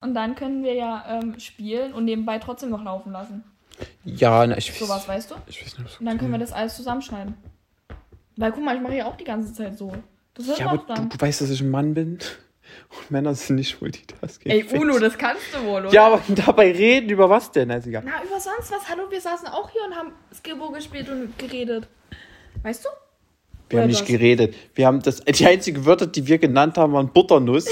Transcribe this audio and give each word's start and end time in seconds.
Und 0.00 0.14
dann 0.14 0.34
können 0.34 0.62
wir 0.64 0.74
ja 0.74 1.04
ähm, 1.08 1.38
spielen 1.38 1.92
und 1.92 2.06
nebenbei 2.06 2.38
trotzdem 2.38 2.70
noch 2.70 2.82
laufen 2.82 3.12
lassen. 3.12 3.44
Ja, 4.04 4.46
na, 4.46 4.56
ich 4.56 4.72
Sowas, 4.72 5.06
weißt 5.06 5.30
du? 5.30 5.34
Ich 5.46 5.62
weiß 5.62 5.78
nicht, 5.78 6.00
Und 6.00 6.06
dann 6.06 6.18
können 6.18 6.32
wir 6.32 6.38
das 6.38 6.52
alles 6.52 6.76
zusammenschneiden. 6.76 7.34
Weil 8.36 8.52
guck 8.52 8.64
mal, 8.64 8.74
ich 8.76 8.82
mache 8.82 8.96
ja 8.96 9.06
auch 9.06 9.16
die 9.16 9.24
ganze 9.24 9.52
Zeit 9.52 9.76
so. 9.76 9.92
Das 10.34 10.46
wird 10.46 10.58
Ja, 10.58 10.66
auch 10.66 10.72
aber 10.72 10.84
dann. 10.86 11.08
du, 11.10 11.16
du 11.16 11.20
weißt, 11.22 11.42
dass 11.42 11.50
ich 11.50 11.60
ein 11.60 11.70
Mann 11.70 11.92
bin. 11.94 12.18
Und 12.90 13.10
Männer 13.10 13.34
sind 13.34 13.56
nicht 13.56 13.80
multitasking. 13.80 14.50
Ey, 14.52 14.64
Uno, 14.78 14.98
das 14.98 15.18
kannst 15.18 15.42
du 15.52 15.62
wohl, 15.64 15.82
oder? 15.84 15.92
Ja, 15.92 16.06
aber 16.06 16.22
dabei 16.28 16.70
reden 16.70 17.10
über 17.10 17.28
was 17.28 17.50
denn? 17.50 17.70
Also, 17.70 17.88
egal. 17.90 18.04
Na, 18.06 18.22
über 18.24 18.40
sonst 18.40 18.70
was. 18.72 18.88
Hallo, 18.88 19.10
wir 19.10 19.20
saßen 19.20 19.48
auch 19.48 19.68
hier 19.70 19.82
und 19.84 19.94
haben 19.94 20.12
Skibbo 20.32 20.70
gespielt 20.70 21.08
und 21.10 21.36
geredet. 21.38 21.88
Weißt 22.62 22.84
du? 22.84 22.88
Wir 23.70 23.80
haben 23.80 23.88
nicht 23.88 24.00
das? 24.00 24.08
geredet. 24.08 24.54
Wir 24.74 24.86
haben 24.86 25.00
das, 25.02 25.20
die 25.24 25.46
einzigen 25.46 25.86
Wörter, 25.86 26.06
die 26.06 26.26
wir 26.26 26.38
genannt 26.38 26.76
haben, 26.76 26.92
waren 26.92 27.08
Butternuss. 27.12 27.66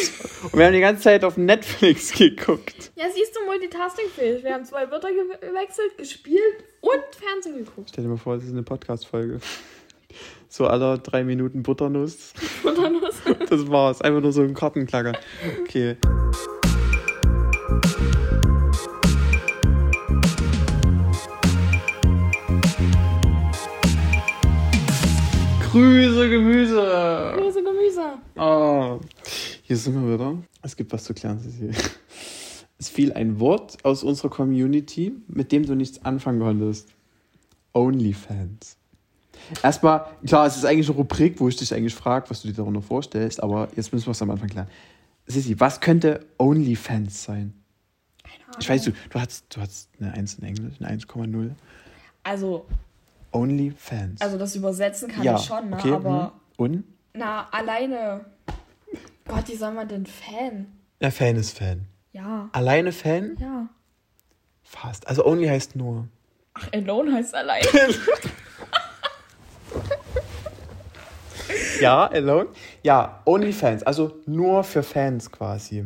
und 0.45 0.57
wir 0.57 0.67
haben 0.67 0.73
die 0.73 0.81
ganze 0.81 1.03
Zeit 1.03 1.25
auf 1.25 1.37
Netflix 1.37 2.13
geguckt. 2.17 2.93
Ja, 2.97 3.07
siehst 3.15 3.37
du, 3.37 3.45
multitaskingfähig. 3.45 4.45
Wir 4.45 4.55
haben 4.55 4.65
zwei 4.65 4.91
Wörter 4.91 5.09
gewechselt, 5.11 5.97
gespielt 5.99 6.65
und 6.81 7.03
Fernsehen 7.19 7.65
geguckt. 7.65 7.91
Stell 7.91 8.05
dir 8.05 8.11
mal 8.11 8.17
vor, 8.17 8.37
das 8.37 8.45
ist 8.45 8.53
eine 8.53 8.63
Podcast-Folge. 8.63 9.41
So 10.49 10.67
aller 10.67 10.99
drei 10.99 11.25
Minuten 11.25 11.63
Butternuss. 11.63 12.33
Was? 12.63 13.39
Das 13.51 13.69
war's. 13.71 14.01
Einfach 14.01 14.23
nur 14.23 14.33
so 14.33 14.43
ein 14.43 14.55
Kartenklacker. 14.55 15.13
Okay. 15.63 15.97
Grüße, 25.71 26.31
Gemüse. 26.31 27.35
Grüße 27.37 27.63
Gemüse. 27.63 28.19
Ah, 28.37 28.99
hier 29.63 29.77
sind 29.77 29.95
wir 29.95 30.15
wieder. 30.15 30.39
Es 30.63 30.75
gibt 30.75 30.93
was 30.93 31.05
zu 31.05 31.13
klären, 31.15 31.39
Cecil. 31.41 31.73
Es 32.81 32.89
fiel 32.89 33.13
ein 33.13 33.41
Wort 33.41 33.85
aus 33.85 34.05
unserer 34.05 34.31
Community, 34.31 35.13
mit 35.27 35.51
dem 35.51 35.67
du 35.67 35.75
nichts 35.75 36.05
anfangen 36.05 36.39
konntest. 36.39 36.89
Onlyfans. 37.75 38.77
Erstmal, 39.65 40.07
klar, 40.25 40.47
es 40.47 40.57
ist 40.57 40.65
eigentlich 40.65 40.89
eine 40.89 40.97
Rubrik, 40.97 41.41
wo 41.41 41.49
ich 41.49 41.57
dich 41.57 41.75
eigentlich 41.75 41.95
frage, 41.95 42.31
was 42.31 42.43
du 42.43 42.49
dir 42.49 42.55
darunter 42.55 42.81
vorstellst, 42.81 43.43
aber 43.43 43.69
jetzt 43.75 43.93
müssen 43.93 44.07
wir 44.07 44.13
es 44.13 44.23
am 44.23 44.31
Anfang 44.31 44.49
klären. 44.49 44.69
Sissi, 45.27 45.59
was 45.59 45.81
könnte 45.81 46.25
Onlyfans 46.39 47.25
sein? 47.25 47.53
Ich 48.61 48.69
weiß, 48.69 48.85
du, 48.85 48.93
du 48.93 49.21
hast, 49.21 49.45
du 49.55 49.61
hast 49.61 49.91
eine 50.01 50.13
1 50.13 50.35
in 50.35 50.45
Englisch, 50.45 50.75
eine 50.81 50.97
1,0. 50.97 51.51
Also, 52.23 52.65
Onlyfans. 53.33 54.21
also 54.21 54.39
das 54.39 54.55
übersetzen 54.57 55.09
kann 55.09 55.23
ja, 55.23 55.37
ich 55.37 55.45
schon, 55.45 55.71
ne? 55.71 55.77
okay. 55.77 55.93
Aber, 55.93 56.33
hm. 56.57 56.65
Und? 56.65 56.85
na, 57.15 57.49
alleine. 57.51 58.25
Gott, 59.27 59.49
wie 59.49 59.57
soll 59.57 59.73
man 59.73 59.87
denn 59.89 60.07
Fan? 60.07 60.67
Ja, 61.01 61.11
Fan 61.11 61.37
ist 61.37 61.59
Fan. 61.59 61.87
Ja, 62.13 62.49
Alleine 62.53 62.93
Fan? 62.93 63.37
ja. 63.39 63.69
Fast. 64.63 65.07
Also 65.07 65.25
Only 65.27 65.47
heißt 65.47 65.77
nur. 65.77 66.09
Ach, 66.55 66.69
Alone 66.73 67.13
heißt 67.13 67.35
alleine. 67.35 67.67
Ja, 71.81 72.07
alone. 72.07 72.49
Ja, 72.83 73.23
OnlyFans, 73.25 73.83
also 73.85 74.17
nur 74.27 74.65
für 74.65 74.83
Fans 74.83 75.31
quasi. 75.31 75.85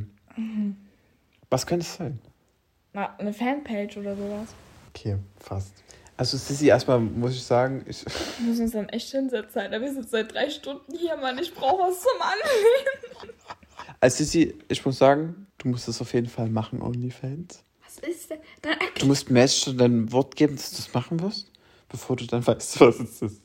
Was 1.51 1.67
könnte 1.67 1.85
es 1.85 1.95
sein? 1.97 2.19
na, 2.95 3.15
eine 3.19 3.33
Fanpage 3.33 3.97
oder 3.97 4.17
sowas. 4.17 4.49
Okay, 4.95 5.17
fast. 5.39 5.73
Also 6.23 6.37
Sissy, 6.37 6.69
erstmal 6.69 7.01
muss 7.01 7.35
ich 7.35 7.43
sagen, 7.43 7.85
ich, 7.89 8.05
Wir 8.39 8.47
müssen 8.47 8.63
uns 8.63 8.71
dann 8.71 8.89
echt 8.91 9.11
hinsetzen, 9.11 9.61
Alter. 9.61 9.81
Wir 9.81 9.93
sind 9.93 10.09
seit 10.09 10.33
drei 10.33 10.49
Stunden 10.51 10.97
hier, 10.97 11.17
Mann. 11.17 11.37
Ich 11.37 11.53
brauche 11.53 11.83
was 11.83 12.01
zum 12.01 12.13
Anlehnen. 12.21 13.37
also 13.99 14.19
Sissy, 14.19 14.55
ich 14.69 14.87
muss 14.87 14.99
sagen, 14.99 15.49
du 15.59 15.67
musst 15.67 15.89
das 15.89 16.01
auf 16.01 16.15
jeden 16.15 16.29
Fall 16.29 16.49
machen, 16.49 16.81
OnlyFans. 16.81 17.65
Was 17.85 18.09
ist 18.09 18.31
denn? 18.31 18.39
Dann 18.63 18.77
Du 19.01 19.07
musst 19.07 19.27
schon 19.59 19.77
dein 19.77 20.13
Wort 20.13 20.37
geben, 20.37 20.55
dass 20.55 20.71
du 20.71 20.77
das 20.77 20.95
machen 20.95 21.21
wirst, 21.21 21.51
bevor 21.89 22.15
du 22.15 22.25
dann 22.25 22.47
weißt, 22.47 22.79
was 22.79 23.01
es 23.01 23.21
ist. 23.21 23.43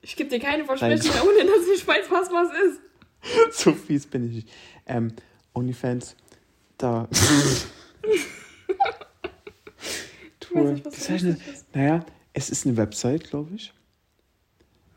Ich 0.00 0.16
gebe 0.16 0.28
dir 0.28 0.40
keine 0.40 0.64
Versprechen, 0.64 1.08
ohne 1.22 1.44
dass 1.44 1.68
ich 1.72 1.86
weiß, 1.86 2.10
was 2.10 2.32
was 2.32 2.48
ist. 2.66 2.80
So 3.64 3.72
fies 3.74 4.08
bin 4.08 4.28
ich 4.28 4.34
nicht. 4.34 4.48
Ähm, 4.86 5.12
OnlyFans, 5.54 6.16
da. 6.78 7.08
Nicht, 10.74 10.86
was 10.86 11.06
das 11.06 11.22
ist. 11.22 11.74
Naja, 11.74 12.04
es 12.32 12.50
ist 12.50 12.66
eine 12.66 12.76
Website, 12.76 13.24
glaube 13.30 13.54
ich. 13.54 13.72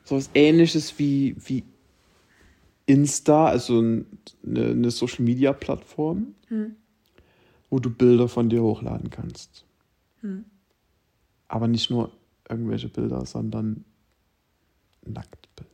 So 0.05 0.15
was 0.17 0.29
ähnliches 0.33 0.97
wie, 0.99 1.35
wie 1.45 1.63
Insta, 2.85 3.45
also 3.47 3.79
ein- 3.81 4.05
eine, 4.45 4.65
eine 4.71 4.91
Social 4.91 5.23
Media 5.23 5.53
Plattform, 5.53 6.35
Hm. 6.49 6.75
wo 7.69 7.79
du 7.79 7.89
Bilder 7.89 8.27
von 8.27 8.49
dir 8.49 8.61
hochladen 8.61 9.09
kannst. 9.09 9.63
Hm. 10.21 10.43
Aber 11.47 11.67
nicht 11.67 11.89
nur 11.89 12.11
irgendwelche 12.49 12.89
Bilder, 12.89 13.25
sondern 13.25 13.85
Nacktbilder. 15.05 15.69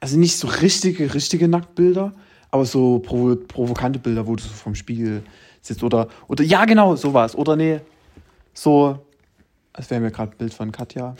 Also 0.00 0.16
nicht 0.16 0.36
so 0.36 0.46
richtige, 0.46 1.12
richtige 1.12 1.48
Nacktbilder, 1.48 2.14
aber 2.50 2.64
so 2.64 3.00
provo 3.00 3.34
provokante 3.36 3.98
Bilder, 3.98 4.26
wo 4.26 4.36
du 4.36 4.42
so 4.42 4.50
vom 4.50 4.74
Spiegel 4.76 5.22
sitzt. 5.60 5.82
Oder, 5.82 6.08
oder 6.28 6.44
ja, 6.44 6.64
genau, 6.66 6.94
sowas. 6.94 7.34
Oder 7.34 7.56
nee, 7.56 7.80
so, 8.62 8.98
als 9.72 9.90
wäre 9.90 10.00
mir 10.00 10.10
gerade 10.10 10.32
ein 10.32 10.38
Bild 10.38 10.54
von 10.54 10.72
Katja. 10.72 11.16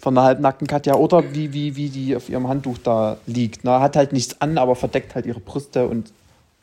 Von 0.00 0.16
einer 0.18 0.26
halbnackten 0.26 0.66
Katja. 0.66 0.94
Oder 0.96 1.34
wie, 1.34 1.52
wie, 1.52 1.76
wie 1.76 1.88
die 1.88 2.14
auf 2.14 2.28
ihrem 2.28 2.46
Handtuch 2.48 2.78
da 2.78 3.16
liegt. 3.26 3.64
Na, 3.64 3.80
hat 3.80 3.96
halt 3.96 4.12
nichts 4.12 4.40
an, 4.40 4.58
aber 4.58 4.76
verdeckt 4.76 5.14
halt 5.14 5.26
ihre 5.26 5.40
Brüste 5.40 5.88
und 5.88 6.12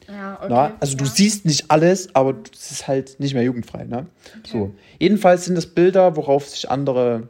Ja, 0.08 0.36
okay. 0.36 0.48
na, 0.50 0.72
also 0.80 0.96
du 0.96 1.06
ja. 1.06 1.10
siehst 1.10 1.46
nicht 1.46 1.70
alles, 1.72 2.14
aber 2.16 2.36
es 2.54 2.72
ist 2.72 2.88
halt 2.88 3.20
nicht 3.20 3.34
mehr 3.34 3.44
jugendfrei. 3.44 3.86
Ne? 3.86 4.06
So. 4.46 4.74
Jedenfalls 5.00 5.46
sind 5.46 5.56
das 5.56 5.66
Bilder, 5.68 6.16
worauf 6.16 6.48
sich 6.50 6.70
andere 6.70 7.30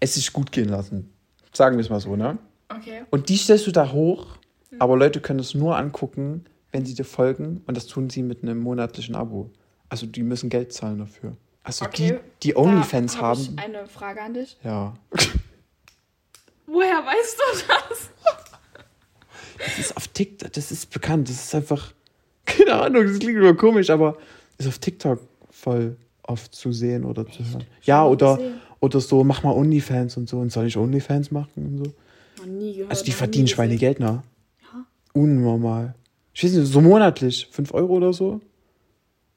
es 0.00 0.14
sich 0.14 0.32
gut 0.32 0.52
gehen 0.52 0.68
lassen. 0.68 1.12
Sagen 1.52 1.76
wir 1.76 1.82
es 1.82 1.90
mal 1.90 2.00
so, 2.00 2.16
ne? 2.16 2.38
Okay. 2.68 3.02
Und 3.10 3.28
die 3.28 3.36
stellst 3.36 3.66
du 3.66 3.70
da 3.72 3.92
hoch, 3.92 4.26
Hm. 4.70 4.80
aber 4.80 4.96
Leute 4.96 5.20
können 5.20 5.38
es 5.40 5.54
nur 5.54 5.76
angucken, 5.76 6.44
wenn 6.72 6.84
sie 6.86 6.94
dir 6.94 7.04
folgen 7.04 7.62
und 7.66 7.76
das 7.76 7.86
tun 7.86 8.10
sie 8.10 8.22
mit 8.22 8.42
einem 8.42 8.58
monatlichen 8.58 9.14
Abo. 9.14 9.50
Also 9.90 10.06
die 10.06 10.22
müssen 10.22 10.48
Geld 10.50 10.72
zahlen 10.72 10.98
dafür. 10.98 11.36
Also 11.64 11.86
Okay, 11.86 12.20
die, 12.42 12.48
die 12.50 12.56
Onlyfans 12.56 13.16
hab 13.16 13.22
haben. 13.22 13.40
Ich 13.40 13.58
eine 13.58 13.86
Frage 13.86 14.22
an 14.22 14.34
dich. 14.34 14.56
Ja. 14.62 14.94
Woher 16.66 17.04
weißt 17.04 17.38
du 17.38 17.58
das? 17.66 18.10
Das 19.58 19.78
ist 19.78 19.96
auf 19.96 20.08
TikTok, 20.08 20.52
das 20.52 20.70
ist 20.70 20.90
bekannt. 20.90 21.28
Das 21.28 21.36
ist 21.36 21.54
einfach. 21.54 21.92
Keine 22.44 22.74
Ahnung, 22.74 23.06
das 23.06 23.18
klingt 23.18 23.38
immer 23.38 23.54
komisch, 23.54 23.88
aber 23.88 24.18
ist 24.58 24.68
auf 24.68 24.78
TikTok 24.78 25.18
voll 25.50 25.96
oft 26.22 26.54
zu 26.54 26.72
sehen 26.72 27.04
oder 27.04 27.26
zu 27.26 27.42
hören. 27.42 27.64
Ja, 27.82 28.04
oder, 28.04 28.36
gesehen. 28.36 28.60
oder 28.80 29.00
so, 29.00 29.24
mach 29.24 29.42
mal 29.42 29.52
Onlyfans 29.52 30.18
und 30.18 30.28
so. 30.28 30.38
Und 30.38 30.52
soll 30.52 30.66
ich 30.66 30.76
Onlyfans 30.76 31.30
machen 31.30 31.50
und 31.56 31.84
so? 31.84 31.92
Noch 32.40 32.46
nie 32.46 32.74
gehört. 32.74 32.90
Also 32.90 33.04
die 33.04 33.12
verdienen. 33.12 33.48
Schweinegeld, 33.48 34.00
ne? 34.00 34.22
Ja. 34.62 34.84
Unnormal. 35.14 35.94
Ich 36.34 36.44
weiß 36.44 36.52
nicht, 36.52 36.70
so 36.70 36.80
monatlich, 36.82 37.48
5 37.50 37.72
Euro 37.72 37.94
oder 37.94 38.12
so. 38.12 38.32
Und 38.32 38.42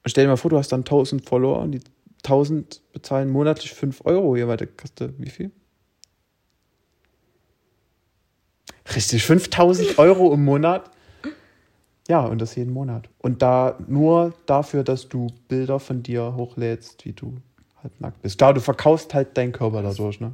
stell 0.05 0.25
dir 0.25 0.29
mal 0.29 0.37
vor, 0.37 0.49
du 0.49 0.57
hast 0.57 0.71
dann 0.71 0.81
1000 0.81 1.23
Follower 1.23 1.59
und 1.59 1.71
die 1.71 1.81
1000 2.23 2.81
bezahlen 2.93 3.29
monatlich 3.29 3.73
5 3.73 4.01
Euro. 4.05 4.35
Warte, 4.47 4.67
kostet 4.67 5.13
wie 5.17 5.29
viel? 5.29 5.51
Richtig, 8.95 9.23
5000 9.23 9.99
Euro 9.99 10.33
im 10.33 10.45
Monat. 10.45 10.89
Ja, 12.07 12.21
und 12.21 12.39
das 12.39 12.55
jeden 12.55 12.71
Monat. 12.71 13.09
Und 13.19 13.41
da 13.41 13.77
nur 13.87 14.33
dafür, 14.45 14.83
dass 14.83 15.09
du 15.09 15.27
Bilder 15.49 15.79
von 15.79 16.03
dir 16.03 16.35
hochlädst, 16.35 17.03
wie 17.05 17.11
du 17.11 17.37
halt 17.83 17.99
nackt 17.99 18.21
bist. 18.21 18.37
Klar, 18.37 18.53
du 18.53 18.61
verkaufst 18.61 19.13
halt 19.13 19.35
deinen 19.35 19.51
Körper 19.51 19.81
dadurch, 19.81 20.21
ne? 20.21 20.33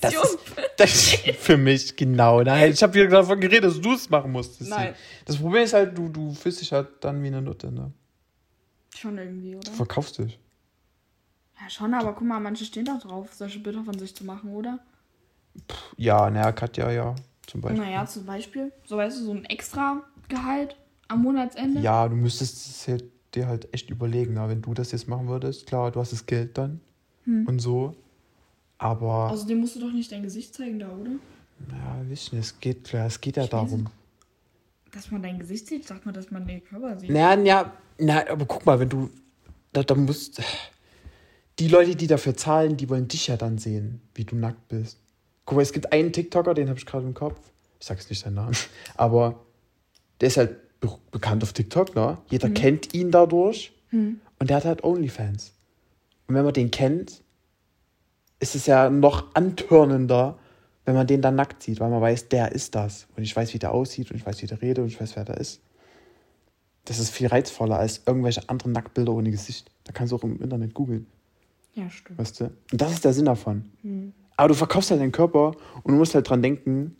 Das 0.00 0.14
ist, 0.14 0.38
das 0.76 0.92
ist 0.92 1.36
für 1.36 1.56
mich 1.56 1.96
genau. 1.96 2.42
Nein, 2.42 2.72
ich 2.72 2.82
habe 2.82 2.94
wieder 2.94 3.08
davon 3.08 3.40
geredet, 3.40 3.64
dass 3.64 3.80
du 3.80 3.92
es 3.92 4.08
machen 4.08 4.30
musstest. 4.30 4.70
Nein. 4.70 4.94
Das 5.24 5.36
Problem 5.36 5.64
ist 5.64 5.74
halt, 5.74 5.98
du, 5.98 6.08
du 6.08 6.32
fühlst 6.32 6.60
dich 6.60 6.72
halt 6.72 6.88
dann 7.00 7.22
wie 7.22 7.26
eine 7.26 7.42
Nutte, 7.42 7.72
ne? 7.72 7.92
Schon 8.96 9.18
irgendwie, 9.18 9.54
oder? 9.56 9.70
Du 9.70 9.76
verkaufst 9.76 10.18
dich. 10.18 10.38
Ja, 11.60 11.68
schon, 11.70 11.92
aber 11.94 12.14
guck 12.14 12.26
mal, 12.26 12.40
manche 12.40 12.64
stehen 12.64 12.84
doch 12.86 13.00
drauf, 13.00 13.34
solche 13.34 13.58
Bilder 13.60 13.84
von 13.84 13.98
sich 13.98 14.14
zu 14.14 14.24
machen, 14.24 14.50
oder? 14.54 14.78
Ja, 15.96 16.30
naja, 16.30 16.52
Katja, 16.52 16.90
ja, 16.90 17.14
zum 17.46 17.60
Beispiel. 17.60 17.82
Naja, 17.84 18.06
zum 18.06 18.24
Beispiel, 18.24 18.72
so 18.86 18.96
weißt 18.96 19.20
du, 19.20 19.24
so 19.24 19.32
ein 19.32 19.44
extra 19.44 20.02
Gehalt 20.28 20.76
am 21.08 21.22
Monatsende. 21.22 21.80
Ja, 21.80 22.08
du 22.08 22.16
müsstest 22.16 22.66
es 22.66 22.88
halt, 22.88 23.04
dir 23.34 23.46
halt 23.46 23.72
echt 23.74 23.90
überlegen, 23.90 24.34
na, 24.34 24.48
wenn 24.48 24.62
du 24.62 24.72
das 24.74 24.92
jetzt 24.92 25.08
machen 25.08 25.28
würdest. 25.28 25.66
Klar, 25.66 25.90
du 25.90 26.00
hast 26.00 26.12
das 26.12 26.24
Geld 26.26 26.56
dann 26.56 26.80
und 27.26 27.58
so. 27.58 27.94
Aber, 28.78 29.30
Außerdem 29.30 29.58
Also, 29.58 29.60
musst 29.60 29.76
du 29.76 29.80
doch 29.80 29.92
nicht 29.92 30.10
dein 30.10 30.22
Gesicht 30.22 30.54
zeigen 30.54 30.78
da, 30.78 30.88
oder? 30.88 31.10
ja, 31.70 32.02
nicht, 32.04 32.32
es 32.32 32.58
geht, 32.58 32.84
klar, 32.84 33.06
es 33.06 33.20
geht 33.20 33.36
ja 33.36 33.44
Ich 33.44 33.50
darum. 33.50 33.86
Dass 34.92 35.10
man 35.10 35.22
dein 35.22 35.38
Gesicht 35.38 35.66
sieht, 35.66 35.86
sagt 35.86 36.04
man, 36.04 36.14
dass 36.14 36.30
man 36.30 36.46
den 36.46 36.64
Körper 36.64 36.98
sieht. 36.98 37.10
Na, 37.10 37.36
ja, 37.38 37.72
na, 37.98 38.28
aber 38.28 38.44
guck 38.44 38.66
mal, 38.66 38.80
wenn 38.80 38.88
du, 38.88 39.10
da, 39.72 39.82
da 39.82 39.94
musst, 39.94 40.42
die 41.58 41.68
Leute, 41.68 41.94
die 41.94 42.06
dafür 42.06 42.36
zahlen, 42.36 42.76
die 42.76 42.88
wollen 42.88 43.08
dich 43.08 43.28
ja 43.28 43.36
dann 43.36 43.58
sehen, 43.58 44.00
wie 44.14 44.24
du 44.24 44.36
nackt 44.36 44.68
bist. 44.68 44.98
Guck 45.44 45.56
mal, 45.56 45.62
es 45.62 45.72
gibt 45.72 45.92
einen 45.92 46.12
TikToker, 46.12 46.54
den 46.54 46.68
habe 46.68 46.78
ich 46.78 46.86
gerade 46.86 47.06
im 47.06 47.14
Kopf. 47.14 47.38
Ich 47.78 47.86
sag's 47.86 48.08
nicht 48.10 48.20
seinen 48.20 48.34
Namen, 48.34 48.56
aber 48.96 49.44
der 50.20 50.28
ist 50.28 50.36
halt 50.36 50.56
be 50.80 50.90
bekannt 51.10 51.42
auf 51.42 51.52
TikTok, 51.52 51.94
ne? 51.94 52.18
Jeder 52.30 52.50
kennt 52.50 52.94
ihn 52.94 53.10
dadurch. 53.10 53.72
Und 54.38 54.50
der 54.50 54.56
hat 54.56 54.64
halt 54.64 54.84
OnlyFans. 54.84 55.52
Und 56.26 56.34
wenn 56.34 56.44
man 56.44 56.54
den 56.54 56.70
kennt, 56.70 57.22
ist 58.38 58.54
es 58.54 58.66
ja 58.66 58.88
noch 58.88 59.34
antörnender, 59.34 60.38
wenn 60.84 60.94
man 60.94 61.06
den 61.06 61.22
dann 61.22 61.34
nackt 61.36 61.62
sieht, 61.62 61.78
weil 61.80 61.90
man 61.90 62.00
weiß, 62.00 62.28
der 62.28 62.52
ist 62.52 62.74
das. 62.74 63.06
Und 63.16 63.22
ich 63.22 63.34
weiß, 63.36 63.54
wie 63.54 63.58
der 63.58 63.72
aussieht 63.72 64.10
und 64.10 64.16
ich 64.16 64.26
weiß, 64.26 64.42
wie 64.42 64.46
der 64.46 64.60
redet 64.62 64.78
und 64.78 64.86
ich 64.88 65.00
weiß, 65.00 65.14
wer 65.16 65.24
der 65.24 65.36
ist. 65.38 65.60
Das 66.86 66.98
ist 66.98 67.10
viel 67.10 67.26
reizvoller 67.28 67.78
als 67.78 68.02
irgendwelche 68.06 68.48
anderen 68.48 68.72
Nacktbilder 68.72 69.12
ohne 69.12 69.30
Gesicht. 69.30 69.70
Da 69.84 69.92
kannst 69.92 70.12
du 70.12 70.16
auch 70.16 70.24
im 70.24 70.40
Internet 70.42 70.74
googeln, 70.74 71.06
Ja, 71.74 71.88
stimmt. 71.90 72.18
weißt 72.18 72.40
du? 72.40 72.44
Und 72.72 72.80
das 72.80 72.92
ist 72.92 73.04
der 73.04 73.12
Sinn 73.12 73.26
davon. 73.26 73.70
Aber 74.36 74.48
du 74.48 74.54
verkaufst 74.54 74.90
halt 74.90 75.00
deinen 75.00 75.12
Körper 75.12 75.52
und 75.82 75.92
du 75.92 75.98
musst 75.98 76.14
halt 76.14 76.28
dran 76.28 76.42
denken, 76.42 76.96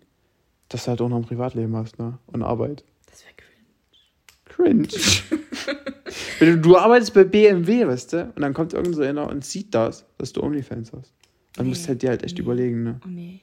dass 0.69 0.85
du 0.85 0.89
halt 0.91 1.01
auch 1.01 1.09
noch 1.09 1.17
ein 1.17 1.25
Privatleben 1.25 1.75
hast, 1.75 1.99
ne? 1.99 2.19
Und 2.27 2.43
Arbeit. 2.43 2.85
Das 3.11 3.25
wäre 3.25 3.35
cringe. 3.35 4.87
Cringe. 4.87 4.89
Wenn 6.39 6.49
du, 6.57 6.59
du 6.61 6.77
arbeitest 6.77 7.15
bei 7.15 7.25
BMW, 7.25 7.87
weißt 7.87 8.13
du, 8.13 8.25
und 8.37 8.41
dann 8.43 8.53
kommt 8.55 8.73
irgend 8.75 8.95
so 8.95 9.03
einer 9.03 9.29
und 9.29 9.45
sieht 9.45 9.75
das, 9.75 10.05
dass 10.19 10.33
du 10.33 10.43
Onlyfans 10.43 10.93
hast. 10.93 11.13
Dann 11.55 11.67
musst 11.67 11.85
du 11.85 11.89
halt 11.89 12.03
dir 12.03 12.11
halt 12.11 12.23
echt 12.23 12.37
Nee. 12.37 12.43
überlegen, 12.45 12.83
ne? 12.85 13.01
Oh 13.05 13.09
nee, 13.09 13.41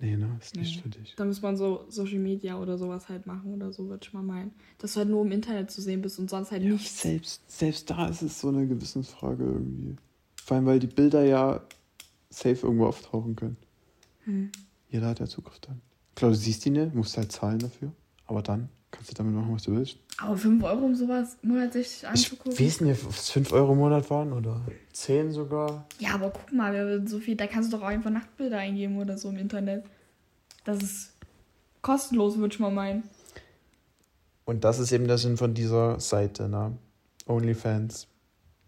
nee. 0.00 0.16
Ne, 0.16 0.36
ist 0.40 0.56
nicht 0.56 0.76
Nee. 0.76 0.82
für 0.82 0.88
dich. 0.88 1.14
Da 1.16 1.24
muss 1.24 1.42
man 1.42 1.56
so 1.56 1.84
Social 1.88 2.18
Media 2.18 2.58
oder 2.58 2.78
sowas 2.78 3.08
halt 3.08 3.26
machen 3.26 3.52
oder 3.54 3.72
so, 3.72 3.88
würde 3.88 4.04
ich 4.06 4.12
mal 4.12 4.22
meinen. 4.22 4.52
Dass 4.78 4.94
du 4.94 4.98
halt 4.98 5.08
nur 5.08 5.24
im 5.24 5.32
Internet 5.32 5.70
zu 5.70 5.80
sehen 5.82 6.02
bist 6.02 6.18
und 6.18 6.30
sonst 6.30 6.50
halt 6.50 6.62
nichts. 6.62 7.02
Selbst, 7.02 7.42
selbst 7.50 7.90
da 7.90 8.08
ist 8.08 8.22
es 8.22 8.40
so 8.40 8.48
eine 8.48 8.66
Gewissensfrage 8.66 9.44
irgendwie. 9.44 9.96
Vor 10.44 10.56
allem, 10.56 10.66
weil 10.66 10.78
die 10.78 10.86
Bilder 10.86 11.24
ja 11.24 11.60
safe 12.30 12.66
irgendwo 12.66 12.86
auftauchen 12.86 13.36
können. 13.36 13.56
Hm. 14.24 14.50
Jeder 14.90 15.08
hat 15.08 15.20
ja 15.20 15.26
Zugriff 15.26 15.58
dann. 15.60 15.80
Klar, 16.14 16.30
du 16.30 16.36
siehst 16.36 16.64
die 16.64 16.70
nicht, 16.70 16.94
musst 16.94 17.16
halt 17.16 17.30
zahlen 17.32 17.58
dafür. 17.58 17.92
Aber 18.26 18.42
dann 18.42 18.68
kannst 18.90 19.10
du 19.10 19.14
damit 19.14 19.34
machen, 19.34 19.52
was 19.54 19.62
du 19.64 19.72
willst. 19.72 19.98
Aber 20.20 20.36
5 20.36 20.64
Euro, 20.64 20.84
um 20.84 20.94
sowas 20.96 21.36
monatlich 21.42 21.98
Ich 22.02 22.08
anzugucken. 22.08 22.58
weiß 22.58 22.80
nicht, 22.80 23.04
ob 23.04 23.10
es 23.10 23.30
5 23.30 23.52
Euro 23.52 23.72
im 23.72 23.78
Monat 23.78 24.10
waren 24.10 24.32
oder 24.32 24.60
10 24.92 25.30
sogar. 25.30 25.86
Ja, 26.00 26.14
aber 26.14 26.30
guck 26.30 26.52
mal, 26.52 27.06
so 27.06 27.20
viel, 27.20 27.36
da 27.36 27.46
kannst 27.46 27.72
du 27.72 27.76
doch 27.76 27.84
auch 27.84 27.88
einfach 27.88 28.10
Nachtbilder 28.10 28.58
eingeben 28.58 28.98
oder 28.98 29.16
so 29.16 29.28
im 29.28 29.36
Internet. 29.36 29.84
Das 30.64 30.82
ist 30.82 31.12
kostenlos, 31.82 32.36
würde 32.36 32.52
ich 32.52 32.58
mal 32.60 32.72
meinen. 32.72 33.04
Und 34.44 34.64
das 34.64 34.78
ist 34.80 34.90
eben 34.92 35.06
der 35.06 35.18
Sinn 35.18 35.36
von 35.36 35.54
dieser 35.54 36.00
Seite, 36.00 36.48
ne? 36.48 36.76
OnlyFans. 37.26 38.08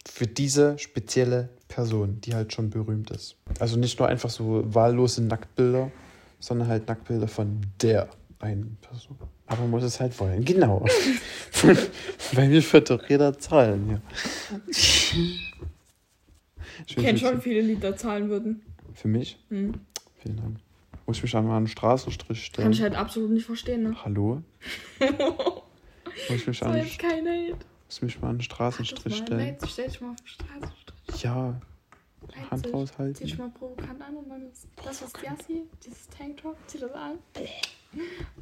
Für 0.06 0.26
diese 0.26 0.78
spezielle 0.78 1.48
Person, 1.68 2.20
die 2.20 2.34
halt 2.34 2.52
schon 2.52 2.70
berühmt 2.70 3.10
ist. 3.10 3.36
Also 3.58 3.76
nicht 3.76 3.98
nur 3.98 4.08
einfach 4.08 4.30
so 4.30 4.62
wahllose 4.72 5.22
Nacktbilder, 5.22 5.90
sondern 6.38 6.68
halt 6.68 6.86
Nacktbilder 6.86 7.28
von 7.28 7.60
der 7.82 8.08
einen 8.38 8.76
Person. 8.80 9.18
Aber 9.50 9.62
man 9.62 9.70
muss 9.70 9.82
es 9.82 9.98
halt 9.98 10.18
wollen. 10.20 10.44
Genau. 10.44 10.82
Weil 12.32 12.50
wir 12.50 12.62
für 12.62 12.80
doch 12.80 13.08
jeder 13.08 13.36
zahlen 13.36 13.84
hier. 13.88 14.00
Ich 16.86 16.94
kenne 16.94 17.18
schon 17.18 17.42
viele, 17.42 17.64
die 17.64 17.78
da 17.78 17.96
zahlen 17.96 18.30
würden. 18.30 18.62
Für 18.94 19.08
mich? 19.08 19.40
Hm. 19.48 19.74
Vielen 20.22 20.36
Dank. 20.36 20.56
Muss 21.04 21.16
ich 21.16 21.24
mich 21.24 21.36
einmal 21.36 21.56
an 21.56 21.64
den 21.64 21.68
Straßenstrich 21.68 22.44
stellen? 22.44 22.66
Kann 22.66 22.72
ich 22.72 22.80
halt 22.80 22.94
absolut 22.94 23.32
nicht 23.32 23.44
verstehen, 23.44 23.82
ne? 23.82 23.96
Hallo? 24.04 24.40
Muss 25.00 25.08
ich 26.28 26.46
mich, 26.46 26.62
an, 26.62 26.76
jetzt 26.76 27.00
kein 27.00 27.26
Hate. 27.26 27.56
muss 27.86 28.02
mich 28.02 28.20
mal 28.20 28.28
an 28.28 28.36
den 28.36 28.42
Straßenstrich 28.42 29.16
stellen? 29.16 29.40
Leipzig, 29.40 29.70
stell 29.70 29.88
dich 29.88 30.00
mal 30.00 30.10
auf 30.10 30.16
den 30.16 30.26
Straßenstrich. 30.28 31.22
Ja. 31.22 31.60
Hand 32.50 32.50
Leipzig. 32.50 32.62
Zieh 32.62 32.70
raushalten. 32.70 33.26
dich 33.26 33.38
mal 33.38 33.50
provokant 33.50 34.00
an 34.00 34.16
und 34.16 34.28
dann 34.28 34.48
ist 34.48 34.68
das, 34.84 35.02
was 35.02 35.12
Jassi, 35.20 35.64
dieses 35.84 36.08
Tanktop, 36.08 36.56
zieh 36.68 36.78
das 36.78 36.92
an. 36.92 37.18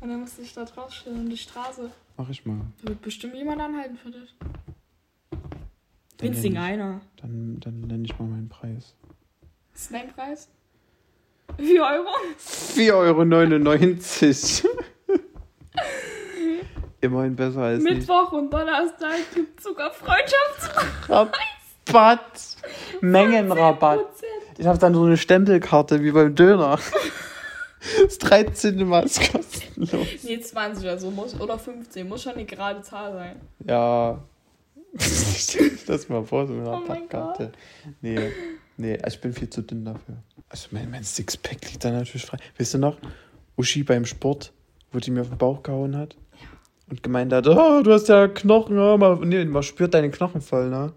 Und 0.00 0.08
dann 0.08 0.20
musst 0.20 0.38
du 0.38 0.42
dich 0.42 0.54
da 0.54 0.64
draufstellen 0.64 1.20
und 1.20 1.30
die 1.30 1.36
Straße. 1.36 1.90
Mach 2.16 2.28
ich 2.28 2.44
mal. 2.44 2.60
Wird 2.82 3.02
bestimmt 3.02 3.34
jemand 3.34 3.60
anhalten 3.60 3.96
für 3.96 4.10
dich. 4.10 4.34
Winzig 6.18 6.58
einer. 6.58 7.00
Dann, 7.20 7.60
dann 7.60 7.80
nenne 7.82 8.04
ich 8.04 8.18
mal 8.18 8.26
meinen 8.26 8.48
Preis. 8.48 8.94
Was 9.72 9.82
ist 9.82 9.92
dein 9.92 10.12
Preis? 10.12 10.48
4 11.56 11.82
Euro? 11.82 12.08
4,99 12.38 14.64
Euro. 14.64 14.74
Immerhin 17.00 17.36
besser 17.36 17.60
als 17.60 17.82
nicht. 17.82 17.98
Mittwoch 17.98 18.32
und 18.32 18.52
Donnerstag 18.52 19.18
gibt 19.34 19.62
sogar 19.62 19.92
Freundschaftsrabatt. 19.92 21.32
Rabatt. 21.88 22.56
Mengenrabatt. 23.00 24.06
Ich 24.58 24.66
habe 24.66 24.78
dann 24.78 24.94
so 24.94 25.04
eine 25.04 25.16
Stempelkarte 25.16 26.02
wie 26.02 26.10
beim 26.10 26.34
Döner. 26.34 26.78
Das 28.02 28.18
13. 28.18 28.86
Mal 28.86 29.04
ist 29.04 29.32
kostenlos. 29.32 30.06
Nee, 30.22 30.40
20 30.40 30.84
oder 30.84 30.98
so 30.98 31.10
muss, 31.10 31.38
oder 31.40 31.58
15. 31.58 32.08
Muss 32.08 32.22
schon 32.22 32.32
eine 32.32 32.44
gerade 32.44 32.82
Zahl 32.82 33.12
sein. 33.12 33.36
Ja. 33.66 34.22
Das 35.86 36.08
mal 36.08 36.24
vor, 36.24 36.46
so 36.46 36.52
eine 36.52 36.68
Oh 36.68 36.72
Rabattkarte. 36.74 37.52
Nee, 38.02 38.32
nee, 38.76 38.98
ich 39.06 39.20
bin 39.20 39.32
viel 39.32 39.48
zu 39.48 39.62
dünn 39.62 39.84
dafür. 39.84 40.16
Also 40.48 40.68
mein, 40.70 40.90
mein 40.90 41.04
Sixpack 41.04 41.70
liegt 41.70 41.84
da 41.84 41.90
natürlich 41.90 42.26
frei. 42.26 42.38
Weißt 42.58 42.74
du 42.74 42.78
noch, 42.78 42.98
Uschi 43.56 43.82
beim 43.82 44.04
Sport, 44.04 44.52
wo 44.92 44.98
die 44.98 45.10
mir 45.10 45.22
auf 45.22 45.28
den 45.28 45.38
Bauch 45.38 45.62
gehauen 45.62 45.96
hat? 45.96 46.16
Und 46.90 47.02
gemeint 47.02 47.32
hat, 47.32 47.46
oh, 47.46 47.82
du 47.82 47.92
hast 47.92 48.08
ja 48.08 48.28
Knochen, 48.28 48.78
oh, 48.78 48.96
man, 48.96 49.20
nee, 49.28 49.44
man 49.44 49.62
spürt 49.62 49.94
deine 49.94 50.10
Knochen 50.10 50.40
voll, 50.40 50.70
ne? 50.70 50.92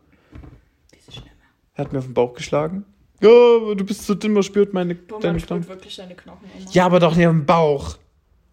Diese 0.93 1.11
Stimme. 1.11 1.29
Er 1.75 1.85
hat 1.85 1.93
mir 1.93 1.99
auf 1.99 2.05
den 2.05 2.13
Bauch 2.13 2.33
geschlagen. 2.33 2.85
Ja, 3.21 3.29
du 3.75 3.83
bist 3.85 4.05
zu 4.05 4.15
dünn, 4.15 4.33
man 4.33 4.43
spürt 4.43 4.73
meine, 4.73 4.95
Du, 4.95 5.19
deine 5.19 5.37
man 5.37 5.41
Knochen. 5.45 5.67
wirklich 5.67 5.95
deine 5.95 6.15
Knochen 6.15 6.49
immer. 6.59 6.71
Ja, 6.71 6.85
aber 6.85 6.99
doch 6.99 7.15
nicht 7.15 7.27
den 7.27 7.45
Bauch. 7.45 7.95
Und 7.95 7.99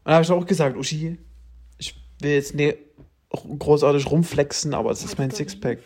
da 0.05 0.13
habe 0.15 0.25
ich 0.25 0.31
auch 0.31 0.45
gesagt, 0.47 0.77
Uschi, 0.77 1.19
ich 1.79 1.95
will 2.21 2.33
jetzt 2.33 2.55
nicht 2.55 2.77
großartig 3.31 4.11
rumflexen, 4.11 4.75
aber 4.75 4.91
es 4.91 5.05
ist 5.05 5.19
mein 5.19 5.31
Sixpack. 5.31 5.79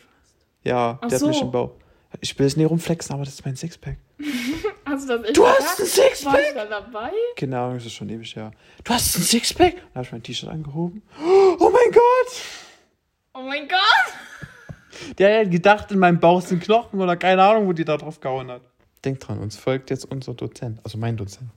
Ja, 0.64 0.98
Ach 1.00 1.08
der 1.08 1.18
so. 1.18 1.26
hat 1.26 1.34
mich 1.34 1.42
im 1.42 1.50
Bauch. 1.50 1.72
Ich 2.20 2.38
will 2.38 2.46
jetzt 2.46 2.56
nicht 2.56 2.68
rumflexen, 2.70 3.14
aber 3.14 3.24
das 3.24 3.34
ist 3.34 3.44
mein 3.44 3.56
Sixpack. 3.56 3.96
Hast 4.84 5.08
du 5.08 5.16
das 5.16 5.24
echt 5.26 5.36
Du 5.36 5.46
hast 5.46 5.80
ein 5.80 5.86
Sixpack? 5.86 6.32
War 6.34 6.40
ich 6.40 6.54
da 6.54 6.64
dabei? 6.66 7.10
Keine 7.36 7.58
Ahnung, 7.58 7.76
das 7.76 7.86
ist 7.86 7.94
schon 7.94 8.08
ewig 8.10 8.36
her. 8.36 8.50
Du 8.84 8.92
hast 8.92 9.16
ein 9.16 9.22
Sixpack? 9.22 9.76
Dann 9.76 9.94
habe 9.94 10.04
ich 10.04 10.12
mein 10.12 10.22
T-Shirt 10.22 10.50
angehoben. 10.50 11.02
Oh 11.18 11.70
mein 11.72 11.90
Gott! 11.92 12.32
Oh 13.34 13.40
mein 13.42 13.66
Gott! 13.68 13.78
Der 15.18 15.40
hat 15.40 15.50
gedacht, 15.50 15.90
in 15.90 15.98
meinem 15.98 16.20
Bauch 16.20 16.42
sind 16.42 16.62
Knochen 16.62 17.00
oder 17.00 17.16
keine 17.16 17.42
Ahnung, 17.42 17.66
wo 17.66 17.72
die 17.72 17.84
da 17.84 17.96
drauf 17.96 18.20
gehauen 18.20 18.50
hat. 18.50 18.60
Denk 19.04 19.20
dran, 19.20 19.38
uns 19.38 19.56
folgt 19.56 19.90
jetzt 19.90 20.04
unser 20.04 20.34
Dozent, 20.34 20.80
also 20.84 20.96
mein 20.98 21.16
Dozent. 21.16 21.50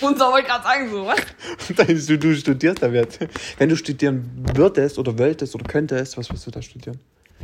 Unser 0.00 0.30
wollte 0.32 0.48
gerade 0.48 0.64
sagen, 0.64 0.90
so, 0.90 1.06
was? 1.06 2.06
du, 2.08 2.18
du 2.18 2.34
studierst 2.34 2.82
da 2.82 2.88
jetzt. 2.88 3.20
Wenn 3.58 3.68
du 3.68 3.76
studieren 3.76 4.28
würdest 4.54 4.98
oder 4.98 5.16
wolltest 5.18 5.54
oder 5.54 5.64
könntest, 5.64 6.16
was 6.16 6.28
würdest 6.28 6.46
du 6.46 6.50
da 6.50 6.62
studieren? 6.62 6.98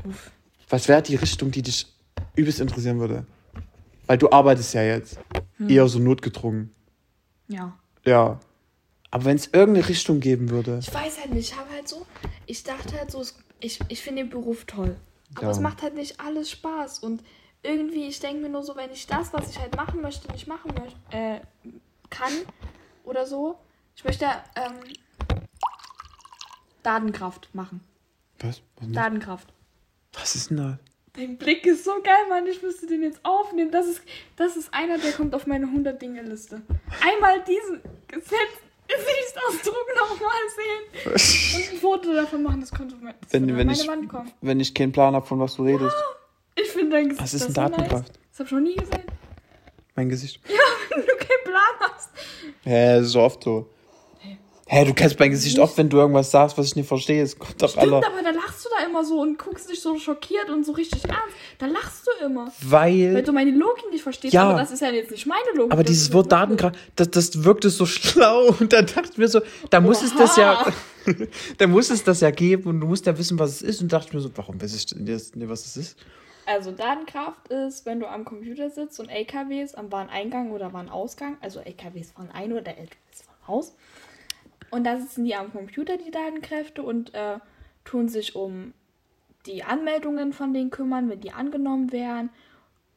Uff. 0.05 0.31
Was 0.69 0.89
wäre 0.89 1.03
die 1.03 1.15
Richtung, 1.17 1.51
die 1.51 1.63
dich 1.63 1.87
übelst 2.35 2.61
interessieren 2.61 2.99
würde? 2.99 3.25
Weil 4.07 4.19
du 4.19 4.31
arbeitest 4.31 4.75
ja 4.75 4.83
jetzt. 4.83 5.19
Eher 5.69 5.87
so 5.87 5.99
notgedrungen. 6.01 6.73
Ja. 7.49 7.79
Ja. 8.05 8.41
Aber 9.13 9.25
wenn 9.27 9.37
es 9.37 9.47
irgendeine 9.53 9.89
Richtung 9.89 10.21
geben 10.21 10.51
würde. 10.51 10.79
Ich 10.81 10.93
weiß 10.93 11.21
halt 11.21 11.33
nicht, 11.33 11.53
ich 11.53 11.57
habe 11.57 11.71
halt 11.71 11.87
so, 11.89 12.07
ich 12.47 12.63
dachte 12.65 12.97
halt 12.99 13.11
so, 13.11 13.25
ich, 13.61 13.79
ich 13.89 14.01
finde 14.03 14.23
den 14.23 14.31
Beruf 14.31 14.65
toll. 14.65 14.97
Aber 15.35 15.45
Ja. 15.47 15.51
es 15.51 15.61
macht 15.61 15.83
halt 15.83 15.95
nicht 15.95 16.19
alles 16.21 16.51
Spaß. 16.51 17.01
Und 17.01 17.23
irgendwie, 17.63 18.07
ich 18.09 18.21
denke 18.21 18.43
mir 18.43 18.49
nur 18.49 18.63
so, 18.63 18.75
wenn 18.77 18.91
ich 18.91 19.07
das, 19.07 19.33
was 19.33 19.51
ich 19.51 19.59
halt 19.59 19.77
machen 19.77 20.01
möchte, 20.01 20.31
nicht 20.33 20.47
machen 20.47 20.73
möchte, 20.79 20.99
äh, 21.17 21.41
kann 22.11 22.33
oder 23.05 23.27
so, 23.27 23.59
ich 23.97 24.05
möchte 24.05 24.25
ähm, 24.57 24.75
Datenkraft 26.83 27.55
machen. 27.55 27.81
Was? 28.41 28.63
Denn? 28.81 28.93
Datenkraft. 28.93 29.53
Was 30.15 30.35
ist 30.35 30.51
denn 30.51 30.57
da? 30.57 30.79
Dein 31.15 31.37
Blick 31.37 31.67
ist 31.67 31.85
so 31.85 31.91
geil, 32.03 32.29
Mann. 32.29 32.47
Ich 32.47 32.63
müsste 32.63 32.87
den 32.87 33.03
jetzt 33.03 33.21
aufnehmen. 33.25 33.71
Das 33.71 33.87
ist, 33.87 34.01
das 34.37 34.57
ist 34.57 34.73
einer, 34.73 34.97
der 34.99 35.13
kommt 35.13 35.35
auf 35.35 35.47
meine 35.47 35.67
100-Dinge-Liste. 35.67 36.63
Einmal 37.03 37.43
diesen 37.45 37.81
Gesetz, 38.09 38.55
Gesichtsausdruck 38.89 39.87
nochmal 39.97 40.31
sehen 40.57 41.13
und 41.63 41.73
ein 41.75 41.79
Foto 41.81 42.15
davon 42.15 42.43
machen. 42.43 42.61
Das 42.61 42.71
kommt 42.71 42.93
auf 42.95 43.01
meine, 43.01 43.17
Wenn- 43.31 43.57
wenn 43.57 43.71
ich- 43.71 43.87
Wand 43.87 44.09
kommen. 44.09 44.33
Wenn 44.41 44.61
ich 44.61 44.73
keinen 44.73 44.93
Plan 44.93 45.15
habe, 45.15 45.27
von 45.27 45.39
was 45.41 45.57
du 45.57 45.65
redest. 45.65 45.95
Ich 45.95 46.20
dein 46.91 47.09
Gesicht 47.09 47.23
Was 47.23 47.35
ist 47.35 47.47
so 47.47 47.53
Datenkraft? 47.53 48.09
Nice. 48.09 48.19
Das 48.31 48.39
hab 48.41 48.47
ich 48.47 48.53
noch 48.53 48.61
nie 48.61 48.77
gesehen. 48.77 49.05
Mein 49.97 50.09
Gesicht. 50.09 50.41
Wenn 50.91 51.01
du 51.01 51.07
keinen 51.07 51.45
Plan 51.45 51.93
hast. 51.93 52.11
Hä, 52.63 53.01
ist 53.01 53.11
so 53.11 53.21
oft 53.21 53.43
so. 53.43 53.69
Hä, 54.73 54.85
du 54.85 54.95
kennst 54.95 55.19
mein 55.19 55.33
Gesicht 55.33 55.59
oft, 55.59 55.77
wenn 55.77 55.89
du 55.89 55.97
irgendwas 55.97 56.31
sagst, 56.31 56.57
was 56.57 56.67
ich 56.67 56.77
nicht 56.77 56.87
verstehe. 56.87 57.21
Es 57.25 57.37
kommt 57.37 57.61
doch 57.61 57.71
Stimmt, 57.71 57.93
alle. 57.93 57.97
aber 58.07 58.23
da 58.23 58.31
lachst 58.31 58.65
du 58.65 58.69
da 58.79 58.87
immer 58.87 59.05
so 59.05 59.21
und 59.21 59.37
guckst 59.37 59.69
dich 59.69 59.81
so 59.81 59.99
schockiert 59.99 60.49
und 60.49 60.65
so 60.65 60.71
richtig 60.71 61.03
ernst. 61.07 61.35
Da 61.59 61.67
lachst 61.67 62.07
du 62.07 62.25
immer. 62.25 62.53
Weil 62.63 63.15
Weil. 63.15 63.23
du 63.25 63.33
meine 63.33 63.51
Logik 63.51 63.91
nicht 63.91 64.05
verstehst. 64.05 64.33
Ja. 64.33 64.45
Aber 64.51 64.61
das 64.61 64.71
ist 64.71 64.79
ja 64.79 64.93
jetzt 64.93 65.11
nicht 65.11 65.27
meine 65.27 65.43
Logik. 65.57 65.73
Aber 65.73 65.83
dieses 65.83 66.13
Wort. 66.13 66.31
Datenkraft, 66.31 66.79
das, 66.95 67.11
das 67.11 67.43
wirkte 67.43 67.69
so 67.69 67.85
schlau. 67.87 68.55
Und 68.61 68.73
dann 68.73 68.87
dachte 68.87 69.09
ich 69.11 69.19
mir 69.19 69.27
so, 69.27 69.41
da 69.71 69.81
muss 69.81 70.03
es 70.03 70.15
das 70.15 70.37
ja. 70.37 70.61
Oha. 70.61 70.73
da 71.59 71.67
muss 71.67 71.91
es 71.91 72.05
das 72.05 72.21
ja 72.21 72.31
geben 72.31 72.71
und 72.71 72.79
du 72.79 72.87
musst 72.87 73.07
ja 73.07 73.19
wissen, 73.19 73.41
was 73.41 73.51
es 73.51 73.63
ist. 73.63 73.83
Und 73.83 73.93
dachte 73.93 74.07
ich 74.07 74.15
mir 74.15 74.21
so, 74.21 74.31
warum 74.37 74.63
weiß 74.63 74.73
ich 74.77 74.87
denn 74.87 75.05
jetzt 75.05 75.35
nicht, 75.35 75.49
was 75.49 75.67
es 75.67 75.77
ist? 75.77 75.97
Also 76.47 76.73
Datenkraft 76.73 77.49
ist, 77.49 77.87
wenn 77.87 78.01
du 78.01 78.07
am 78.09 78.25
Computer 78.25 78.71
sitzt 78.71 78.99
und 78.99 79.09
LKWs 79.09 79.75
am 79.75 79.93
Wareneingang 79.93 80.51
oder 80.51 80.73
Warenausgang, 80.73 81.37
also 81.41 81.61
LKWs 81.61 82.13
fahren 82.13 82.31
ein 82.33 82.53
oder 82.53 82.69
LKWs 82.77 83.23
fahren 83.23 83.37
aus, 83.47 83.77
Und 84.71 84.85
da 84.85 84.99
sitzen 84.99 85.25
die 85.25 85.35
am 85.35 85.51
Computer, 85.53 85.97
die 85.97 86.11
Datenkräfte, 86.13 86.83
und 86.83 87.13
äh, 87.15 87.39
tun 87.85 88.09
sich 88.09 88.37
um 88.37 88.73
die 89.47 89.65
Anmeldungen 89.65 90.33
von 90.33 90.53
denen 90.55 90.71
kümmern, 90.71 91.09
wenn 91.11 91.21
die 91.21 91.33
angenommen 91.33 91.91
werden, 91.93 92.31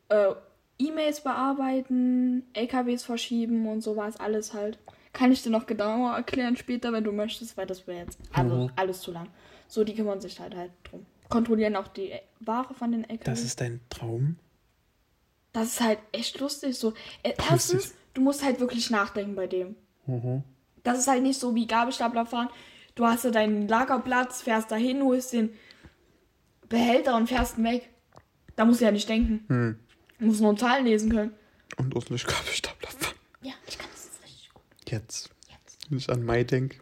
äh, 0.09 0.33
E-Mails 0.79 1.21
bearbeiten, 1.21 2.43
LKWs 2.53 3.03
verschieben 3.03 3.67
und 3.67 3.81
sowas, 3.81 4.19
alles 4.19 4.53
halt. 4.53 4.77
Kann 5.13 5.31
ich 5.31 5.41
dir 5.43 5.51
noch 5.51 5.65
genauer 5.67 6.15
erklären 6.15 6.55
später, 6.57 6.91
wenn 6.91 7.03
du 7.03 7.11
möchtest, 7.11 7.55
weil 7.57 7.67
das 7.67 7.85
wäre 7.87 7.99
jetzt 7.99 8.19
also 8.33 8.55
Mhm. 8.55 8.71
alles 8.75 9.01
zu 9.01 9.11
lang. 9.11 9.27
So, 9.67 9.83
die 9.83 9.95
kümmern 9.95 10.19
sich 10.21 10.39
halt 10.39 10.55
halt 10.55 10.71
drum. 10.83 11.05
Kontrollieren 11.33 11.75
auch 11.75 11.87
die 11.87 12.11
Ware 12.39 12.73
von 12.73 12.91
den 12.91 13.03
LKWs. 13.03 13.25
Das 13.25 13.43
ist 13.43 13.61
dein 13.61 13.81
Traum? 13.89 14.37
Das 15.51 15.67
ist 15.67 15.81
halt 15.81 15.99
echt 16.11 16.39
lustig. 16.39 16.77
So, 16.77 16.93
äh, 17.23 17.33
erstens, 17.49 17.93
du 18.13 18.21
musst 18.21 18.43
halt 18.43 18.59
wirklich 18.59 18.89
nachdenken 18.89 19.35
bei 19.35 19.47
dem. 19.47 19.75
Mhm. 20.05 20.43
Das 20.83 20.99
ist 20.99 21.07
halt 21.07 21.23
nicht 21.23 21.39
so 21.39 21.55
wie 21.55 21.67
Gabelstapler 21.67 22.25
fahren. 22.25 22.49
Du 22.95 23.05
hast 23.05 23.23
ja 23.23 23.31
deinen 23.31 23.67
Lagerplatz, 23.67 24.41
fährst 24.41 24.71
dahin, 24.71 25.03
holst 25.03 25.33
den 25.33 25.53
Behälter 26.69 27.15
und 27.15 27.27
fährst 27.27 27.57
ihn 27.57 27.63
weg. 27.63 27.89
Da 28.55 28.65
musst 28.65 28.81
du 28.81 28.85
ja 28.85 28.91
nicht 28.91 29.09
denken. 29.09 29.45
Hm. 29.47 29.79
Du 30.19 30.25
musst 30.25 30.41
nur 30.41 30.55
Zahlen 30.55 30.85
lesen 30.85 31.11
können. 31.11 31.33
Und 31.77 31.95
ordentlich 31.95 32.25
Gabelstapler 32.25 32.89
fahren. 32.89 33.15
Ja, 33.41 33.53
ich 33.67 33.77
kann 33.77 33.87
das 33.91 34.05
jetzt 34.05 34.23
richtig 34.23 34.53
gut. 34.53 34.63
Jetzt. 34.87 35.29
Jetzt. 35.49 35.89
Wenn 35.89 35.97
ich 35.97 36.09
an 36.09 36.23
Mai 36.23 36.43
denke. 36.43 36.77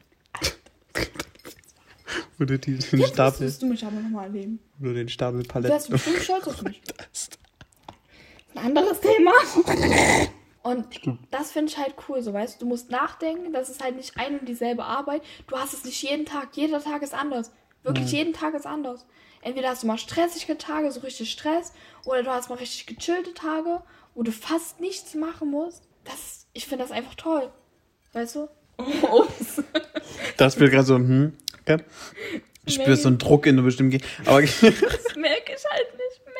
Wo 2.41 2.45
du 2.45 2.57
die, 2.57 2.75
den 2.75 2.99
Jetzt 3.01 3.13
Stapel, 3.13 3.45
müsstest 3.45 3.61
du 3.61 3.67
mich 3.67 3.85
aber 3.85 3.97
nochmal 3.97 4.25
erleben. 4.25 4.59
wo 4.79 4.87
du 4.87 4.95
den 4.95 5.09
Stapel 5.09 5.43
Du 5.43 5.53
wärst 5.53 5.53
Paletten 5.53 5.91
bestimmt 5.91 6.23
stolz 6.23 6.47
auf 6.47 6.63
mich. 6.63 6.81
Ein 8.55 8.65
anderes 8.65 8.99
Thema. 8.99 9.31
Und 10.63 10.87
das 11.29 11.51
finde 11.51 11.71
ich 11.71 11.77
halt 11.77 11.93
cool, 12.09 12.23
so 12.23 12.33
weißt 12.33 12.55
du, 12.55 12.65
du 12.65 12.69
musst 12.69 12.89
nachdenken, 12.89 13.53
das 13.53 13.69
ist 13.69 13.83
halt 13.83 13.95
nicht 13.95 14.17
ein 14.17 14.39
und 14.39 14.47
dieselbe 14.47 14.83
Arbeit. 14.83 15.21
Du 15.45 15.55
hast 15.55 15.73
es 15.75 15.85
nicht 15.85 16.01
jeden 16.01 16.25
Tag, 16.25 16.49
jeder 16.53 16.83
Tag 16.83 17.03
ist 17.03 17.13
anders. 17.13 17.51
Wirklich 17.83 18.11
jeden 18.11 18.33
Tag 18.33 18.55
ist 18.55 18.65
anders. 18.65 19.05
Entweder 19.43 19.69
hast 19.69 19.83
du 19.83 19.87
mal 19.87 19.99
stressige 19.99 20.57
Tage, 20.57 20.91
so 20.91 21.01
richtig 21.01 21.31
Stress, 21.31 21.73
oder 22.05 22.23
du 22.23 22.31
hast 22.31 22.49
mal 22.49 22.57
richtig 22.57 22.87
gechillte 22.87 23.35
Tage, 23.35 23.83
wo 24.15 24.23
du 24.23 24.31
fast 24.31 24.79
nichts 24.79 25.13
machen 25.13 25.51
musst. 25.51 25.87
Das, 26.05 26.47
ich 26.53 26.65
finde 26.65 26.85
das 26.85 26.91
einfach 26.91 27.13
toll. 27.13 27.51
Weißt 28.13 28.35
du? 28.35 28.49
Ups. 29.11 29.61
Das 30.37 30.59
wird 30.59 30.71
gerade 30.71 30.85
so, 30.85 30.95
hm, 30.95 31.33
okay. 31.61 31.77
Ich 32.65 32.75
spüre 32.75 32.95
so 32.95 33.07
einen 33.07 33.17
Druck 33.17 33.45
in 33.47 33.55
einer 33.55 33.63
bestimmten 33.63 33.91
Gegend. 33.91 34.07
Aber 34.25 34.41
Das 34.61 34.61
merke 34.61 35.53
ich 35.55 35.65
halt 35.65 35.87
nicht 35.97 36.21
mehr. 36.25 36.33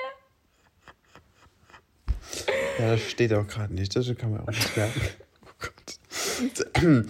ja, 2.79 2.91
das 2.95 3.01
steht 3.09 3.33
auch 3.33 3.47
gerade 3.47 3.73
nicht. 3.73 3.95
Das 3.95 4.05
kann 4.17 4.31
man 4.31 4.41
auch 4.41 4.47
nicht 4.47 4.77
merken. 4.77 5.01
Oh 5.43 5.49
Gott. 5.59 5.97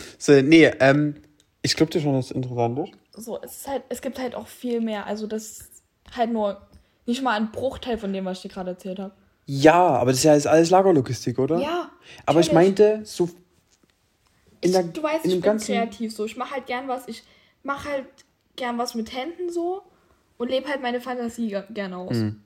So, 0.17 0.33
nee, 0.41 0.65
ähm, 0.79 1.15
ich 1.61 1.75
glaube 1.75 1.91
dir 1.91 2.01
schon, 2.01 2.13
dass 2.15 2.25
es 2.25 2.31
interessant 2.31 2.79
ist. 2.79 2.91
So, 3.25 3.39
es 3.41 3.57
ist 3.57 3.67
halt, 3.67 3.83
es 3.89 4.01
gibt 4.01 4.19
halt 4.19 4.35
auch 4.35 4.47
viel 4.47 4.81
mehr. 4.81 5.05
Also 5.05 5.27
das 5.27 5.43
ist 5.43 5.83
halt 6.15 6.31
nur 6.31 6.61
nicht 7.05 7.21
mal 7.21 7.35
ein 7.37 7.51
Bruchteil 7.51 7.97
von 7.97 8.13
dem, 8.13 8.25
was 8.25 8.37
ich 8.37 8.43
dir 8.43 8.49
gerade 8.49 8.71
erzählt 8.71 8.99
habe. 8.99 9.13
Ja, 9.45 9.73
aber 9.73 10.11
das 10.11 10.19
ist 10.19 10.23
ja 10.23 10.33
jetzt 10.35 10.47
alles 10.47 10.69
Lagerlogistik, 10.69 11.37
oder? 11.39 11.57
Ja. 11.59 11.91
Aber 12.25 12.39
ich 12.39 12.53
meinte, 12.53 13.01
so 13.03 13.25
in 14.61 14.69
Ich, 14.69 14.71
der, 14.71 14.83
du 14.83 15.03
weißt, 15.03 15.25
in 15.25 15.31
ich 15.31 15.35
bin 15.37 15.41
ganzen. 15.41 15.75
kreativ 15.75 16.15
so. 16.15 16.25
Ich 16.25 16.37
mache 16.37 16.51
halt 16.51 16.67
gern 16.67 16.87
was. 16.87 17.07
Ich 17.07 17.23
mache 17.63 17.89
halt 17.89 18.05
gern 18.55 18.77
was 18.77 18.95
mit 18.95 19.13
Händen 19.13 19.49
so 19.49 19.83
und 20.37 20.49
lebe 20.49 20.67
halt 20.67 20.81
meine 20.81 21.01
Fantasie 21.01 21.49
ge- 21.49 21.63
gerne 21.71 21.97
aus. 21.97 22.15
Mhm. 22.17 22.41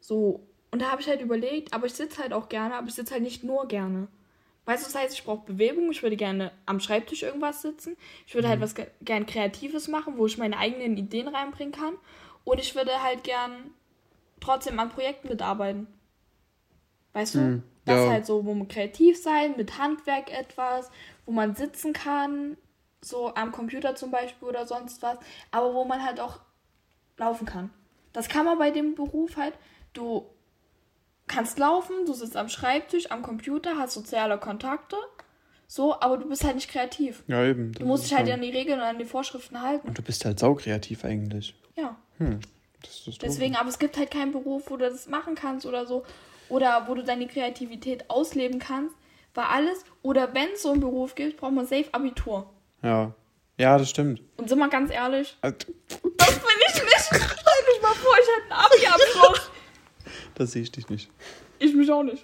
So. 0.00 0.40
Und 0.70 0.82
da 0.82 0.90
habe 0.90 1.00
ich 1.00 1.08
halt 1.08 1.20
überlegt, 1.20 1.72
aber 1.72 1.86
ich 1.86 1.94
sitze 1.94 2.20
halt 2.22 2.32
auch 2.32 2.48
gerne, 2.48 2.74
aber 2.74 2.88
ich 2.88 2.94
sitze 2.94 3.14
halt 3.14 3.22
nicht 3.22 3.44
nur 3.44 3.66
gerne. 3.68 4.08
Weißt 4.64 4.82
du, 4.82 4.92
das 4.92 5.00
heißt, 5.00 5.14
ich 5.14 5.24
brauche 5.24 5.46
Bewegung. 5.46 5.90
Ich 5.92 6.02
würde 6.02 6.16
gerne 6.16 6.50
am 6.66 6.80
Schreibtisch 6.80 7.22
irgendwas 7.22 7.62
sitzen. 7.62 7.96
Ich 8.26 8.34
würde 8.34 8.48
Mhm. 8.48 8.50
halt 8.52 8.60
was 8.62 8.74
ge 8.74 8.86
gern 9.02 9.24
Kreatives 9.26 9.86
machen, 9.88 10.14
wo 10.18 10.26
ich 10.26 10.38
meine 10.38 10.58
eigenen 10.58 10.96
Ideen 10.96 11.28
reinbringen 11.28 11.72
kann. 11.72 11.94
Und 12.44 12.58
ich 12.60 12.74
würde 12.74 13.02
halt 13.02 13.22
gern 13.24 13.52
trotzdem 14.40 14.78
an 14.80 14.90
Projekten 14.90 15.28
mitarbeiten. 15.28 15.86
Weißt 17.12 17.36
du? 17.36 17.38
Hm, 17.38 17.62
Das 17.84 18.04
ja. 18.04 18.10
halt 18.10 18.26
so, 18.26 18.44
wo 18.44 18.52
man 18.54 18.66
kreativ 18.68 19.16
sein, 19.22 19.54
mit 19.56 19.78
Handwerk 19.78 20.30
etwas, 20.36 20.90
wo 21.24 21.32
man 21.32 21.54
sitzen 21.54 21.92
kann, 21.92 22.56
so 23.06 23.34
am 23.34 23.52
Computer 23.52 23.94
zum 23.94 24.10
Beispiel 24.10 24.48
oder 24.48 24.66
sonst 24.66 25.02
was, 25.02 25.18
aber 25.50 25.74
wo 25.74 25.84
man 25.84 26.04
halt 26.04 26.20
auch 26.20 26.40
laufen 27.16 27.46
kann. 27.46 27.70
Das 28.12 28.28
kann 28.28 28.44
man 28.44 28.58
bei 28.58 28.70
dem 28.70 28.94
Beruf 28.94 29.36
halt. 29.36 29.54
Du 29.92 30.26
kannst 31.26 31.58
laufen, 31.58 32.06
du 32.06 32.12
sitzt 32.12 32.36
am 32.36 32.48
Schreibtisch, 32.48 33.10
am 33.10 33.22
Computer, 33.22 33.76
hast 33.76 33.94
soziale 33.94 34.38
Kontakte, 34.38 34.96
so, 35.68 36.00
aber 36.00 36.16
du 36.16 36.28
bist 36.28 36.44
halt 36.44 36.54
nicht 36.54 36.70
kreativ. 36.70 37.24
Ja, 37.26 37.44
eben. 37.44 37.72
Du 37.72 37.84
musst 37.84 38.04
dich 38.04 38.14
halt 38.14 38.30
an 38.30 38.40
die 38.40 38.50
Regeln 38.50 38.78
und 38.78 38.86
an 38.86 38.98
die 38.98 39.04
Vorschriften 39.04 39.60
halten. 39.62 39.88
Und 39.88 39.98
du 39.98 40.02
bist 40.02 40.24
halt 40.24 40.38
saukreativ 40.38 41.04
eigentlich. 41.04 41.54
Ja. 41.74 41.96
Hm. 42.18 42.40
Das 42.82 43.06
ist 43.06 43.22
Deswegen, 43.22 43.56
aber 43.56 43.68
es 43.68 43.78
gibt 43.78 43.96
halt 43.96 44.10
keinen 44.10 44.30
Beruf, 44.30 44.70
wo 44.70 44.76
du 44.76 44.88
das 44.88 45.08
machen 45.08 45.34
kannst 45.34 45.66
oder 45.66 45.86
so. 45.86 46.04
Oder 46.48 46.86
wo 46.86 46.94
du 46.94 47.02
deine 47.02 47.26
Kreativität 47.26 48.08
ausleben 48.08 48.60
kannst. 48.60 48.94
War 49.34 49.50
alles. 49.50 49.84
Oder 50.02 50.32
wenn 50.34 50.50
es 50.54 50.62
so 50.62 50.70
einen 50.70 50.80
Beruf 50.80 51.16
gibt, 51.16 51.38
braucht 51.38 51.52
man 51.52 51.66
safe 51.66 51.92
Abitur. 51.92 52.48
Ja. 52.82 53.14
Ja, 53.58 53.78
das 53.78 53.88
stimmt. 53.90 54.20
Und 54.36 54.48
sind 54.48 54.58
wir 54.58 54.68
ganz 54.68 54.90
ehrlich, 54.90 55.36
Also, 55.40 55.56
das 55.58 55.66
bin 56.34 56.46
ich 56.68 56.74
nicht. 56.74 57.04
Stell 57.06 57.20
dich 57.20 57.82
mal 57.82 57.94
vor, 57.94 58.14
ich 58.20 58.28
hätte 58.28 58.54
einen 58.54 58.64
Abi-Abschluss. 58.64 59.50
Das 60.34 60.52
sehe 60.52 60.62
ich 60.62 60.72
dich 60.72 60.88
nicht. 60.90 61.10
Ich 61.58 61.74
mich 61.74 61.90
auch 61.90 62.02
nicht. 62.02 62.22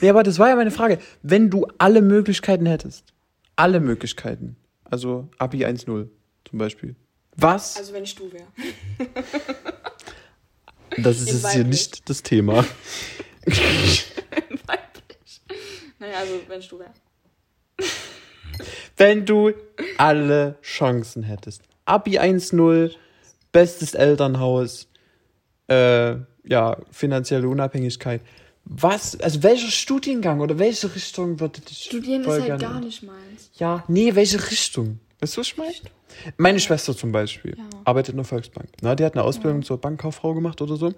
Nee, 0.00 0.10
aber 0.10 0.24
das 0.24 0.38
war 0.40 0.48
ja 0.48 0.56
meine 0.56 0.72
Frage. 0.72 0.98
Wenn 1.22 1.48
du 1.50 1.68
alle 1.78 2.02
Möglichkeiten 2.02 2.66
hättest, 2.66 3.04
alle 3.54 3.78
Möglichkeiten, 3.78 4.56
also 4.84 5.28
Abi 5.38 5.64
1.0 5.64 6.08
zum 6.48 6.58
Beispiel, 6.58 6.96
was? 7.36 7.76
Also 7.76 7.92
wenn 7.92 8.02
ich 8.02 8.16
du 8.16 8.32
wäre. 8.32 8.48
das 10.96 11.20
ist 11.20 11.28
jetzt 11.30 11.52
hier 11.52 11.62
nicht 11.64 12.10
das 12.10 12.24
Thema. 12.24 12.64
Weiblich. 13.46 15.40
Naja, 16.00 16.18
also 16.18 16.40
wenn 16.48 16.58
ich 16.58 16.68
du 16.68 16.80
wäre. 16.80 16.92
Wenn 18.96 19.24
du 19.26 19.52
alle 19.96 20.56
Chancen 20.62 21.22
hättest. 21.22 21.62
Abi 21.84 22.18
1.0, 22.18 22.92
bestes 23.52 23.94
Elternhaus, 23.94 24.88
äh, 25.68 26.16
ja, 26.44 26.76
finanzielle 26.90 27.48
Unabhängigkeit. 27.48 28.20
Was, 28.64 29.18
also 29.20 29.42
welcher 29.42 29.70
Studiengang 29.70 30.40
oder 30.40 30.58
welche 30.58 30.94
Richtung 30.94 31.40
würde 31.40 31.60
dich 31.62 31.84
Studieren 31.84 32.22
voll 32.24 32.34
ist 32.34 32.40
halt 32.48 32.60
gerne- 32.60 32.74
gar 32.74 32.80
nicht 32.80 33.02
meins. 33.02 33.50
Ja, 33.54 33.82
nee, 33.88 34.14
welche 34.14 34.50
Richtung? 34.50 35.00
Weißt 35.20 35.36
du, 35.36 35.40
was 35.40 35.46
ich 35.48 35.56
meine? 35.56 35.72
Meine 36.36 36.60
Schwester 36.60 36.94
zum 36.96 37.10
Beispiel 37.12 37.54
Ja. 37.56 37.64
arbeitet 37.84 38.10
in 38.10 38.16
der 38.18 38.24
Volksbank. 38.24 38.68
Na, 38.82 38.94
die 38.94 39.04
hat 39.04 39.14
eine 39.14 39.24
Ausbildung 39.24 39.62
zur 39.62 39.78
Bankkauffrau 39.78 40.34
gemacht 40.34 40.60
oder 40.60 40.76
so, 40.76 40.92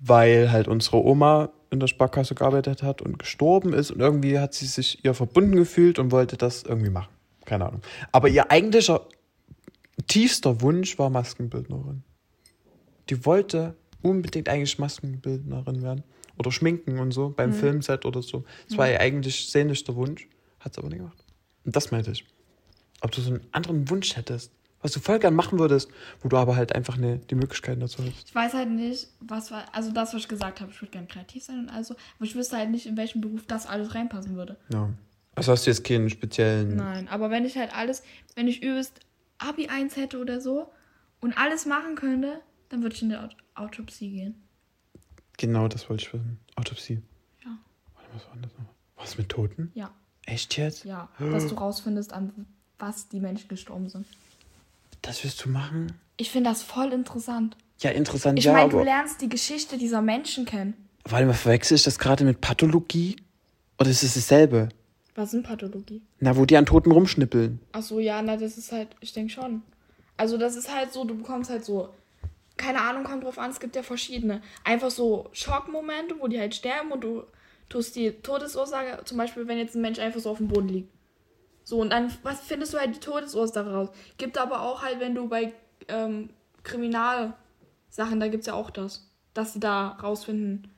weil 0.00 0.50
halt 0.50 0.66
unsere 0.68 0.96
Oma 1.04 1.50
in 1.70 1.80
der 1.80 1.86
Sparkasse 1.86 2.34
gearbeitet 2.34 2.82
hat 2.82 3.02
und 3.02 3.18
gestorben 3.18 3.72
ist 3.72 3.90
und 3.90 4.00
irgendwie 4.00 4.38
hat 4.38 4.54
sie 4.54 4.66
sich 4.66 5.04
ihr 5.04 5.14
verbunden 5.14 5.56
gefühlt 5.56 5.98
und 5.98 6.10
wollte 6.12 6.36
das 6.36 6.62
irgendwie 6.62 6.90
machen. 6.90 7.12
Keine 7.44 7.66
Ahnung. 7.66 7.82
Aber 8.12 8.28
ihr 8.28 8.50
eigentlicher 8.50 9.06
tiefster 10.06 10.60
Wunsch 10.60 10.98
war 10.98 11.10
Maskenbildnerin. 11.10 12.02
Die 13.10 13.24
wollte 13.24 13.76
unbedingt 14.02 14.48
eigentlich 14.48 14.78
Maskenbildnerin 14.78 15.82
werden 15.82 16.04
oder 16.38 16.52
schminken 16.52 16.98
und 16.98 17.10
so 17.10 17.30
beim 17.30 17.52
Filmset 17.52 18.04
oder 18.04 18.22
so. 18.22 18.44
Das 18.68 18.78
war 18.78 18.90
ihr 18.90 19.00
eigentlich 19.00 19.50
sehnlichster 19.50 19.96
Wunsch, 19.96 20.28
hat 20.60 20.74
sie 20.74 20.80
aber 20.80 20.88
nicht 20.88 20.98
gemacht. 20.98 21.24
Und 21.64 21.74
das 21.74 21.90
meinte 21.90 22.12
ich. 22.12 22.24
Ob 23.00 23.12
du 23.12 23.20
so 23.20 23.30
einen 23.30 23.46
anderen 23.52 23.88
Wunsch 23.90 24.16
hättest, 24.16 24.52
was 24.80 24.92
du 24.92 25.00
voll 25.00 25.18
gern 25.18 25.34
machen 25.34 25.58
würdest, 25.58 25.90
wo 26.22 26.28
du 26.28 26.36
aber 26.36 26.56
halt 26.56 26.74
einfach 26.74 26.96
ne, 26.96 27.18
die 27.30 27.34
Möglichkeiten 27.34 27.80
dazu 27.80 28.02
hast. 28.02 28.28
Ich 28.28 28.34
weiß 28.34 28.54
halt 28.54 28.70
nicht, 28.70 29.08
was 29.20 29.50
war. 29.50 29.64
Also 29.72 29.90
das, 29.90 30.14
was 30.14 30.22
ich 30.22 30.28
gesagt 30.28 30.60
habe, 30.60 30.70
ich 30.70 30.80
würde 30.80 30.92
gerne 30.92 31.06
kreativ 31.06 31.42
sein 31.42 31.58
und 31.60 31.68
also. 31.68 31.94
Aber 32.16 32.24
ich 32.24 32.34
wüsste 32.34 32.56
halt 32.56 32.70
nicht, 32.70 32.86
in 32.86 32.96
welchen 32.96 33.20
Beruf 33.20 33.44
das 33.46 33.66
alles 33.66 33.94
reinpassen 33.94 34.36
würde. 34.36 34.56
Ja. 34.72 34.90
Also 35.34 35.52
hast 35.52 35.66
du 35.66 35.70
jetzt 35.70 35.84
keinen 35.84 36.10
speziellen. 36.10 36.76
Nein, 36.76 37.08
aber 37.08 37.30
wenn 37.30 37.44
ich 37.44 37.56
halt 37.56 37.74
alles, 37.74 38.02
wenn 38.34 38.48
ich 38.48 38.62
übelst 38.62 39.00
Abi 39.38 39.68
1 39.68 39.96
hätte 39.96 40.18
oder 40.18 40.40
so 40.40 40.72
und 41.20 41.36
alles 41.38 41.64
machen 41.66 41.94
könnte, 41.94 42.40
dann 42.68 42.82
würde 42.82 42.94
ich 42.94 43.02
in 43.02 43.08
die 43.10 43.16
Aut 43.16 43.36
Autopsie 43.54 44.10
gehen. 44.10 44.34
Genau, 45.36 45.68
das 45.68 45.88
wollte 45.88 46.04
ich 46.04 46.12
wissen. 46.12 46.38
Autopsie. 46.56 47.00
Ja. 47.44 47.56
Warte, 47.94 48.08
was 48.14 48.26
war 48.28 48.36
das 48.42 48.52
noch? 48.58 48.66
Was 48.96 49.18
mit 49.18 49.28
Toten? 49.28 49.70
Ja, 49.74 49.92
Echt 50.26 50.56
jetzt? 50.56 50.84
ja. 50.84 51.08
Dass 51.18 51.46
du 51.46 51.54
rausfindest, 51.54 52.12
an 52.12 52.46
was 52.78 53.08
die 53.08 53.20
Menschen 53.20 53.48
gestorben 53.48 53.88
sind. 53.88 54.06
Das 55.08 55.24
wirst 55.24 55.42
du 55.42 55.48
machen? 55.48 55.98
Ich 56.18 56.30
finde 56.30 56.50
das 56.50 56.62
voll 56.62 56.92
interessant. 56.92 57.56
Ja, 57.80 57.92
interessant, 57.92 58.38
Ich 58.38 58.44
ja, 58.44 58.52
meine, 58.52 58.68
du 58.68 58.80
lernst 58.80 59.22
die 59.22 59.30
Geschichte 59.30 59.78
dieser 59.78 60.02
Menschen 60.02 60.44
kennen. 60.44 60.74
Warte 61.04 61.24
mal, 61.24 61.32
verwechsel 61.32 61.76
ich 61.76 61.82
das 61.82 61.98
gerade 61.98 62.26
mit 62.26 62.42
Pathologie? 62.42 63.16
Oder 63.78 63.88
ist 63.88 64.02
es 64.02 64.16
dasselbe? 64.16 64.68
Was 65.14 65.30
sind 65.30 65.44
Pathologie? 65.44 66.02
Na, 66.20 66.36
wo 66.36 66.44
die 66.44 66.58
an 66.58 66.66
Toten 66.66 66.92
rumschnippeln. 66.92 67.58
Ach 67.72 67.80
so, 67.80 68.00
ja, 68.00 68.20
na, 68.20 68.36
das 68.36 68.58
ist 68.58 68.70
halt, 68.70 68.88
ich 69.00 69.14
denke 69.14 69.32
schon. 69.32 69.62
Also, 70.18 70.36
das 70.36 70.56
ist 70.56 70.70
halt 70.70 70.92
so, 70.92 71.06
du 71.06 71.16
bekommst 71.16 71.48
halt 71.48 71.64
so, 71.64 71.88
keine 72.58 72.82
Ahnung, 72.82 73.04
kommt 73.04 73.24
drauf 73.24 73.38
an, 73.38 73.50
es 73.50 73.60
gibt 73.60 73.76
ja 73.76 73.82
verschiedene. 73.82 74.42
Einfach 74.62 74.90
so 74.90 75.30
Schockmomente, 75.32 76.16
wo 76.20 76.28
die 76.28 76.38
halt 76.38 76.54
sterben 76.54 76.92
und 76.92 77.02
du 77.02 77.22
tust 77.70 77.96
die 77.96 78.10
Todesursache, 78.10 79.04
zum 79.06 79.16
Beispiel, 79.16 79.48
wenn 79.48 79.56
jetzt 79.56 79.74
ein 79.74 79.80
Mensch 79.80 80.00
einfach 80.00 80.20
so 80.20 80.28
auf 80.28 80.36
dem 80.36 80.48
Boden 80.48 80.68
liegt. 80.68 80.92
So, 81.68 81.78
und 81.82 81.90
dann 81.90 82.10
was 82.22 82.40
findest 82.40 82.72
du 82.72 82.78
halt 82.78 82.96
die 82.96 83.00
Todesursache 83.00 83.70
raus. 83.70 83.90
Gibt 84.16 84.38
aber 84.38 84.62
auch 84.62 84.80
halt, 84.80 85.00
wenn 85.00 85.14
du 85.14 85.28
bei 85.28 85.52
ähm, 85.88 86.30
Kriminalsachen, 86.62 88.18
da 88.18 88.28
gibt 88.28 88.40
es 88.40 88.46
ja 88.46 88.54
auch 88.54 88.70
das, 88.70 89.06
dass 89.34 89.52
sie 89.52 89.60
da 89.60 89.88
rausfinden 89.88 90.70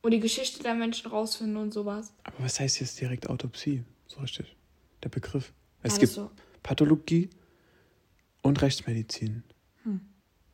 und 0.00 0.10
die 0.10 0.20
Geschichte 0.20 0.62
der 0.62 0.72
Menschen 0.72 1.10
rausfinden 1.10 1.58
und 1.58 1.74
sowas. 1.74 2.14
Aber 2.24 2.36
was 2.38 2.58
heißt 2.58 2.80
jetzt 2.80 2.98
direkt 2.98 3.28
Autopsie? 3.28 3.84
So 4.06 4.20
richtig. 4.20 4.56
Der 5.02 5.10
Begriff. 5.10 5.52
Es 5.82 5.96
Ja, 5.96 5.98
gibt 5.98 6.12
so. 6.14 6.30
Pathologie 6.62 7.28
und 8.40 8.62
Rechtsmedizin. 8.62 9.42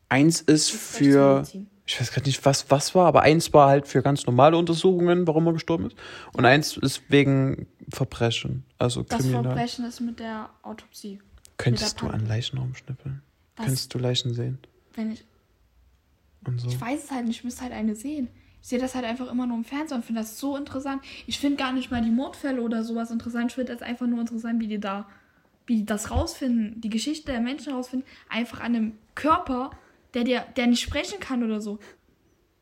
Eins 0.08 0.40
ist 0.40 0.70
für, 0.70 1.44
ich 1.86 2.00
weiß 2.00 2.12
gerade 2.12 2.26
nicht, 2.26 2.44
was, 2.44 2.70
was 2.70 2.94
war, 2.94 3.06
aber 3.06 3.22
eins 3.22 3.52
war 3.52 3.68
halt 3.68 3.88
für 3.88 4.02
ganz 4.02 4.26
normale 4.26 4.56
Untersuchungen, 4.56 5.26
warum 5.26 5.46
er 5.46 5.52
gestorben 5.54 5.86
ist. 5.86 5.96
Und 6.32 6.44
eins 6.44 6.76
ist 6.76 7.02
wegen 7.08 7.66
Verbrechen, 7.88 8.64
also 8.78 9.02
Das 9.02 9.18
kriminal. 9.20 9.42
Verbrechen 9.44 9.84
ist 9.84 10.00
mit 10.00 10.20
der 10.20 10.50
Autopsie. 10.62 11.20
Könntest 11.56 12.00
du 12.00 12.06
der 12.06 12.14
an 12.14 12.26
Leichen 12.26 12.58
rumschnippeln? 12.58 13.22
Das- 13.56 13.66
Könntest 13.66 13.94
du 13.94 13.98
Leichen 13.98 14.34
sehen? 14.34 14.58
Wenn 14.94 15.12
ich, 15.12 15.24
Und 16.46 16.60
so. 16.60 16.68
ich 16.68 16.80
weiß 16.80 17.04
es 17.04 17.10
halt 17.10 17.26
nicht, 17.26 17.38
ich 17.38 17.44
müsste 17.44 17.62
halt 17.62 17.72
eine 17.72 17.94
sehen. 17.94 18.28
Ich 18.62 18.68
sehe 18.68 18.78
das 18.78 18.94
halt 18.94 19.04
einfach 19.04 19.30
immer 19.30 19.46
nur 19.46 19.56
im 19.58 19.64
Fernsehen 19.64 19.98
und 19.98 20.04
finde 20.04 20.22
das 20.22 20.38
so 20.38 20.56
interessant. 20.56 21.02
Ich 21.26 21.38
finde 21.38 21.56
gar 21.58 21.72
nicht 21.72 21.90
mal 21.90 22.00
die 22.02 22.10
Mordfälle 22.10 22.62
oder 22.62 22.82
sowas 22.82 23.10
interessant. 23.10 23.50
Ich 23.50 23.54
finde 23.56 23.72
das 23.74 23.82
einfach 23.82 24.06
nur 24.06 24.20
interessant, 24.20 24.58
wie 24.60 24.68
die 24.68 24.78
da, 24.80 25.06
wie 25.66 25.76
die 25.76 25.84
das 25.84 26.10
rausfinden, 26.10 26.80
die 26.80 26.88
Geschichte 26.88 27.30
der 27.30 27.40
Menschen 27.40 27.72
rausfinden, 27.74 28.08
einfach 28.30 28.60
an 28.60 28.74
einem 28.74 28.92
Körper, 29.14 29.70
der 30.14 30.24
dir, 30.24 30.44
der 30.56 30.66
nicht 30.66 30.80
sprechen 30.80 31.20
kann 31.20 31.42
oder 31.42 31.60
so. 31.60 31.78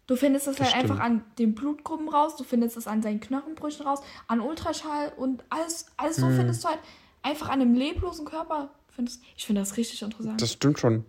Du 0.06 0.16
findest 0.16 0.47
das, 0.47 0.56
Das 0.56 0.66
halt 0.75 0.82
einfach 0.82 0.97
stimmt. 0.97 1.21
an 1.21 1.25
den 1.38 1.54
Blutgruppen 1.54 2.09
raus, 2.09 2.37
du 2.37 2.44
findest 2.44 2.76
es 2.76 2.87
an 2.87 3.02
seinen 3.02 3.21
Knochenbrüchen 3.21 3.87
raus, 3.87 4.00
an 4.26 4.40
Ultraschall 4.40 5.12
und 5.16 5.44
alles, 5.49 5.87
alles 5.97 6.16
so 6.16 6.28
findest 6.28 6.64
du 6.64 6.68
halt 6.68 6.80
einfach 7.23 7.49
an 7.49 7.61
einem 7.61 7.75
leblosen 7.75 8.25
Körper. 8.25 8.71
Findest, 8.88 9.23
ich 9.37 9.47
finde 9.47 9.62
das 9.62 9.76
richtig 9.76 10.02
interessant. 10.02 10.42
Das 10.42 10.52
stimmt 10.52 10.78
schon. 10.78 11.04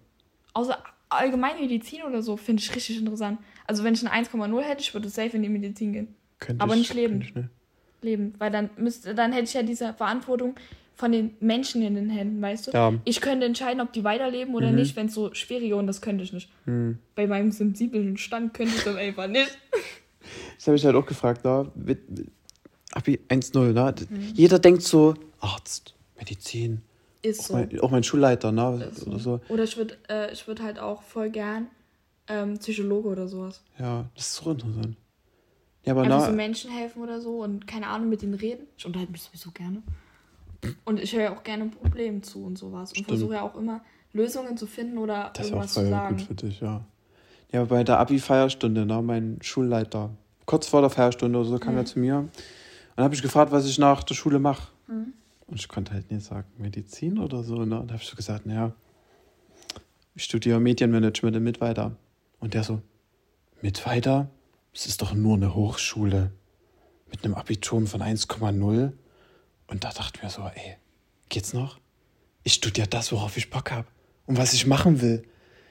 Außer 0.54 0.78
Allgemeinmedizin 1.10 2.04
oder 2.04 2.22
so 2.22 2.38
finde 2.38 2.62
ich 2.62 2.74
richtig 2.76 2.98
interessant. 2.98 3.40
Also 3.68 3.84
wenn 3.84 3.94
ich 3.94 4.06
eine 4.08 4.26
1,0 4.26 4.62
hätte, 4.62 4.82
ich 4.82 4.94
würde 4.94 5.10
safe 5.10 5.36
in 5.36 5.44
die 5.44 5.50
Medizin 5.50 5.94
gehen. 5.94 6.16
Könnte 6.40 6.64
Aber 6.64 6.74
ich, 6.74 6.80
nicht 6.80 6.94
leben. 6.94 7.22
Ich, 7.22 7.36
ne? 7.36 7.50
Leben. 8.02 8.34
Weil 8.38 8.52
dann 8.52 8.70
müsste, 8.78 9.16
dann 9.16 9.32
hätte 9.32 9.46
ich 9.46 9.54
ja 9.54 9.64
diese 9.64 9.94
Verantwortung 9.94 10.56
von 10.96 11.12
den 11.12 11.36
Menschen 11.40 11.82
in 11.82 11.96
den 11.96 12.10
Händen, 12.10 12.42
weißt 12.42 12.68
du? 12.68 12.72
Ja. 12.72 12.92
Mhm. 12.92 13.02
Ich 13.06 13.22
könnte 13.22 13.46
entscheiden, 13.46 13.82
ob 13.82 13.94
die 13.94 14.04
weiterleben 14.04 14.54
oder 14.56 14.72
nicht, 14.72 14.96
wenn 14.96 15.08
es 15.08 15.14
so 15.14 15.34
schwieriger 15.34 15.78
und 15.78 15.88
das 15.88 16.02
könnte 16.02 16.24
ich 16.24 16.34
nicht. 16.34 16.50
Bei 17.16 17.28
meinem 17.28 17.52
sensiblen 17.52 18.18
Stand 18.18 18.54
könnte 18.54 18.76
ich 18.78 18.84
das 18.84 18.96
einfach 18.96 19.28
nicht. 19.28 19.58
Das 20.56 20.68
habe 20.68 20.78
ich 20.78 20.86
halt 20.86 20.96
auch 20.96 21.06
gefragt, 21.06 21.44
da. 21.44 21.72
Abi 22.94 23.20
1-0, 23.28 23.74
ne? 23.74 23.96
Mhm. 24.10 24.32
Jeder 24.36 24.60
denkt 24.60 24.84
so, 24.84 25.16
Arzt, 25.40 25.96
Medizin. 26.18 26.82
Ist 27.22 27.40
Auch 27.40 27.46
so. 27.46 27.54
mein, 27.54 27.80
auch 27.80 27.92
mein 27.92 28.04
Schulleiter, 28.04 28.52
ne? 28.52 28.90
Ist 28.92 29.08
Oder 29.08 29.20
so. 29.20 29.42
Oder 29.50 29.64
ich 29.64 29.78
würde 29.78 29.98
äh, 30.10 30.32
ich 30.32 30.48
würd 30.48 30.62
halt 30.62 30.78
auch 30.80 31.02
voll 31.02 31.30
gern 31.30 31.68
ähm, 32.28 32.58
Psychologe 32.60 33.10
oder 33.10 33.28
sowas. 33.28 33.64
Ja, 33.80 34.10
das 34.16 34.28
ist 34.28 34.36
so 34.36 34.52
interessant. 34.52 34.96
Ja, 35.86 35.94
aber 35.94 36.04
Einfach 36.04 36.20
na, 36.20 36.26
so 36.28 36.32
Menschen 36.32 36.72
helfen 36.72 37.02
oder 37.02 37.20
so 37.20 37.42
und 37.42 37.68
keine 37.68 37.88
Ahnung 37.88 38.10
mit 38.10 38.24
ihnen 38.24 38.36
reden. 38.36 38.68
Ich 38.78 38.86
unterhalte 38.86 39.12
mich 39.12 39.24
sowieso 39.24 39.52
gerne. 39.52 39.82
Und 40.86 41.00
ich 41.00 41.14
höre 41.14 41.22
ja 41.24 41.36
auch 41.38 41.44
gerne 41.44 41.66
Problemen 41.66 42.24
zu 42.24 42.44
und 42.44 42.58
sowas. 42.58 42.90
Und 42.92 42.96
Stimmt. 42.98 43.08
versuche 43.10 43.34
ja 43.36 43.42
auch 43.42 43.56
immer 43.56 43.82
Lösungen 44.14 44.58
zu 44.58 44.68
finden 44.68 44.98
oder 44.98 45.32
das 45.34 45.48
ist 45.48 45.52
auch 45.52 45.56
irgendwas 45.58 45.74
zu 45.74 45.80
voll 45.82 45.90
sagen. 45.90 46.18
gut 46.18 46.26
für 46.26 46.36
dich, 46.36 46.60
ja. 46.62 46.86
Ja, 47.52 47.64
bei 47.66 47.84
der 47.84 48.00
Abi-Feierstunde, 48.00 48.86
ne? 48.86 49.02
Mein 49.02 49.38
Schulleiter, 49.42 50.10
kurz 50.46 50.68
vor 50.68 50.82
der 50.82 50.90
Feierstunde 50.90 51.38
oder 51.40 51.48
so, 51.50 51.58
kam 51.60 51.74
Mhm. 51.74 51.80
er 51.80 51.86
zu 51.86 52.00
mir. 52.00 52.18
Und 52.18 52.30
dann 52.96 53.06
habe 53.06 53.16
ich 53.16 53.22
gefragt, 53.22 53.52
was 53.52 53.66
ich 53.68 53.78
nach 53.78 54.04
der 54.04 54.16
Schule 54.16 54.40
mache. 54.40 54.70
Mhm. 54.88 55.14
Und 55.48 55.60
ich 55.60 55.68
konnte 55.68 55.94
halt 55.94 56.10
nicht 56.10 56.24
sagen, 56.26 56.48
Medizin 56.58 57.20
oder 57.20 57.44
so, 57.44 57.56
ne? 57.66 57.80
Und 57.80 57.88
da 57.90 57.94
habe 57.94 58.04
ich 58.04 58.10
so 58.10 58.16
gesagt, 58.16 58.46
naja, 58.46 58.74
ich 60.16 60.24
studiere 60.24 60.60
Medienmanagement 60.60 61.36
in 61.36 61.44
Mittweida. 61.44 61.96
Und 62.40 62.54
der 62.54 62.64
so, 62.64 62.82
Mittweida? 63.62 64.30
Das 64.74 64.86
ist 64.88 65.02
doch 65.02 65.14
nur 65.14 65.36
eine 65.36 65.54
Hochschule. 65.56 66.32
Mit 67.10 67.24
einem 67.24 67.36
Abitur 67.36 67.86
von 67.86 68.02
1,0. 68.02 68.92
Und 69.74 69.84
da 69.84 69.90
dachte 69.90 70.14
ich 70.18 70.24
mir 70.24 70.30
so, 70.30 70.44
ey, 70.54 70.78
geht's 71.30 71.52
noch? 71.54 71.80
Ich 72.44 72.54
studiere 72.54 72.88
das, 72.88 73.12
worauf 73.12 73.38
ich 73.38 73.50
Bock 73.50 73.72
habe. 73.72 73.88
Und 74.28 74.38
was 74.38 74.54
ich 74.54 74.68
machen 74.68 75.02
will. 75.02 75.24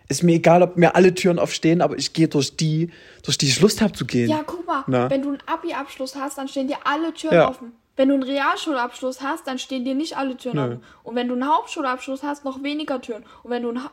Ist 0.09 0.25
mir 0.25 0.35
egal, 0.35 0.63
ob 0.63 0.77
mir 0.77 0.97
alle 0.97 1.15
Türen 1.15 1.39
aufstehen, 1.39 1.81
aber 1.81 1.97
ich 1.97 2.13
gehe 2.13 2.27
durch 2.27 2.57
die, 2.57 2.91
durch 3.23 3.39
die 3.39 3.47
ich 3.47 3.61
Lust 3.61 3.81
habe 3.81 3.93
zu 3.93 4.05
gehen. 4.05 4.29
Ja, 4.29 4.43
guck 4.45 4.67
mal, 4.67 4.83
Na? 4.89 5.09
wenn 5.09 5.23
du 5.23 5.29
einen 5.29 5.39
Abi-Abschluss 5.47 6.17
hast, 6.17 6.37
dann 6.37 6.49
stehen 6.49 6.67
dir 6.67 6.79
alle 6.85 7.15
Türen 7.15 7.35
Ja. 7.35 7.49
offen. 7.49 7.73
Wenn 7.95 8.09
du 8.09 8.15
einen 8.15 8.25
Realschulabschluss 8.25 9.21
hast, 9.23 9.47
dann 9.47 9.61
stehen 9.61 9.85
dir 9.85 9.95
nicht 9.95 10.17
alle 10.17 10.37
Türen 10.37 10.57
Nö. 10.57 10.63
offen. 10.65 10.85
Und 11.05 11.15
wenn 11.15 11.29
du 11.29 11.35
einen 11.35 11.47
Hauptschulabschluss 11.47 12.25
hast, 12.25 12.45
noch 12.45 12.63
weniger 12.65 13.01
Türen. 13.01 13.25
Und 13.45 13.51
wenn 13.53 13.63
du 13.63 13.69
einen 13.69 13.89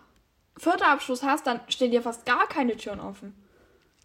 vierten 0.57 0.83
Abschluss 0.83 1.21
hast, 1.21 1.45
dann 1.45 1.59
stehen 1.69 1.91
dir 1.91 2.01
fast 2.01 2.25
gar 2.25 2.47
keine 2.49 2.75
Türen 2.75 2.99
offen. 2.99 3.35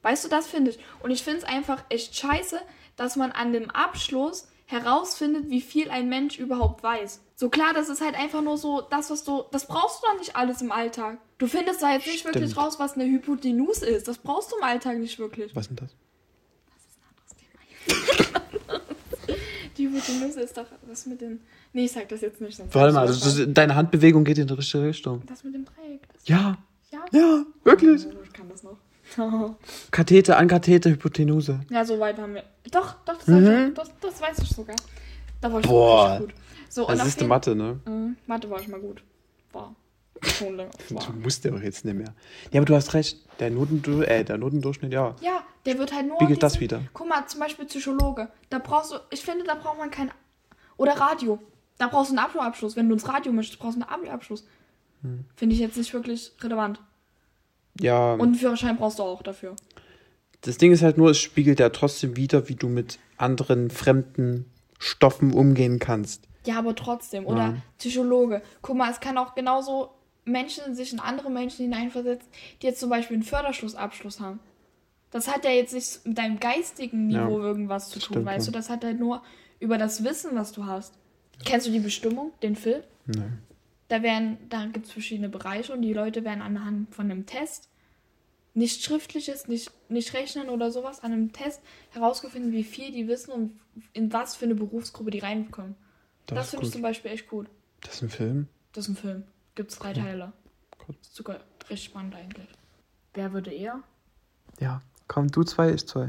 Weißt 0.02 0.22
du, 0.22 0.28
das 0.28 0.46
finde 0.46 0.72
ich. 0.72 0.78
Und 1.02 1.10
ich 1.12 1.22
finde 1.22 1.38
es 1.38 1.44
einfach 1.44 1.82
echt 1.88 2.14
scheiße, 2.14 2.60
dass 2.96 3.16
man 3.16 3.32
an 3.32 3.54
dem 3.54 3.70
Abschluss 3.70 4.46
herausfindet, 4.66 5.50
wie 5.50 5.60
viel 5.60 5.90
ein 5.90 6.08
Mensch 6.08 6.38
überhaupt 6.38 6.82
weiß. 6.82 7.20
So 7.36 7.48
klar, 7.50 7.72
das 7.74 7.88
ist 7.88 8.00
halt 8.00 8.14
einfach 8.14 8.42
nur 8.42 8.56
so, 8.56 8.80
das, 8.80 9.10
was 9.10 9.24
du, 9.24 9.44
das 9.50 9.66
brauchst 9.66 10.02
du 10.02 10.06
doch 10.06 10.18
nicht 10.18 10.36
alles 10.36 10.62
im 10.62 10.72
Alltag. 10.72 11.18
Du 11.38 11.46
findest 11.46 11.82
da 11.82 11.92
jetzt 11.92 12.06
nicht 12.06 12.20
Stimmt. 12.20 12.36
wirklich 12.36 12.56
raus, 12.56 12.78
was 12.78 12.94
eine 12.94 13.04
Hypotenuse 13.04 13.84
ist. 13.86 14.08
Das 14.08 14.18
brauchst 14.18 14.52
du 14.52 14.56
im 14.56 14.62
Alltag 14.62 14.98
nicht 14.98 15.18
wirklich. 15.18 15.54
Was 15.54 15.66
ist 15.66 15.70
denn 15.70 15.76
das? 15.76 15.94
Die 19.76 19.88
Hypotenuse 19.88 20.40
ist 20.40 20.56
doch 20.56 20.66
das 20.88 21.06
mit 21.06 21.20
den. 21.20 21.40
Nee, 21.72 21.86
ich 21.86 21.92
sag 21.92 22.08
das 22.08 22.20
jetzt 22.20 22.40
nicht. 22.40 22.56
Sonst 22.56 22.72
Warte 22.74 22.92
sag 22.92 23.00
mal, 23.00 23.10
ich 23.10 23.18
das, 23.18 23.26
was. 23.26 23.36
das, 23.36 23.46
deine 23.52 23.74
Handbewegung 23.74 24.22
geht 24.24 24.38
in 24.38 24.46
die 24.46 24.54
richtige 24.54 24.84
Richtung. 24.84 25.22
das 25.26 25.42
mit 25.42 25.54
dem 25.54 25.64
Dreieck. 25.64 26.02
Das 26.12 26.28
Ja, 26.28 26.58
ja. 26.90 27.04
ja, 27.10 27.44
wirklich. 27.64 28.06
Ich 28.24 28.32
kann 28.32 28.48
das 28.48 28.62
noch. 28.62 28.78
Kathete, 29.90 30.36
Ankathete, 30.36 30.90
Hypotenuse. 30.90 31.60
ja, 31.70 31.84
so 31.84 31.98
weit 32.00 32.18
haben 32.18 32.34
wir. 32.34 32.44
Doch, 32.70 32.94
doch, 33.04 33.16
das, 33.18 33.26
Mhm. 33.26 33.68
ich, 33.68 33.74
das, 33.74 33.90
das 34.00 34.20
weiß 34.20 34.38
ich 34.40 34.48
sogar. 34.50 34.76
Da 35.40 35.52
war 35.52 35.60
ich 35.60 35.66
Boah. 35.66 36.18
gut. 36.20 36.34
So, 36.68 36.86
Das 36.86 37.06
ist 37.06 37.20
die 37.20 37.24
Mathe, 37.26 37.54
ne? 37.54 37.78
Mhm, 37.86 38.16
Mathe 38.26 38.50
war 38.50 38.60
ich 38.60 38.66
mal 38.68 38.80
gut. 38.80 39.02
War 39.52 39.74
schon 40.22 40.56
länger. 40.56 40.70
Du 40.88 40.94
War. 40.96 41.12
musst 41.12 41.44
ja 41.44 41.52
auch 41.52 41.60
jetzt 41.60 41.84
nicht 41.84 41.94
mehr. 41.94 42.14
Ja, 42.50 42.60
aber 42.60 42.64
du 42.66 42.74
hast 42.74 42.94
recht. 42.94 43.18
Der, 43.40 43.50
Notendu 43.50 44.02
äh, 44.02 44.24
der 44.24 44.38
Notendurchschnitt, 44.38 44.92
ja. 44.92 45.14
Ja, 45.20 45.42
der 45.66 45.78
wird 45.78 45.92
halt 45.94 46.06
nur. 46.08 46.16
Spiegelt 46.16 46.42
das 46.42 46.60
wieder. 46.60 46.80
Guck 46.92 47.08
mal, 47.08 47.26
zum 47.26 47.40
Beispiel 47.40 47.64
Psychologe. 47.66 48.28
Da 48.50 48.58
brauchst 48.58 48.92
du, 48.92 48.96
ich 49.10 49.22
finde, 49.22 49.44
da 49.44 49.54
braucht 49.54 49.78
man 49.78 49.90
kein. 49.90 50.10
Oder 50.76 50.92
Radio. 50.98 51.38
Da 51.78 51.88
brauchst 51.88 52.10
du 52.12 52.16
einen 52.16 52.24
Abi-Abschluss. 52.26 52.74
Wenn 52.76 52.88
du 52.88 52.94
ins 52.94 53.06
Radio 53.08 53.32
möchtest, 53.32 53.60
brauchst 53.60 53.76
du 53.76 53.82
einen 53.82 53.90
Abi-Abschluss. 53.90 54.44
Hm. 55.02 55.24
Finde 55.36 55.54
ich 55.54 55.60
jetzt 55.60 55.76
nicht 55.76 55.92
wirklich 55.92 56.32
relevant. 56.40 56.80
Ja, 57.80 58.14
Und 58.14 58.20
einen 58.22 58.34
Führerschein 58.34 58.76
brauchst 58.76 58.98
du 58.98 59.02
auch 59.02 59.22
dafür. 59.22 59.56
das 60.42 60.58
Ding 60.58 60.72
ist 60.72 60.82
halt 60.82 60.98
nur, 60.98 61.10
es 61.10 61.18
spiegelt 61.18 61.58
ja 61.60 61.70
trotzdem 61.70 62.16
wieder, 62.16 62.48
wie 62.48 62.54
du 62.54 62.68
mit 62.68 62.98
anderen 63.16 63.70
fremden 63.70 64.44
Stoffen 64.78 65.32
umgehen 65.32 65.78
kannst. 65.78 66.28
Ja, 66.46 66.58
aber 66.58 66.74
trotzdem. 66.74 67.26
Oder 67.26 67.38
Ja. 67.38 67.56
Psychologe. 67.78 68.42
Guck 68.62 68.76
mal, 68.76 68.90
es 68.90 69.00
kann 69.00 69.16
auch 69.18 69.34
genauso 69.34 69.90
Menschen 70.26 70.74
sich 70.74 70.92
in 70.92 71.00
andere 71.00 71.30
Menschen 71.30 71.62
hineinversetzen, 71.64 72.28
die 72.60 72.66
jetzt 72.66 72.80
zum 72.80 72.90
Beispiel 72.90 73.16
einen 73.16 73.22
Förderschlussabschluss 73.24 74.20
haben. 74.20 74.40
Das 75.10 75.28
hat 75.28 75.44
ja 75.44 75.50
jetzt 75.50 75.72
nicht 75.72 76.04
mit 76.06 76.18
deinem 76.18 76.38
geistigen 76.40 77.08
Ja, 77.10 77.24
Niveau 77.24 77.38
irgendwas 77.40 77.88
zu 77.88 77.98
tun, 77.98 78.14
stimmt, 78.14 78.26
weißt 78.26 78.46
ja. 78.46 78.52
du? 78.52 78.58
Das 78.58 78.68
hat 78.68 78.84
halt 78.84 78.98
nur 79.00 79.22
über 79.60 79.78
das 79.78 80.04
Wissen, 80.04 80.30
was 80.34 80.52
du 80.52 80.66
hast. 80.66 80.92
Kennst 81.44 81.66
du 81.66 81.70
die 81.70 81.78
Bestimmung, 81.80 82.32
den 82.42 82.56
Film? 82.56 82.82
Nein. 83.06 83.38
Da 83.88 84.02
werden, 84.02 84.38
da 84.48 84.66
gibt 84.66 84.86
es 84.86 84.92
verschiedene 84.92 85.28
Bereiche 85.28 85.72
und 85.72 85.82
die 85.82 85.92
Leute 85.92 86.24
werden 86.24 86.42
anhand 86.42 86.94
von 86.94 87.10
einem 87.10 87.26
Test, 87.26 87.68
nicht 88.54 88.82
schriftliches, 88.82 89.48
nicht, 89.48 89.70
nicht 89.90 90.14
rechnen 90.14 90.48
oder 90.48 90.70
sowas, 90.70 91.00
an 91.00 91.12
einem 91.12 91.32
Test 91.32 91.60
herausgefunden, 91.90 92.52
wie 92.52 92.64
viel 92.64 92.92
die 92.92 93.08
wissen 93.08 93.32
und 93.32 93.60
in 93.92 94.12
was 94.12 94.36
für 94.36 94.44
eine 94.44 94.54
Berufsgruppe 94.54 95.10
die 95.10 95.18
reinkommen. 95.18 95.74
Das, 96.26 96.36
Das, 96.36 96.50
finde 96.50 96.66
ich 96.66 96.72
zum 96.72 96.82
Beispiel 96.82 97.10
echt 97.10 97.28
gut. 97.28 97.48
Das 97.82 97.96
ist 97.96 98.02
ein 98.02 98.10
Film. 98.10 98.48
Das 98.72 98.84
ist 98.84 98.90
ein 98.90 98.96
Film. 98.96 99.24
Gibt 99.54 99.72
es 99.72 99.78
drei 99.78 99.92
Teile. 99.92 100.32
Gut. 100.78 100.96
Ist 101.00 101.14
sogar 101.14 101.40
richtig 101.68 101.84
spannend 101.84 102.14
eigentlich. 102.14 102.48
Wer 103.12 103.32
würde 103.32 103.52
eher? 103.52 103.82
Ja, 104.60 104.82
komm, 105.08 105.28
du 105.28 105.42
zwei, 105.42 105.72
ich 105.72 105.86
zwei. 105.86 106.08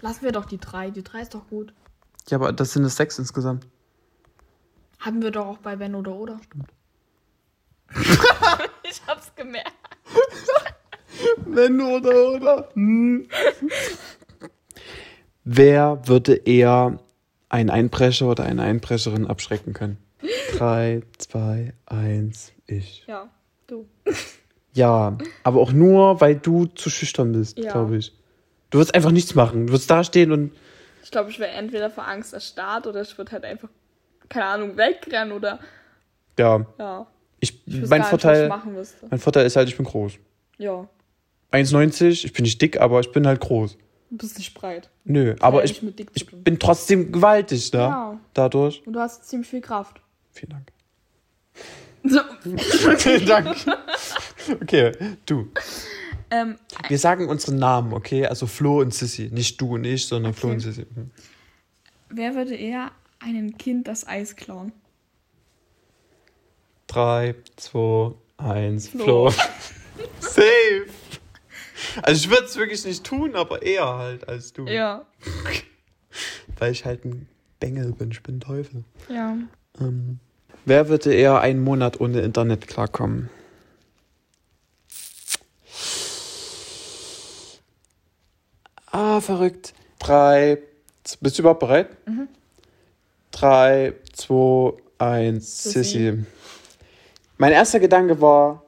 Lassen 0.00 0.22
wir 0.22 0.32
doch 0.32 0.44
die 0.44 0.58
drei. 0.58 0.90
Die 0.90 1.02
drei 1.02 1.22
ist 1.22 1.34
doch 1.34 1.48
gut. 1.48 1.72
Ja, 2.28 2.36
aber 2.36 2.52
das 2.52 2.72
sind 2.72 2.84
es 2.84 2.96
sechs 2.96 3.18
insgesamt. 3.18 3.66
Hatten 4.98 5.22
wir 5.22 5.30
doch 5.30 5.46
auch 5.46 5.58
bei 5.58 5.78
Wenn 5.78 5.94
oder 5.94 6.12
Oder. 6.14 6.40
Stimmt. 6.44 6.70
ich 8.82 9.00
hab's 9.06 9.34
gemerkt. 9.34 9.72
Wenn 11.46 11.80
oder 11.80 12.32
oder. 12.32 12.68
Hm. 12.74 13.28
Wer 15.44 16.06
würde 16.06 16.34
eher 16.34 16.98
einen 17.48 17.70
Einbrecher 17.70 18.26
oder 18.26 18.44
eine 18.44 18.62
Einbrecherin 18.62 19.26
abschrecken 19.26 19.72
können? 19.72 19.98
Drei, 20.56 21.02
zwei, 21.18 21.72
eins, 21.86 22.52
ich. 22.66 23.04
Ja, 23.06 23.28
du. 23.66 23.86
Ja, 24.72 25.16
aber 25.44 25.60
auch 25.60 25.72
nur, 25.72 26.20
weil 26.20 26.36
du 26.36 26.66
zu 26.66 26.90
schüchtern 26.90 27.32
bist, 27.32 27.58
Ja. 27.58 27.72
glaube 27.72 27.96
ich. 27.98 28.12
Du 28.70 28.78
würdest 28.78 28.94
einfach 28.94 29.12
nichts 29.12 29.34
machen. 29.34 29.68
Du 29.68 29.72
würdest 29.72 29.90
da 29.90 30.02
stehen 30.02 30.32
und 30.32 30.52
Ich 31.04 31.10
glaube, 31.12 31.30
ich 31.30 31.38
wäre 31.38 31.52
entweder 31.52 31.88
vor 31.88 32.06
Angst 32.08 32.34
erstarrt 32.34 32.86
oder 32.88 33.00
ich 33.02 33.16
würde 33.16 33.30
halt 33.32 33.44
einfach 33.44 33.68
keine 34.28 34.46
Ahnung, 34.46 34.76
wegrennen 34.76 35.32
oder. 35.32 35.58
Ja, 36.38 36.66
Ja. 36.78 37.06
ich, 37.40 37.60
Ich 37.66 37.88
mein 37.88 38.00
nicht, 38.00 38.10
Vorteil, 38.10 38.52
müsste. 38.66 39.06
mein 39.10 39.18
Vorteil 39.18 39.46
ist 39.46 39.56
halt, 39.56 39.68
ich 39.68 39.76
bin 39.76 39.86
groß. 39.86 40.14
Ja. 40.58 40.88
1,90, 41.52 42.24
ich 42.24 42.32
bin 42.32 42.42
nicht 42.42 42.60
dick, 42.60 42.80
aber 42.80 43.00
ich 43.00 43.12
bin 43.12 43.26
halt 43.26 43.40
groß. 43.40 43.76
Du 44.10 44.16
bist 44.18 44.38
nicht 44.38 44.54
breit. 44.54 44.90
Nö, 45.04 45.34
aber 45.40 45.64
ich, 45.64 45.82
nicht 45.82 46.06
ich 46.14 46.26
bin 46.26 46.58
trotzdem 46.58 47.12
gewaltig 47.12 47.70
da. 47.70 47.88
Ja. 47.88 48.20
Dadurch. 48.34 48.82
Und 48.86 48.92
du 48.92 49.00
hast 49.00 49.28
ziemlich 49.28 49.48
viel 49.48 49.60
Kraft. 49.60 50.00
Vielen 50.32 50.50
Dank. 50.50 50.72
So. 52.04 52.20
Vielen 52.98 53.26
Dank. 53.26 53.56
Okay, 54.62 54.92
du. 55.26 55.48
Ähm, 56.30 56.56
Wir 56.88 56.98
sagen 56.98 57.28
unseren 57.28 57.56
Namen, 57.56 57.92
okay? 57.94 58.26
Also 58.26 58.46
Flo 58.46 58.80
und 58.80 58.92
Sissy. 58.94 59.28
Nicht 59.32 59.60
du 59.60 59.74
und 59.74 59.84
ich, 59.84 60.06
sondern 60.06 60.34
Flo 60.34 60.48
Okay. 60.50 60.54
und 60.56 60.60
Sissy. 60.60 60.86
Mhm. 60.94 61.10
wer 62.10 62.34
würde 62.34 62.54
eher 62.54 62.90
einem 63.26 63.58
Kind 63.58 63.88
das 63.88 64.06
Eis 64.06 64.36
klauen? 64.36 64.72
Drei, 66.86 67.34
zwei, 67.56 68.12
eins, 68.36 68.88
Flo. 68.88 69.30
Flo. 69.30 69.30
Safe. 70.20 70.86
Also 72.02 72.24
ich 72.24 72.30
würde 72.30 72.44
es 72.44 72.56
wirklich 72.56 72.84
nicht 72.84 73.04
tun, 73.04 73.34
aber 73.34 73.62
eher 73.62 73.98
halt 73.98 74.28
als 74.28 74.52
du. 74.52 74.66
Ja. 74.66 75.04
Weil 76.58 76.72
ich 76.72 76.84
halt 76.84 77.04
ein 77.04 77.28
Bengel 77.58 77.92
bin, 77.92 78.12
ich 78.12 78.22
bin 78.22 78.40
Teufel. 78.40 78.84
Ja. 79.08 79.36
Ähm, 79.80 80.20
wer 80.64 80.88
würde 80.88 81.12
eher 81.12 81.40
einen 81.40 81.62
Monat 81.62 82.00
ohne 82.00 82.20
Internet 82.20 82.68
klarkommen? 82.68 83.28
Ah, 88.92 89.20
verrückt. 89.20 89.74
Drei. 89.98 90.58
Bist 91.20 91.38
du 91.38 91.42
überhaupt 91.42 91.60
bereit? 91.60 91.88
Mhm. 92.06 92.28
Drei, 93.40 93.94
zwei, 94.12 94.72
eins, 94.98 95.62
Sissi. 95.64 95.82
Sissy. 95.82 96.24
Mein 97.38 97.52
erster 97.52 97.80
Gedanke 97.80 98.18
war, 98.20 98.62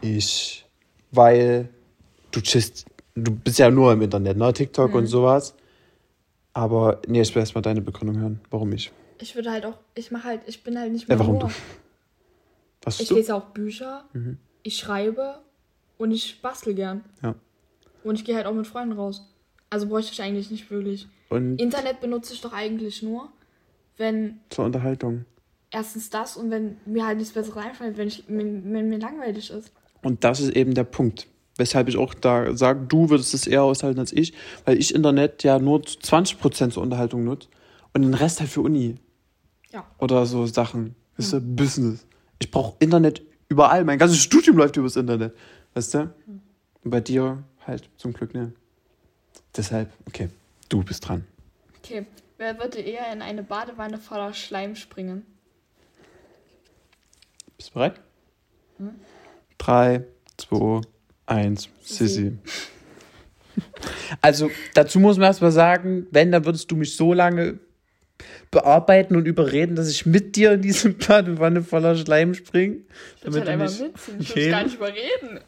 ich, 0.00 0.66
weil 1.12 1.68
du 2.32 2.40
chillst, 2.40 2.84
du 3.14 3.30
bist 3.32 3.58
ja 3.60 3.70
nur 3.70 3.92
im 3.92 4.02
Internet, 4.02 4.36
ne? 4.36 4.52
TikTok 4.52 4.90
Mhm. 4.90 4.96
und 4.96 5.06
sowas. 5.06 5.54
Aber 6.52 7.00
nee, 7.06 7.20
ich 7.20 7.32
will 7.34 7.40
erstmal 7.40 7.62
deine 7.62 7.80
Begründung 7.80 8.18
hören. 8.18 8.40
Warum 8.50 8.72
ich? 8.72 8.90
Ich 9.20 9.34
würde 9.36 9.50
halt 9.52 9.64
auch, 9.64 9.78
ich 9.94 10.10
mache 10.10 10.24
halt, 10.24 10.40
ich 10.46 10.64
bin 10.64 10.78
halt 10.78 10.90
nicht 10.92 11.02
Ja, 11.08 11.14
mehr 11.14 11.20
warum 11.20 11.38
nur. 11.38 11.48
du? 11.48 11.54
Was 12.82 12.98
Ich 13.00 13.08
du? 13.08 13.14
lese 13.14 13.34
auch 13.34 13.46
Bücher, 13.46 14.04
Mhm. 14.14 14.38
ich 14.64 14.76
schreibe 14.78 15.38
und 15.96 16.10
ich 16.10 16.42
bastel 16.42 16.74
gern. 16.74 17.04
Ja. 17.22 17.34
Und 18.02 18.16
ich 18.16 18.24
gehe 18.24 18.34
halt 18.34 18.46
auch 18.46 18.52
mit 18.54 18.66
Freunden 18.66 18.92
raus. 18.98 19.22
Also 19.70 19.86
bräuchte 19.86 20.12
ich 20.12 20.22
eigentlich 20.22 20.50
nicht 20.50 20.70
wirklich. 20.70 21.06
Und 21.28 21.60
Internet 21.60 22.00
benutze 22.00 22.32
ich 22.34 22.40
doch 22.40 22.52
eigentlich 22.52 23.02
nur, 23.02 23.28
wenn 23.96 24.40
zur 24.50 24.64
Unterhaltung. 24.64 25.24
erstens 25.70 26.10
das 26.10 26.36
und 26.36 26.50
wenn 26.50 26.76
mir 26.86 27.06
halt 27.06 27.18
nichts 27.18 27.34
Besseres 27.34 27.56
einfällt, 27.64 27.96
wenn, 27.96 28.08
ich, 28.08 28.24
wenn, 28.28 28.72
wenn 28.72 28.88
mir 28.88 28.98
langweilig 28.98 29.50
ist. 29.50 29.72
Und 30.02 30.24
das 30.24 30.40
ist 30.40 30.50
eben 30.50 30.74
der 30.74 30.84
Punkt. 30.84 31.26
Weshalb 31.58 31.88
ich 31.88 31.96
auch 31.96 32.12
da 32.12 32.54
sage, 32.54 32.84
du 32.86 33.08
würdest 33.08 33.32
es 33.32 33.46
eher 33.46 33.62
aushalten 33.62 33.98
als 33.98 34.12
ich, 34.12 34.34
weil 34.66 34.78
ich 34.78 34.94
Internet 34.94 35.42
ja 35.42 35.58
nur 35.58 35.82
zu 35.82 35.98
20% 35.98 36.70
zur 36.70 36.82
Unterhaltung 36.82 37.24
nutze 37.24 37.48
und 37.94 38.02
den 38.02 38.14
Rest 38.14 38.40
halt 38.40 38.50
für 38.50 38.60
Uni. 38.60 38.96
Ja. 39.72 39.86
Oder 39.98 40.26
so 40.26 40.46
Sachen. 40.46 40.94
Weißt 41.16 41.32
du, 41.32 41.40
Business. 41.40 42.06
Ich 42.38 42.50
brauche 42.50 42.76
Internet 42.78 43.22
überall. 43.48 43.84
Mein 43.84 43.98
ganzes 43.98 44.18
Studium 44.18 44.58
läuft 44.58 44.76
übers 44.76 44.96
Internet. 44.96 45.34
Weißt 45.74 45.94
du? 45.94 46.14
Und 46.84 46.90
bei 46.90 47.00
dir 47.00 47.42
halt 47.66 47.88
zum 47.96 48.12
Glück 48.12 48.34
ne. 48.34 48.52
Deshalb, 49.56 49.90
okay, 50.06 50.28
du 50.68 50.82
bist 50.82 51.08
dran. 51.08 51.24
Okay, 51.78 52.06
wer 52.38 52.58
würde 52.58 52.78
eher 52.78 53.12
in 53.12 53.22
eine 53.22 53.42
Badewanne 53.42 53.98
voller 53.98 54.34
Schleim 54.34 54.76
springen? 54.76 55.26
Bist 57.56 57.70
du 57.70 57.74
bereit? 57.74 58.00
Drei, 59.58 60.04
zwei, 60.36 60.82
eins, 61.24 61.68
Sissy. 61.82 62.38
Also, 64.20 64.50
dazu 64.74 65.00
muss 65.00 65.16
man 65.16 65.28
erstmal 65.28 65.52
sagen, 65.52 66.06
wenn, 66.10 66.30
dann 66.30 66.44
würdest 66.44 66.70
du 66.70 66.76
mich 66.76 66.94
so 66.94 67.14
lange 67.14 67.58
bearbeiten 68.50 69.16
und 69.16 69.26
überreden, 69.26 69.76
dass 69.76 69.88
ich 69.88 70.06
mit 70.06 70.36
dir 70.36 70.52
in 70.52 70.62
diese 70.62 70.90
Badewanne 70.90 71.62
voller 71.62 71.96
Schleim 71.96 72.34
springe. 72.34 72.78
Ich 73.18 73.24
würde 73.24 73.40
halt 73.40 73.48
einfach 73.48 73.80
mitziehen. 73.80 74.16
Ich 74.20 74.28
würde 74.28 74.40
gehen. 74.40 74.50
gar 74.50 74.64
nicht 74.64 74.76
überreden. 74.76 75.40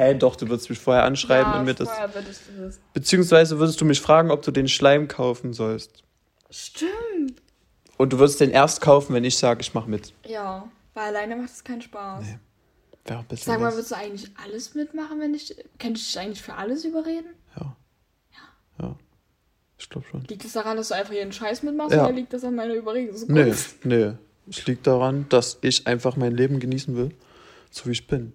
Hä, 0.00 0.14
doch, 0.14 0.34
du 0.34 0.48
würdest 0.48 0.70
mich 0.70 0.78
vorher 0.78 1.04
anschreiben 1.04 1.52
ja, 1.52 1.58
und 1.58 1.66
mir 1.66 1.74
das. 1.74 1.86
vorher 1.86 2.14
würdest 2.14 2.42
du 2.48 2.62
das. 2.62 2.80
Beziehungsweise 2.94 3.58
würdest 3.58 3.78
du 3.82 3.84
mich 3.84 4.00
fragen, 4.00 4.30
ob 4.30 4.40
du 4.40 4.50
den 4.50 4.66
Schleim 4.66 5.08
kaufen 5.08 5.52
sollst. 5.52 6.04
Stimmt. 6.48 7.42
Und 7.98 8.14
du 8.14 8.18
würdest 8.18 8.40
den 8.40 8.50
erst 8.50 8.80
kaufen, 8.80 9.12
wenn 9.12 9.24
ich 9.24 9.36
sage, 9.36 9.60
ich 9.60 9.74
mach 9.74 9.84
mit. 9.84 10.14
Ja, 10.24 10.66
weil 10.94 11.08
alleine 11.08 11.36
macht 11.36 11.50
es 11.50 11.64
keinen 11.64 11.82
Spaß. 11.82 12.24
Nee. 12.24 12.38
Wäre 13.04 13.18
auch 13.18 13.22
ein 13.24 13.28
bisschen. 13.28 13.52
Sag 13.52 13.60
mal, 13.60 13.66
was. 13.66 13.74
würdest 13.74 13.90
du 13.90 13.96
eigentlich 13.96 14.30
alles 14.42 14.74
mitmachen, 14.74 15.20
wenn 15.20 15.34
ich. 15.34 15.54
Könnte 15.78 16.00
ich 16.00 16.06
dich 16.06 16.18
eigentlich 16.18 16.40
für 16.40 16.54
alles 16.54 16.86
überreden? 16.86 17.34
Ja. 17.58 17.76
Ja. 18.80 18.96
Ich 19.76 19.90
glaube 19.90 20.06
schon. 20.10 20.24
Liegt 20.24 20.46
es 20.46 20.54
daran, 20.54 20.78
dass 20.78 20.88
du 20.88 20.94
einfach 20.94 21.12
jeden 21.12 21.32
Scheiß 21.32 21.62
mitmachst 21.62 21.94
Ja. 21.94 22.04
oder 22.04 22.12
liegt 22.14 22.32
das 22.32 22.42
an 22.42 22.54
meiner 22.54 22.72
Überredung? 22.72 23.16
Nee, 23.28 23.52
nee. 23.84 24.12
Es 24.48 24.64
liegt 24.64 24.86
daran, 24.86 25.26
dass 25.28 25.58
ich 25.60 25.86
einfach 25.86 26.16
mein 26.16 26.34
Leben 26.34 26.58
genießen 26.58 26.96
will, 26.96 27.14
so 27.70 27.84
wie 27.84 27.92
ich 27.92 28.06
bin. 28.06 28.32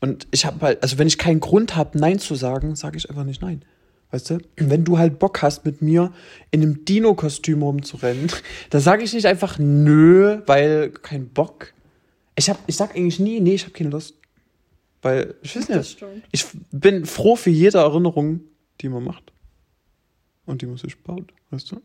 Und 0.00 0.28
ich 0.30 0.44
habe 0.46 0.60
halt, 0.60 0.82
also 0.82 0.98
wenn 0.98 1.08
ich 1.08 1.18
keinen 1.18 1.40
Grund 1.40 1.76
habe, 1.76 1.98
Nein 1.98 2.18
zu 2.18 2.34
sagen, 2.34 2.76
sage 2.76 2.96
ich 2.96 3.10
einfach 3.10 3.24
nicht 3.24 3.42
Nein. 3.42 3.64
Weißt 4.10 4.30
du? 4.30 4.38
Wenn 4.56 4.84
du 4.84 4.96
halt 4.96 5.18
Bock 5.18 5.42
hast, 5.42 5.64
mit 5.66 5.82
mir 5.82 6.12
in 6.50 6.62
einem 6.62 6.84
Dino-Kostüm 6.84 7.62
rumzurennen, 7.62 8.30
dann 8.70 8.80
sage 8.80 9.04
ich 9.04 9.12
nicht 9.12 9.26
einfach 9.26 9.58
Nö, 9.58 10.40
weil 10.46 10.90
kein 10.90 11.28
Bock. 11.28 11.72
Ich, 12.36 12.48
hab, 12.48 12.58
ich 12.66 12.76
sag 12.76 12.96
eigentlich 12.96 13.18
nie, 13.18 13.40
nee, 13.40 13.54
ich 13.54 13.64
habe 13.64 13.72
keine 13.72 13.90
Lust. 13.90 14.14
Weil, 15.02 15.34
ich 15.42 15.54
weiß 15.54 15.68
nicht, 15.68 16.04
ich 16.32 16.46
bin 16.70 17.06
froh 17.06 17.36
für 17.36 17.50
jede 17.50 17.78
Erinnerung, 17.78 18.40
die 18.80 18.88
man 18.88 19.04
macht. 19.04 19.32
Und 20.46 20.62
die 20.62 20.66
man 20.66 20.78
sich 20.78 20.98
baut, 21.02 21.32
weißt 21.50 21.72
du? 21.72 21.82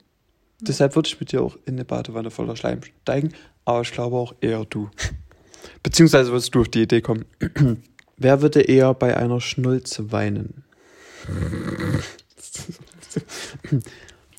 Deshalb 0.61 0.95
würde 0.95 1.07
ich 1.07 1.19
mit 1.19 1.31
dir 1.31 1.41
auch 1.41 1.57
in 1.65 1.75
eine 1.75 1.83
Badewanne 1.83 2.31
voller 2.31 2.55
Schleim 2.55 2.79
steigen, 3.01 3.33
aber 3.65 3.81
ich 3.81 3.91
glaube 3.91 4.15
auch 4.15 4.33
eher 4.39 4.63
du. 4.65 4.89
Beziehungsweise 5.83 6.31
würdest 6.31 6.55
du 6.55 6.61
auf 6.61 6.69
die 6.69 6.83
Idee 6.83 7.01
kommen. 7.01 7.25
Wer 8.17 8.41
würde 8.41 8.61
eher 8.61 8.93
bei 8.93 9.17
einer 9.17 9.41
Schnulze 9.41 10.11
weinen? 10.11 10.63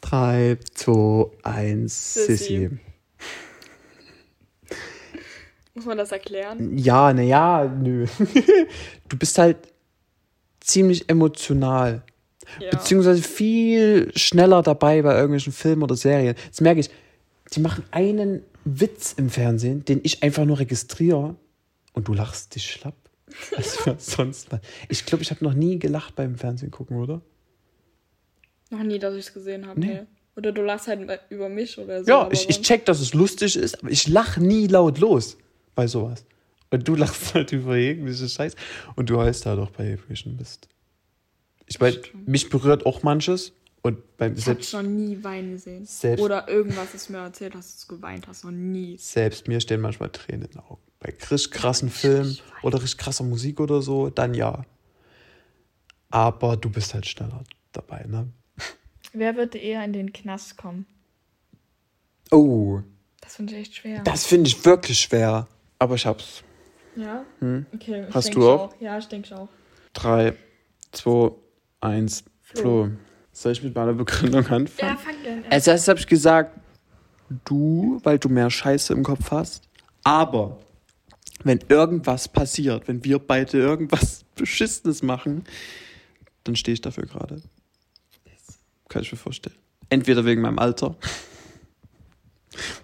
Drei, 0.00 0.58
zwei, 0.74 1.30
eins, 1.42 2.14
Sissi. 2.14 2.36
Sissi. 2.36 2.70
Muss 5.74 5.86
man 5.86 5.98
das 5.98 6.12
erklären? 6.12 6.78
Ja, 6.78 7.12
naja, 7.12 7.64
nö. 7.64 8.06
du 9.08 9.16
bist 9.18 9.38
halt 9.38 9.56
ziemlich 10.60 11.08
emotional. 11.08 12.02
Ja. 12.60 12.70
Beziehungsweise 12.70 13.22
viel 13.22 14.12
schneller 14.14 14.62
dabei 14.62 15.02
bei 15.02 15.14
irgendwelchen 15.14 15.52
Filmen 15.52 15.82
oder 15.82 15.96
Serien. 15.96 16.36
Jetzt 16.44 16.60
merke 16.60 16.80
ich, 16.80 16.90
die 17.52 17.60
machen 17.60 17.84
einen 17.90 18.42
Witz 18.64 19.14
im 19.16 19.30
Fernsehen, 19.30 19.84
den 19.84 20.00
ich 20.04 20.22
einfach 20.22 20.44
nur 20.44 20.58
registriere 20.58 21.34
und 21.92 22.08
du 22.08 22.14
lachst 22.14 22.54
dich 22.54 22.70
schlapp. 22.70 22.94
Als 23.56 23.84
wäre 23.86 23.96
sonst. 23.98 24.48
Ich 24.88 25.06
glaube, 25.06 25.22
ich 25.22 25.30
habe 25.30 25.44
noch 25.44 25.54
nie 25.54 25.78
gelacht 25.78 26.14
beim 26.16 26.36
Fernsehen 26.36 26.70
gucken, 26.70 26.96
oder? 26.96 27.20
Noch 28.70 28.82
nie, 28.82 28.98
dass 28.98 29.14
ich 29.14 29.26
es 29.26 29.32
gesehen 29.34 29.66
habe. 29.66 29.80
Nee. 29.80 29.86
Nee. 29.86 30.00
Oder 30.36 30.50
du 30.52 30.62
lachst 30.62 30.88
halt 30.88 31.08
über 31.30 31.48
mich 31.48 31.78
oder 31.78 32.02
so. 32.02 32.10
Ja, 32.10 32.28
ich, 32.32 32.48
ich 32.48 32.60
check, 32.62 32.84
dass 32.86 33.00
es 33.00 33.14
lustig 33.14 33.56
ist, 33.56 33.78
aber 33.80 33.90
ich 33.90 34.08
lache 34.08 34.42
nie 34.42 34.66
laut 34.66 34.98
los 34.98 35.36
bei 35.74 35.86
sowas. 35.86 36.24
Und 36.70 36.88
du 36.88 36.96
lachst 36.96 37.34
halt 37.34 37.52
über 37.52 37.76
jegliche 37.76 38.28
Scheiß 38.28 38.56
und 38.96 39.10
du 39.10 39.18
heulst 39.18 39.46
halt 39.46 39.60
auch 39.60 39.70
bei 39.70 39.90
jeglichen 39.90 40.36
Mist. 40.36 40.68
Ich 41.66 41.78
meine, 41.78 42.00
mich 42.26 42.50
berührt 42.50 42.84
auch 42.84 43.04
manches 43.04 43.52
und 43.82 44.16
beim 44.16 44.32
Ich 44.32 44.38
habe 44.40 44.56
selbst, 44.56 44.70
schon 44.70 44.96
nie 44.96 45.22
weinen 45.22 45.52
gesehen. 45.52 45.84
Selbst- 45.86 46.20
Oder 46.22 46.48
irgendwas, 46.48 46.88
das 46.92 47.08
mir 47.08 47.18
erzählt 47.18 47.54
hast, 47.54 47.74
dass 47.74 47.86
du 47.86 47.94
geweint 47.94 48.26
hast. 48.26 48.44
Noch 48.44 48.50
nie. 48.50 48.96
selbst 48.98 49.46
mir 49.46 49.60
stehen 49.60 49.80
manchmal 49.80 50.10
Tränen 50.10 50.46
in 50.46 50.50
den 50.50 50.60
Augen. 50.60 50.82
Bei 50.98 51.10
richtig 51.10 51.52
krassen 51.52 51.90
Filmen 51.90 52.38
oder 52.64 52.82
richtig 52.82 52.98
krasser 52.98 53.24
Musik 53.24 53.60
oder 53.60 53.82
so, 53.82 54.10
dann 54.10 54.34
ja. 54.34 54.64
Aber 56.10 56.56
du 56.56 56.70
bist 56.70 56.94
halt 56.94 57.06
schneller 57.06 57.42
dabei, 57.72 58.04
ne? 58.08 58.28
Wer 59.12 59.36
würde 59.36 59.58
eher 59.58 59.84
in 59.84 59.92
den 59.92 60.12
Knast 60.12 60.56
kommen? 60.56 60.86
Oh, 62.30 62.80
Das 63.20 63.36
finde 63.36 63.54
ich 63.54 63.60
echt 63.60 63.74
schwer. 63.76 64.02
das 64.02 64.26
finde 64.26 64.48
ich 64.48 64.64
wirklich 64.64 64.98
schwer. 64.98 65.46
Aber 65.78 65.94
ich 65.96 66.06
hab's. 66.06 66.42
ja? 66.96 67.24
Hm. 67.40 67.66
Okay. 67.74 68.06
Hast 68.12 68.34
du 68.34 68.40
ich 68.40 68.46
auch? 68.46 68.74
Ja, 68.80 68.98
ich 68.98 69.06
denke 69.06 69.36
auch. 69.36 69.48
Drei, 69.92 70.34
zwei, 70.92 71.32
eins, 71.80 72.24
Flo. 72.42 72.60
Flo. 72.62 72.90
Soll 73.32 73.52
ich 73.52 73.62
mit 73.62 73.74
meiner 73.74 73.92
Begründung 73.92 74.46
anfangen? 74.46 74.68
Ja, 74.78 74.96
fang 74.96 75.14
an. 75.26 75.44
Als 75.50 75.66
erstes 75.66 75.88
habe 75.88 75.98
ich 75.98 76.06
gesagt, 76.06 76.58
du, 77.44 78.00
weil 78.04 78.18
du 78.18 78.28
mehr 78.28 78.48
Scheiße 78.50 78.92
im 78.92 79.02
Kopf 79.02 79.30
hast. 79.32 79.68
Aber 80.04 80.58
wenn 81.42 81.60
irgendwas 81.68 82.28
passiert, 82.28 82.88
wenn 82.88 83.04
wir 83.04 83.18
beide 83.18 83.58
irgendwas 83.58 84.24
Beschissenes 84.34 85.02
machen, 85.02 85.44
dann 86.44 86.56
stehe 86.56 86.74
ich 86.74 86.80
dafür 86.80 87.06
gerade. 87.06 87.42
Kann 88.88 89.02
ich 89.02 89.12
mir 89.12 89.18
vorstellen. 89.18 89.56
Entweder 89.88 90.24
wegen 90.24 90.40
meinem 90.40 90.58
Alter. 90.58 90.96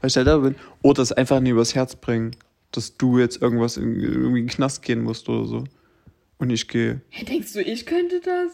weil 0.00 0.08
ich 0.08 0.16
halt 0.16 0.26
da 0.26 0.38
bin. 0.38 0.56
Oder 0.82 1.02
es 1.02 1.12
einfach 1.12 1.40
nie 1.40 1.50
übers 1.50 1.74
Herz 1.74 1.96
bringen, 1.96 2.36
dass 2.72 2.96
du 2.96 3.18
jetzt 3.18 3.40
irgendwas 3.40 3.76
in, 3.76 4.00
irgendwie 4.00 4.40
in 4.40 4.46
den 4.46 4.54
Knast 4.54 4.82
gehen 4.82 5.02
musst 5.02 5.28
oder 5.28 5.46
so. 5.46 5.64
Und 6.38 6.50
ich 6.50 6.68
gehe. 6.68 7.02
Hey, 7.10 7.24
denkst 7.24 7.52
du, 7.52 7.62
ich 7.62 7.86
könnte 7.86 8.20
das? 8.20 8.52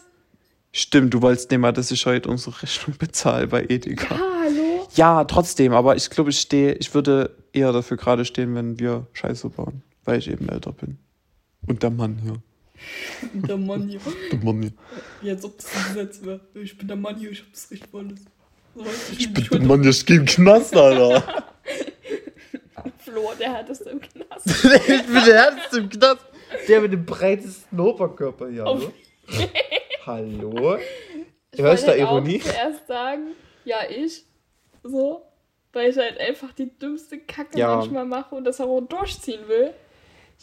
Stimmt, 0.73 1.13
du 1.13 1.21
wolltest 1.21 1.49
nicht 1.49 1.59
mal, 1.59 1.71
dass 1.71 1.89
ich 1.91 2.05
heute 2.05 2.29
unsere 2.29 2.61
Rechnung 2.61 2.95
bezahle 2.97 3.47
bei 3.47 3.63
Edeka. 3.63 4.15
Ja, 4.15 4.21
hallo? 4.43 4.66
Ja, 4.97 5.23
trotzdem, 5.25 5.73
aber 5.73 5.95
ich 5.95 6.09
glaube, 6.09 6.31
ich 6.31 6.39
stehe, 6.39 6.73
ich 6.73 6.93
würde 6.95 7.35
eher 7.53 7.71
dafür 7.71 7.97
gerade 7.97 8.25
stehen, 8.25 8.55
wenn 8.55 8.79
wir 8.79 9.05
Scheiße 9.13 9.49
bauen, 9.49 9.83
weil 10.05 10.17
ich 10.17 10.27
eben 10.27 10.49
älter 10.49 10.71
bin. 10.71 10.97
Und 11.67 11.83
der 11.83 11.91
Mann 11.91 12.17
hier. 12.17 12.33
Der 13.33 13.57
Mann 13.57 13.87
hier. 13.87 13.99
Der 14.31 14.39
Mann 14.39 14.71
hier. 15.21 15.31
Als 15.31 15.43
ob 15.43 15.57
das 15.57 15.67
ein 15.75 15.95
Gesetz 15.95 16.23
wäre. 16.23 16.41
Ich 16.53 16.77
bin 16.77 16.87
der 16.87 16.95
Mann 16.95 17.15
hier, 17.17 17.31
ich 17.31 17.41
hab 17.41 17.51
das 17.51 17.71
Recht 17.71 17.87
alles. 17.91 18.19
So 18.75 18.83
du, 18.83 18.89
Ich 19.17 19.33
bin 19.33 19.47
der 19.49 19.61
Mann, 19.63 19.83
ich 19.83 20.05
gehe 20.05 20.17
im 20.17 20.25
Knast, 20.25 20.75
Alter. 20.75 21.23
Flo, 22.99 23.31
der 23.39 23.53
hat 23.53 23.69
das 23.69 23.81
im 23.81 23.99
Knast. 23.99 24.45
ich 24.47 24.61
bin 25.07 25.25
der 25.25 25.35
Ernst 25.35 25.73
im 25.75 25.89
Knast. 25.89 26.25
Der 26.67 26.81
mit 26.81 26.93
dem 26.93 27.05
breitesten 27.05 27.79
Oberkörper 27.79 28.49
hier. 28.49 28.65
Hallo? 28.65 28.91
Hallo? 30.05 30.77
Ich 31.51 31.59
Hörst 31.59 31.83
du 31.83 31.87
wollte 31.87 32.01
da 32.01 32.07
Ironie? 32.07 32.39
Auch 32.41 32.45
zuerst 32.45 32.87
sagen, 32.87 33.27
ja, 33.65 33.77
ich. 33.89 34.23
So. 34.87 35.21
Weil 35.73 35.89
ich 35.91 35.97
halt 35.97 36.19
einfach 36.19 36.53
die 36.53 36.69
dümmste 36.79 37.19
Kacke 37.19 37.57
Ja. 37.59 37.75
manchmal 37.77 38.05
mache 38.05 38.33
und 38.35 38.45
das 38.45 38.59
auch 38.61 38.81
durchziehen 38.81 39.41
will. 39.47 39.71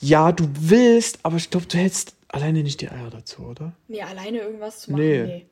Ja, 0.01 0.33
du 0.33 0.45
willst, 0.61 1.19
aber 1.23 1.37
ich 1.37 1.51
glaube, 1.51 1.67
du 1.67 1.77
hättest 1.79 2.15
alleine 2.29 2.63
nicht 2.63 2.81
die 2.81 2.89
Eier 2.91 3.11
dazu, 3.11 3.43
oder? 3.43 3.73
Nee, 3.89 4.03
alleine 4.03 4.39
irgendwas 4.39 4.81
zu 4.83 4.93
machen, 4.93 5.03
Nee. 5.05 5.23
nee. 5.25 5.47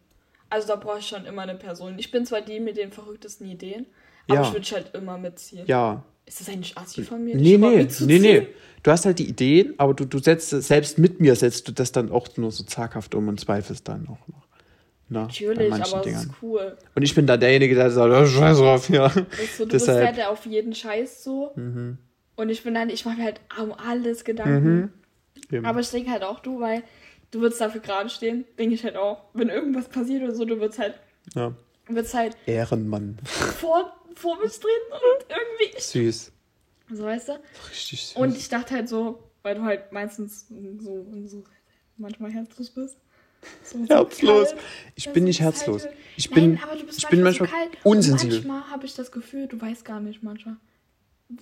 Also 0.51 0.69
da 0.69 0.77
brauche 0.77 0.99
ich 0.99 1.07
schon 1.07 1.25
immer 1.25 1.43
eine 1.43 1.55
Person. 1.55 1.99
Ich 1.99 2.11
bin 2.11 2.27
zwar 2.27 2.43
die 2.43 2.61
mit 2.61 2.77
den 2.77 2.93
verrücktesten 2.93 3.47
Ideen, 3.49 3.87
aber 4.29 4.41
Ja. 4.41 4.43
ich 4.49 4.53
würde 4.53 4.71
halt 4.73 4.95
immer 4.95 5.17
mitziehen. 5.17 5.65
Ja. 5.67 6.05
Ist 6.27 6.41
das 6.41 6.49
eigentlich 6.51 6.77
assi 6.77 7.03
von 7.03 7.25
mir? 7.25 7.35
Nee, 7.37 7.57
nee, 7.57 7.89
nee, 8.01 8.19
nee. 8.19 8.47
Du 8.83 8.91
hast 8.91 9.07
halt 9.07 9.19
die 9.19 9.29
Ideen, 9.29 9.75
aber 9.79 9.95
du, 9.95 10.05
du 10.05 10.19
setzt, 10.19 10.51
selbst 10.51 10.99
mit 10.99 11.21
mir 11.21 11.35
setzt 11.37 11.67
du 11.69 11.73
das 11.73 11.91
dann 11.93 12.11
auch 12.13 12.29
nur 12.37 12.51
so 12.53 12.63
zaghaft 12.65 13.15
um 13.15 13.29
und 13.29 13.41
zweifelst 13.41 13.89
dann 13.89 14.07
auch 14.09 14.29
noch. 14.29 14.42
Bei 15.13 15.21
Natürlich, 15.21 15.73
aber 15.73 15.83
es 15.83 16.03
Dingern. 16.03 16.23
ist 16.23 16.31
cool. 16.43 16.77
Und 16.95 17.03
ich 17.03 17.15
bin 17.15 17.27
da 17.27 17.37
derjenige, 17.37 17.75
der 17.75 17.91
sagt, 17.91 18.13
oh, 18.13 18.27
scheiß 18.27 18.59
drauf, 18.59 18.89
ja. 18.89 19.05
Weißt 19.15 19.61
du, 19.61 19.65
du 19.67 19.73
bist 19.73 19.87
Deshalb- 19.89 19.99
Mhm. 20.01 20.07
ja 20.07 20.13
der 20.13 20.31
auf 20.31 20.47
jeden 20.47 20.75
Scheiß 20.75 21.23
so. 21.25 21.53
Und 21.55 22.49
ich 22.49 22.63
bin 22.63 22.75
dann, 22.75 22.89
ich 22.91 23.05
mache 23.05 23.17
mir 23.19 23.25
halt 23.25 23.41
um 23.61 23.73
alles 23.73 24.25
Gedanken. 24.25 24.93
Eben. 25.51 25.67
Aber 25.67 25.81
ich 25.81 25.91
denke 25.91 26.11
halt 26.11 26.23
auch 26.25 26.41
du, 26.41 26.61
weil 26.61 26.83
du 27.31 27.41
würdest 27.41 27.61
dafür 27.61 27.81
gerade 27.81 28.09
stehen, 28.09 28.45
denke 28.59 28.75
ich 28.75 28.85
halt 28.85 28.97
auch. 28.97 29.25
Wenn 29.35 29.49
irgendwas 29.51 29.89
passiert 29.89 30.23
oder 30.23 30.35
so, 30.35 30.45
du 30.45 30.59
würdest 30.59 30.79
halt, 30.79 30.95
ja. 31.35 31.53
würdest 31.89 32.15
halt 32.15 32.37
Ehrenmann. 32.47 33.19
vor, 33.25 33.93
vor 34.15 34.39
mich 34.43 34.53
treten 34.53 34.93
und 34.93 35.27
irgendwie. 35.29 35.81
Süß. 35.81 36.33
So 36.91 37.05
weißt 37.05 37.29
du? 37.29 37.33
Richtig 37.71 38.07
süß. 38.09 38.17
Und 38.17 38.37
ich 38.37 38.49
dachte 38.49 38.75
halt 38.75 38.89
so, 38.89 39.23
weil 39.43 39.55
du 39.57 39.63
halt 39.63 39.93
meistens 39.93 40.47
so, 40.79 41.07
so 41.27 41.45
manchmal 41.99 42.31
herzlos 42.33 42.71
bist. 42.71 42.97
So, 43.65 43.79
Herzlos. 43.89 44.49
kalt. 44.51 44.61
Ich 44.95 45.05
Das 45.05 45.13
bin 45.15 45.25
nicht 45.25 45.41
herzlos. 45.41 45.85
halt- 45.85 45.95
Ich 46.17 46.31
bin, 46.31 46.55
Nein, 46.55 46.63
aber 46.63 46.77
du 46.79 46.85
bist 46.87 46.99
ich 46.99 47.09
bin 47.09 47.23
manchmal, 47.23 47.49
so 47.49 47.89
unsensibel. 47.89 48.37
manchmal 48.39 48.71
habe 48.71 48.87
ich 48.87 48.95
das 48.95 49.11
Gefühl, 49.11 49.47
du 49.49 49.61
weißt 49.61 49.85
gar 49.85 49.99
nicht 50.01 50.23
manchmal, 50.23 50.57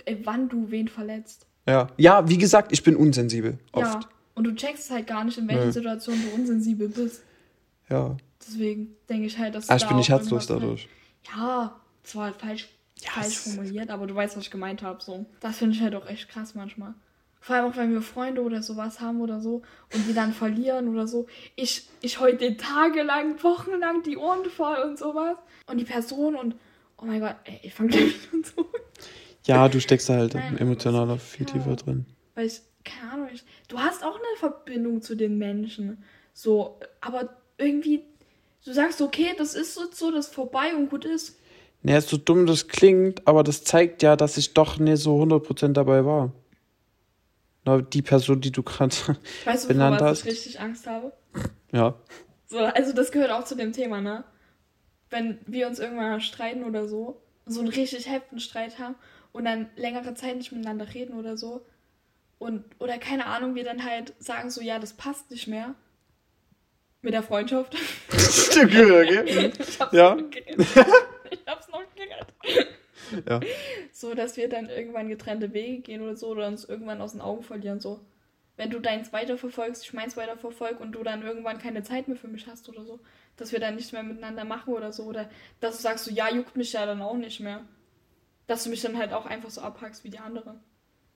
äh, 0.04 0.16
wann 0.24 0.48
du 0.48 0.70
wen 0.70 0.88
verletzt. 0.88 1.46
Ja. 1.66 1.88
ja, 1.98 2.28
wie 2.28 2.38
gesagt, 2.38 2.72
ich 2.72 2.82
bin 2.82 2.96
unsensibel. 2.96 3.58
Oft. 3.72 3.84
Ja. 3.86 4.00
Und 4.34 4.44
du 4.44 4.54
checkst 4.54 4.90
halt 4.90 5.06
gar 5.06 5.24
nicht, 5.24 5.36
in 5.38 5.46
welchen 5.48 5.66
Nee. 5.66 5.72
Situationen 5.72 6.22
du 6.22 6.34
unsensibel 6.34 6.88
bist. 6.88 7.22
Ja. 7.90 8.16
Deswegen 8.40 8.96
denke 9.08 9.26
ich 9.26 9.36
halt, 9.36 9.54
dass 9.54 9.68
Ah, 9.68 9.74
du 9.74 9.76
ich 9.76 9.82
da 9.82 9.88
bin 9.88 9.96
nicht 9.98 10.08
herzlos 10.08 10.46
dadurch. 10.46 10.88
Halt, 11.28 11.36
ja, 11.36 11.80
zwar 12.04 12.32
falsch, 12.32 12.68
Ja, 13.02 13.10
falsch 13.10 13.36
formuliert, 13.38 13.90
aber 13.90 14.06
du 14.06 14.14
weißt, 14.14 14.36
was 14.36 14.44
ich 14.44 14.50
gemeint 14.50 14.82
habe. 14.82 15.02
So. 15.02 15.26
Das 15.40 15.58
finde 15.58 15.74
ich 15.76 15.82
halt 15.82 15.94
auch 15.94 16.08
echt 16.08 16.28
krass 16.28 16.54
manchmal. 16.54 16.94
Vor 17.40 17.56
allem 17.56 17.72
auch, 17.72 17.76
wenn 17.76 17.92
wir 17.92 18.02
Freunde 18.02 18.42
oder 18.42 18.62
sowas 18.62 19.00
haben 19.00 19.22
oder 19.22 19.40
so 19.40 19.62
und 19.94 20.06
die 20.06 20.12
dann 20.12 20.34
verlieren 20.34 20.88
oder 20.88 21.06
so. 21.06 21.26
Ich, 21.56 21.88
ich 22.02 22.20
heute 22.20 22.56
tagelang, 22.58 23.42
wochenlang 23.42 24.02
die 24.02 24.18
Ohren 24.18 24.44
voll 24.44 24.76
und 24.76 24.98
sowas. 24.98 25.38
Und 25.66 25.78
die 25.78 25.84
Person 25.84 26.34
und, 26.34 26.54
oh 26.98 27.06
mein 27.06 27.20
Gott, 27.20 27.36
ey, 27.44 27.60
ich 27.62 27.72
fange 27.72 27.90
gleich 27.90 28.14
an 28.32 28.44
so. 28.44 28.66
Ja, 29.44 29.68
du 29.68 29.80
steckst 29.80 30.10
da 30.10 30.14
halt 30.14 30.34
Nein, 30.34 30.58
emotionaler 30.58 31.18
viel 31.18 31.46
ja. 31.46 31.52
tiefer 31.54 31.76
drin. 31.76 32.04
Weil 32.34 32.46
ich, 32.46 32.60
keine 32.84 33.12
Ahnung, 33.12 33.28
ich, 33.32 33.42
du 33.68 33.78
hast 33.78 34.04
auch 34.04 34.16
eine 34.16 34.36
Verbindung 34.38 35.00
zu 35.00 35.14
den 35.14 35.38
Menschen. 35.38 36.04
So, 36.34 36.78
aber 37.00 37.36
irgendwie, 37.56 38.02
du 38.66 38.72
sagst, 38.72 39.00
okay, 39.00 39.34
das 39.38 39.54
ist 39.54 39.78
jetzt 39.78 39.96
so, 39.98 40.10
das 40.10 40.26
ist 40.26 40.34
vorbei 40.34 40.74
und 40.76 40.90
gut 40.90 41.06
ist. 41.06 41.38
Naja, 41.82 42.02
so 42.02 42.18
dumm 42.18 42.44
das 42.44 42.68
klingt, 42.68 43.26
aber 43.26 43.42
das 43.42 43.64
zeigt 43.64 44.02
ja, 44.02 44.14
dass 44.14 44.36
ich 44.36 44.52
doch 44.52 44.78
nicht 44.78 44.98
so 44.98 45.22
100% 45.22 45.72
dabei 45.72 46.04
war. 46.04 46.32
Na, 47.70 47.80
die 47.82 48.02
Person, 48.02 48.40
die 48.40 48.52
du 48.52 48.62
gerade. 48.62 48.94
Weißt 49.44 49.64
du, 49.64 49.68
Benannt 49.68 50.00
hast. 50.00 50.20
ich 50.20 50.26
richtig 50.32 50.60
Angst 50.60 50.86
habe? 50.86 51.12
ja. 51.72 51.94
So, 52.46 52.58
also 52.58 52.92
das 52.92 53.12
gehört 53.12 53.30
auch 53.30 53.44
zu 53.44 53.54
dem 53.54 53.72
Thema, 53.72 54.00
ne? 54.00 54.24
Wenn 55.08 55.38
wir 55.46 55.66
uns 55.68 55.78
irgendwann 55.78 56.20
streiten 56.20 56.64
oder 56.64 56.88
so, 56.88 57.22
so 57.46 57.60
einen 57.60 57.68
richtig 57.68 58.08
heftigen 58.08 58.40
Streit 58.40 58.78
haben 58.78 58.94
und 59.32 59.44
dann 59.44 59.68
längere 59.76 60.14
Zeit 60.14 60.36
nicht 60.36 60.52
miteinander 60.52 60.92
reden 60.94 61.14
oder 61.18 61.36
so 61.36 61.64
und 62.38 62.64
oder 62.78 62.98
keine 62.98 63.26
Ahnung, 63.26 63.54
wir 63.54 63.64
dann 63.64 63.84
halt 63.84 64.14
sagen 64.18 64.50
so, 64.50 64.60
ja, 64.60 64.78
das 64.78 64.94
passt 64.94 65.30
nicht 65.30 65.46
mehr 65.46 65.74
mit 67.02 67.12
der 67.14 67.22
Freundschaft. 67.22 67.76
Stimmt, 68.10 68.74
okay. 68.74 69.52
ich 69.58 69.80
hab's 69.80 69.92
Ja. 69.92 70.14
noch 70.16 70.30
gerettet. 70.30 70.66
Ich 71.30 71.40
hab's 71.46 71.68
noch 71.68 71.82
gerettet. 71.94 72.68
Ja. 73.28 73.40
So, 73.92 74.14
dass 74.14 74.36
wir 74.36 74.48
dann 74.48 74.68
irgendwann 74.70 75.08
getrennte 75.08 75.52
Wege 75.52 75.82
gehen 75.82 76.00
oder 76.00 76.16
so 76.16 76.28
oder 76.28 76.46
uns 76.46 76.64
irgendwann 76.64 77.00
aus 77.02 77.12
den 77.12 77.20
Augen 77.20 77.42
verlieren, 77.42 77.80
so. 77.80 78.00
Wenn 78.56 78.70
du 78.70 78.78
deins 78.78 79.12
weiterverfolgst, 79.12 79.84
ich 79.84 79.92
meins 79.94 80.16
weiterverfolge 80.16 80.78
und 80.82 80.92
du 80.92 81.02
dann 81.02 81.22
irgendwann 81.22 81.58
keine 81.58 81.82
Zeit 81.82 82.08
mehr 82.08 82.16
für 82.16 82.28
mich 82.28 82.46
hast 82.46 82.68
oder 82.68 82.84
so, 82.84 83.00
dass 83.36 83.52
wir 83.52 83.58
dann 83.58 83.76
nicht 83.76 83.92
mehr 83.92 84.02
miteinander 84.02 84.44
machen 84.44 84.74
oder 84.74 84.92
so 84.92 85.04
oder 85.04 85.30
dass 85.60 85.76
du 85.76 85.82
sagst 85.82 86.04
so, 86.04 86.10
ja, 86.10 86.30
juckt 86.32 86.56
mich 86.56 86.72
ja 86.74 86.84
dann 86.86 87.00
auch 87.00 87.16
nicht 87.16 87.40
mehr. 87.40 87.64
Dass 88.46 88.64
du 88.64 88.70
mich 88.70 88.82
dann 88.82 88.98
halt 88.98 89.12
auch 89.12 89.24
einfach 89.26 89.48
so 89.50 89.60
abhackst 89.62 90.04
wie 90.04 90.10
die 90.10 90.18
anderen. 90.18 90.60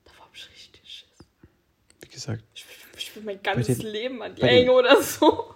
Davor 0.04 0.24
hab 0.26 0.34
ich 0.34 0.48
richtig 0.50 0.80
Schiss. 0.90 1.26
Wie 2.00 2.08
gesagt, 2.08 2.42
Ich, 2.54 2.64
ich 2.96 3.14
will 3.16 3.24
mein 3.24 3.42
ganzes 3.42 3.78
den- 3.78 3.88
Leben 3.88 4.22
an 4.22 4.34
die 4.34 4.42
hängen 4.42 4.70
oder 4.70 5.02
so. 5.02 5.54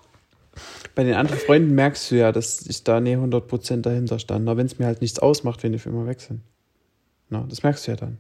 Bei 0.99 1.05
den 1.05 1.15
anderen 1.15 1.39
Freunden 1.39 1.77
merkst 1.77 2.11
du 2.11 2.17
ja, 2.17 2.33
dass 2.33 2.67
ich 2.67 2.83
da 2.83 2.99
nie 2.99 3.15
100% 3.15 3.83
dahinter 3.83 4.19
stand. 4.19 4.49
Aber 4.49 4.57
wenn 4.57 4.67
es 4.67 4.81
mir 4.81 4.87
halt 4.87 5.01
nichts 5.01 5.21
ausmacht, 5.21 5.63
wenn 5.63 5.71
die 5.71 5.79
für 5.79 5.91
immer 5.91 6.09
weg 6.09 6.21
sind. 6.21 6.41
Na, 7.29 7.47
das 7.49 7.63
merkst 7.63 7.87
du 7.87 7.93
ja 7.93 7.97
dann. 7.97 8.19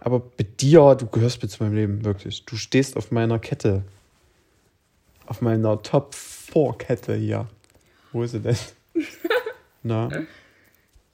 Aber 0.00 0.20
bei 0.20 0.44
dir, 0.44 0.96
du 0.96 1.06
gehörst 1.06 1.42
mir 1.42 1.48
zu 1.48 1.62
meinem 1.62 1.76
Leben, 1.76 2.04
wirklich. 2.04 2.44
Du 2.44 2.56
stehst 2.56 2.98
auf 2.98 3.10
meiner 3.10 3.38
Kette. 3.38 3.84
Auf 5.24 5.40
meiner 5.40 5.80
Top-4-Kette 5.80 7.14
hier. 7.14 7.48
Wo 8.12 8.22
ist 8.22 8.32
sie 8.32 8.40
denn? 8.40 8.56
Na, 9.82 10.10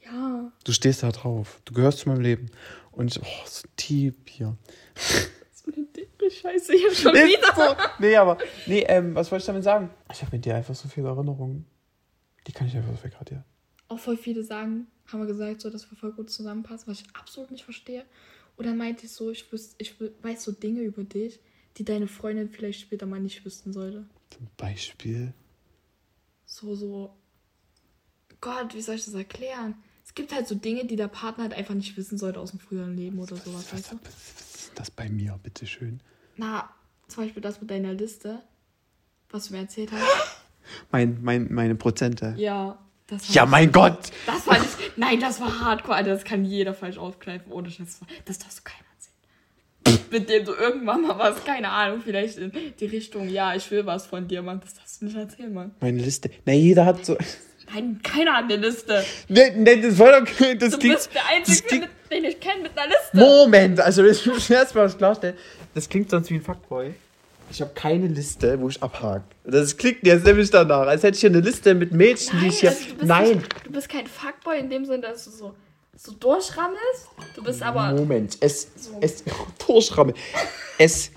Ja. 0.04 0.50
du 0.64 0.72
stehst 0.72 1.04
da 1.04 1.12
drauf. 1.12 1.60
Du 1.66 1.72
gehörst 1.72 2.00
zu 2.00 2.08
meinem 2.08 2.22
Leben. 2.22 2.50
Und 2.90 3.14
ich, 3.16 3.22
oh, 3.22 3.46
so 3.46 3.68
tief 3.76 4.16
hier. 4.24 4.56
Scheiße 6.30 6.72
hier 6.74 6.94
schon 6.94 7.14
Ist 7.14 7.28
wieder. 7.28 7.54
so. 7.54 7.76
Nee, 7.98 8.16
aber, 8.16 8.38
nee, 8.66 8.84
ähm, 8.88 9.14
was 9.14 9.30
wollte 9.30 9.42
ich 9.42 9.46
damit 9.46 9.64
sagen? 9.64 9.90
Ich 10.12 10.20
habe 10.22 10.34
mit 10.36 10.44
dir 10.44 10.54
einfach 10.56 10.74
so 10.74 10.88
viele 10.88 11.08
Erinnerungen. 11.08 11.66
Die 12.46 12.52
kann 12.52 12.66
ich 12.66 12.76
einfach 12.76 12.96
so 12.96 13.02
wegradieren. 13.04 13.44
auch 13.88 13.98
voll 13.98 14.16
viele 14.16 14.42
sagen, 14.44 14.86
haben 15.06 15.20
wir 15.20 15.26
gesagt, 15.26 15.60
so, 15.60 15.70
dass 15.70 15.90
wir 15.90 15.96
voll 15.98 16.12
gut 16.12 16.30
zusammenpassen, 16.30 16.88
was 16.88 17.00
ich 17.00 17.06
absolut 17.14 17.50
nicht 17.50 17.64
verstehe. 17.64 18.04
Und 18.56 18.66
dann 18.66 18.76
meinte 18.76 19.06
ich 19.06 19.12
so, 19.12 19.30
ich, 19.30 19.50
wüs 19.52 19.74
ich 19.78 19.94
weiß 20.22 20.42
so 20.44 20.52
Dinge 20.52 20.80
über 20.80 21.04
dich, 21.04 21.40
die 21.76 21.84
deine 21.84 22.06
Freundin 22.08 22.48
vielleicht 22.50 22.80
später 22.80 23.06
mal 23.06 23.20
nicht 23.20 23.44
wüssten 23.44 23.72
sollte. 23.72 24.06
Zum 24.30 24.48
Beispiel. 24.56 25.34
So, 26.46 26.74
so. 26.74 27.14
Gott, 28.40 28.74
wie 28.74 28.80
soll 28.80 28.94
ich 28.96 29.04
das 29.04 29.14
erklären? 29.14 29.74
Es 30.04 30.14
gibt 30.14 30.32
halt 30.34 30.46
so 30.46 30.54
Dinge, 30.54 30.84
die 30.86 30.96
der 30.96 31.08
Partner 31.08 31.44
halt 31.44 31.54
einfach 31.54 31.74
nicht 31.74 31.96
wissen 31.96 32.16
sollte 32.16 32.38
aus 32.40 32.50
dem 32.52 32.60
früheren 32.60 32.96
Leben 32.96 33.18
oder 33.18 33.36
sowas, 33.36 33.66
Was, 33.66 33.72
weißt 33.72 33.92
du? 33.92 33.98
was 34.04 34.14
ist 34.68 34.72
das 34.76 34.90
bei 34.90 35.08
mir, 35.08 35.38
bitteschön? 35.42 36.00
Na, 36.36 36.68
zum 37.08 37.24
Beispiel 37.24 37.42
das 37.42 37.60
mit 37.60 37.70
deiner 37.70 37.92
Liste, 37.92 38.40
was 39.30 39.48
du 39.48 39.54
mir 39.54 39.60
erzählt 39.60 39.90
hast. 39.92 40.02
Mein, 40.90 41.18
mein, 41.22 41.52
meine 41.52 41.76
Prozente. 41.76 42.34
Ja, 42.36 42.76
das 43.06 43.32
Ja, 43.32 43.46
mein 43.46 43.70
Gott! 43.70 44.10
Das 44.26 44.42
fand 44.42 44.64
ich. 44.64 44.90
Nein, 44.96 45.20
das 45.20 45.40
war 45.40 45.60
hardcore, 45.60 45.96
Alter. 45.96 46.10
Das 46.10 46.24
kann 46.24 46.44
jeder 46.44 46.74
falsch 46.74 46.98
aufgreifen. 46.98 47.52
Ohne 47.52 47.70
Scheiß. 47.70 48.00
Das 48.24 48.40
darfst 48.40 48.58
du 48.58 48.62
keiner 48.64 48.84
erzählen. 49.84 50.06
Mit 50.10 50.28
dem 50.28 50.44
du 50.44 50.52
irgendwann 50.54 51.02
mal 51.02 51.16
was, 51.20 51.44
keine 51.44 51.68
Ahnung, 51.68 52.00
vielleicht 52.02 52.38
in 52.38 52.50
die 52.80 52.86
Richtung, 52.86 53.28
ja, 53.28 53.54
ich 53.54 53.70
will 53.70 53.86
was 53.86 54.06
von 54.06 54.26
dir, 54.26 54.42
Mann. 54.42 54.58
Das 54.60 54.74
darfst 54.74 55.00
du 55.00 55.04
nicht 55.04 55.16
erzählen, 55.16 55.54
Mann. 55.54 55.72
Meine 55.78 56.02
Liste. 56.02 56.30
Na, 56.44 56.52
jeder 56.52 56.84
hat 56.84 57.06
so. 57.06 57.16
Nein, 57.72 58.00
keiner 58.02 58.34
hat 58.34 58.44
eine 58.44 58.56
Liste. 58.56 59.04
Nee, 59.28 59.50
nee, 59.56 59.80
das 59.80 59.98
war 59.98 60.20
doch. 60.20 60.26
Das 60.58 60.70
Du 60.72 60.78
klingt. 60.78 60.94
bist 60.96 61.10
der 61.14 61.26
Einzige, 61.26 61.80
mit, 61.80 61.90
den 62.10 62.24
ich 62.24 62.40
kenne 62.40 62.62
mit 62.62 62.78
einer 62.78 62.88
Liste. 62.88 63.16
Moment, 63.16 63.80
also 63.80 64.04
ich 64.04 64.24
muss 64.26 64.48
erstmal 64.50 64.84
was 64.86 64.96
klarstellen. 64.96 65.36
Das 65.74 65.88
klingt 65.88 66.10
sonst 66.10 66.30
wie 66.30 66.34
ein 66.34 66.42
Fuckboy. 66.42 66.94
Ich 67.50 67.60
habe 67.60 67.70
keine 67.74 68.06
Liste, 68.08 68.60
wo 68.60 68.68
ich 68.68 68.82
abhake. 68.82 69.22
Das 69.44 69.76
klingt 69.76 70.04
jetzt 70.06 70.24
nämlich 70.26 70.50
danach, 70.50 70.86
als 70.86 71.02
hätte 71.02 71.14
ich 71.14 71.20
hier 71.20 71.30
eine 71.30 71.40
Liste 71.40 71.74
mit 71.74 71.92
Mädchen, 71.92 72.40
die 72.40 72.48
ich 72.48 72.60
hier. 72.60 72.70
also 72.70 72.82
du 72.98 73.06
Nein! 73.06 73.36
Nicht, 73.38 73.66
du 73.66 73.70
bist 73.72 73.88
kein 73.88 74.06
Fuckboy 74.06 74.58
in 74.58 74.68
dem 74.70 74.84
Sinne, 74.84 75.02
dass 75.02 75.24
du 75.24 75.30
so 75.30 75.54
so 75.98 76.12
durchrammelst. 76.12 77.08
Du 77.34 77.42
bist 77.42 77.62
aber. 77.62 77.92
Moment, 77.94 78.36
es, 78.40 78.68
So. 78.76 78.98
es, 79.00 79.24
Durchramme. 79.66 80.12
Es, 80.78 81.10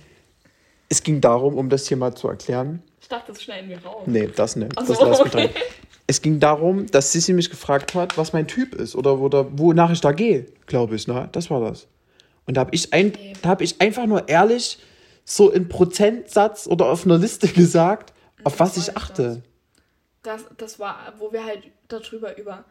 es 0.87 1.03
ging 1.03 1.19
darum, 1.19 1.55
um 1.57 1.67
das 1.69 1.87
hier 1.87 1.97
mal 1.97 2.15
zu 2.15 2.29
erklären. 2.29 2.81
Ich 3.01 3.07
dachte, 3.09 3.33
das 3.33 3.43
schneiden 3.43 3.69
wir 3.69 3.83
raus. 3.83 4.03
Nee, 4.05 4.29
das 4.33 4.55
nicht. 4.55 4.71
Ach 4.75 4.85
das 4.87 4.97
so, 4.97 5.05
lass 5.05 5.19
okay. 5.19 5.49
Es 6.09 6.23
ging 6.23 6.39
darum, 6.39 6.87
dass 6.87 7.11
Sissi 7.11 7.33
mich 7.33 7.51
gefragt 7.51 7.93
hat, 7.93 8.17
was 8.17 8.33
mein 8.33 8.47
Typ 8.47 8.73
ist 8.73 8.95
oder, 8.95 9.19
oder 9.19 9.59
wonach 9.59 9.91
ich 9.91 10.01
da 10.01 10.11
gehe, 10.11 10.47
glaube 10.65 10.95
ich. 10.95 11.07
Ne? 11.07 11.29
Das 11.33 11.51
war 11.51 11.61
das. 11.61 11.85
Und 12.47 12.57
da 12.57 12.61
habe 12.61 12.73
ich, 12.73 12.91
ein, 12.93 13.13
da 13.43 13.49
hab 13.49 13.61
ich 13.61 13.79
einfach 13.79 14.07
nur 14.07 14.27
ehrlich 14.27 14.79
so 15.23 15.51
in 15.51 15.69
Prozentsatz 15.69 16.65
oder 16.65 16.87
auf 16.87 17.05
einer 17.05 17.19
Liste 17.19 17.47
gesagt, 17.53 18.11
auf 18.43 18.59
was 18.59 18.75
war 18.75 18.83
ich 18.83 18.97
achte. 18.97 19.43
Das, 20.23 20.45
das 20.57 20.79
war, 20.79 21.13
wo 21.19 21.31
wir 21.31 21.45
halt 21.45 21.65
darüber 21.89 22.35
über 22.39 22.65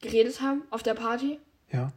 geredet 0.00 0.40
haben 0.40 0.62
auf 0.70 0.84
der 0.84 0.94
Party, 0.94 1.40
Ja. 1.72 1.92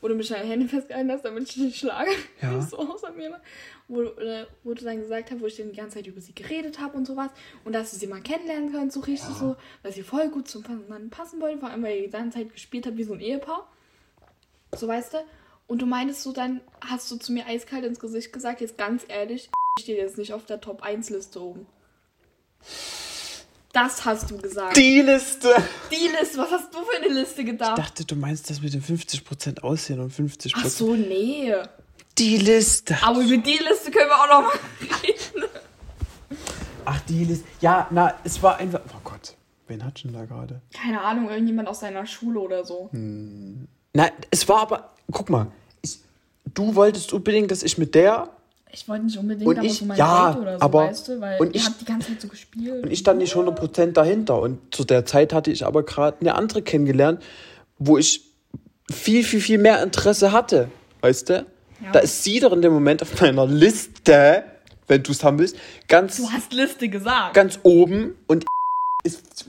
Wo 0.00 0.08
du 0.08 0.14
mich 0.14 0.32
an 0.34 0.40
den 0.42 0.48
Händen 0.50 0.68
festgehalten 0.68 1.10
hast, 1.10 1.24
damit 1.24 1.44
ich 1.44 1.54
dich 1.54 1.62
nicht 1.64 1.78
schlage. 1.78 2.10
Ja. 2.42 2.60
so 2.62 2.78
außer 2.78 3.12
mir. 3.12 3.40
Wo, 3.88 4.02
du- 4.02 4.10
äh, 4.20 4.46
wo 4.64 4.74
du 4.74 4.84
dann 4.84 4.98
gesagt 5.00 5.30
hast, 5.30 5.40
wo 5.40 5.46
ich 5.46 5.56
dann 5.56 5.70
die 5.70 5.76
ganze 5.76 5.96
Zeit 5.96 6.06
über 6.06 6.20
sie 6.20 6.34
geredet 6.34 6.80
habe 6.80 6.96
und 6.96 7.06
sowas. 7.06 7.30
Und 7.64 7.72
dass 7.72 7.90
du 7.92 7.96
sie 7.96 8.06
mal 8.06 8.20
kennenlernen 8.20 8.72
kannst, 8.72 8.94
so 8.94 9.00
richtig 9.00 9.34
so, 9.36 9.56
dass 9.82 9.94
sie 9.94 10.02
voll 10.02 10.28
gut 10.28 10.48
zum 10.48 10.64
Mann 10.88 11.10
passen 11.10 11.40
wollte, 11.40 11.58
vor 11.58 11.70
allem 11.70 11.82
weil 11.82 11.96
ihr 11.96 12.02
die 12.04 12.10
ganze 12.10 12.38
Zeit 12.38 12.52
gespielt 12.52 12.86
habt 12.86 12.96
wie 12.96 13.04
so 13.04 13.14
ein 13.14 13.20
Ehepaar. 13.20 13.70
So 14.76 14.88
weißt 14.88 15.14
du? 15.14 15.18
Und 15.68 15.82
du 15.82 15.86
meintest 15.86 16.22
so, 16.22 16.32
dann 16.32 16.60
hast 16.80 17.10
du 17.10 17.16
zu 17.16 17.32
mir 17.32 17.46
eiskalt 17.46 17.84
ins 17.84 17.98
Gesicht 17.98 18.32
gesagt, 18.32 18.60
jetzt 18.60 18.78
ganz 18.78 19.04
ehrlich, 19.08 19.50
ich 19.78 19.82
stehe 19.82 19.98
jetzt 19.98 20.16
nicht 20.18 20.32
auf 20.32 20.44
der 20.46 20.60
Top 20.60 20.82
1 20.82 21.10
Liste 21.10 21.40
oben. 21.42 21.66
Das 23.76 24.06
hast 24.06 24.30
du 24.30 24.38
gesagt. 24.38 24.74
Die 24.74 25.02
Liste! 25.02 25.54
Die 25.90 26.08
Liste, 26.08 26.38
was 26.38 26.50
hast 26.50 26.74
du 26.74 26.78
für 26.78 26.96
eine 26.96 27.12
Liste 27.12 27.44
gedacht? 27.44 27.78
Ich 27.78 27.84
dachte, 27.84 28.06
du 28.06 28.16
meinst 28.16 28.48
das 28.48 28.62
mit 28.62 28.72
den 28.72 28.80
50% 28.82 29.60
Aussehen 29.60 30.00
und 30.00 30.10
50%. 30.10 30.52
Ach 30.56 30.64
so, 30.64 30.94
nee. 30.94 31.54
Die 32.16 32.38
Liste. 32.38 32.96
Aber 33.02 33.20
über 33.20 33.36
die 33.36 33.58
Liste 33.58 33.90
können 33.90 34.08
wir 34.08 34.16
auch 34.16 34.28
noch 34.28 34.42
mal 34.48 34.58
reden. 35.02 35.44
Ach, 36.86 36.98
die 37.02 37.24
Liste. 37.24 37.44
Ja, 37.60 37.86
na, 37.90 38.14
es 38.24 38.42
war 38.42 38.56
einfach. 38.56 38.80
Oh 38.94 39.00
Gott, 39.04 39.36
wen 39.68 39.84
hat 39.84 39.98
schon 39.98 40.14
da 40.14 40.24
gerade? 40.24 40.62
Keine 40.72 41.02
Ahnung, 41.02 41.28
irgendjemand 41.28 41.68
aus 41.68 41.80
seiner 41.80 42.06
Schule 42.06 42.40
oder 42.40 42.64
so. 42.64 42.88
Na, 42.92 44.08
es 44.30 44.48
war 44.48 44.62
aber. 44.62 44.94
Guck 45.12 45.28
mal, 45.28 45.48
ich, 45.82 45.98
du 46.54 46.74
wolltest 46.76 47.12
unbedingt, 47.12 47.50
dass 47.50 47.62
ich 47.62 47.76
mit 47.76 47.94
der 47.94 48.30
Ich 48.72 48.88
wollte 48.88 49.04
nicht 49.06 49.16
unbedingt, 49.16 49.48
Und 49.48 49.58
aber 49.58 49.66
ich- 49.66 49.78
so 49.78 49.84
mein 49.86 49.96
ja, 49.96 50.32
Date 50.32 50.42
oder 50.42 50.58
so, 50.58 50.64
aber- 50.64 50.80
weißt 50.88 51.08
du? 51.08 51.20
Weil 51.20 51.40
und 51.40 51.54
ich- 51.56 51.64
habt 51.64 51.80
die 51.80 51.84
ganze 51.84 52.08
Zeit 52.08 52.20
so 52.20 52.28
gespielt. 52.28 52.84
und 52.84 52.90
ich 52.92 52.98
stand 52.98 53.18
nicht 53.18 53.34
100% 53.34 53.96
dahinter. 53.96 54.40
Und 54.40 54.74
zu 54.74 54.84
der 54.84 55.06
Zeit 55.06 55.32
hatte 55.32 55.50
ich 55.50 55.64
aber 55.64 55.82
gerade 55.84 56.18
eine 56.20 56.34
andere 56.34 56.62
kennengelernt, 56.62 57.22
wo 57.78 57.96
ich 57.96 58.22
viel, 58.90 59.24
viel, 59.24 59.40
viel 59.40 59.58
mehr 59.58 59.82
Interesse 59.82 60.32
hatte. 60.32 60.68
Weißt 61.00 61.28
du? 61.30 61.46
Ja. 61.82 61.92
Da 61.92 61.98
ist 62.00 62.22
sie 62.24 62.40
doch 62.40 62.52
in 62.52 62.62
dem 62.62 62.72
Moment 62.72 63.02
auf 63.02 63.20
meiner 63.20 63.46
Liste, 63.46 64.44
wenn 64.88 65.02
du 65.02 65.12
es 65.12 65.22
haben 65.24 65.38
willst, 65.38 65.56
ganz, 65.88 66.16
du 66.16 66.28
hast 66.30 66.52
Liste 66.52 66.88
gesagt. 66.88 67.34
ganz 67.34 67.58
oben 67.62 68.14
und 68.26 68.44
ist 69.04 69.44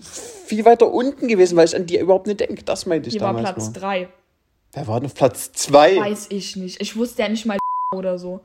viel 0.45 0.65
weiter 0.65 0.91
unten 0.91 1.27
gewesen, 1.27 1.55
weil 1.57 1.65
ich 1.65 1.75
an 1.75 1.85
die 1.85 1.97
überhaupt 1.99 2.27
nicht 2.27 2.39
denke. 2.39 2.63
Das 2.63 2.85
meinte 2.85 3.07
ich 3.09 3.15
die 3.15 3.21
war 3.21 3.33
damals 3.33 3.53
Platz 3.53 3.65
nur. 3.65 3.73
3. 3.73 4.09
Wer 4.73 4.87
war 4.87 4.99
denn 4.99 5.07
auf 5.07 5.15
Platz 5.15 5.51
2? 5.53 5.97
Weiß 5.97 6.27
ich 6.29 6.55
nicht. 6.55 6.79
Ich 6.81 6.95
wusste 6.95 7.23
ja 7.23 7.29
nicht 7.29 7.45
mal 7.45 7.57
oder 7.95 8.17
so. 8.19 8.41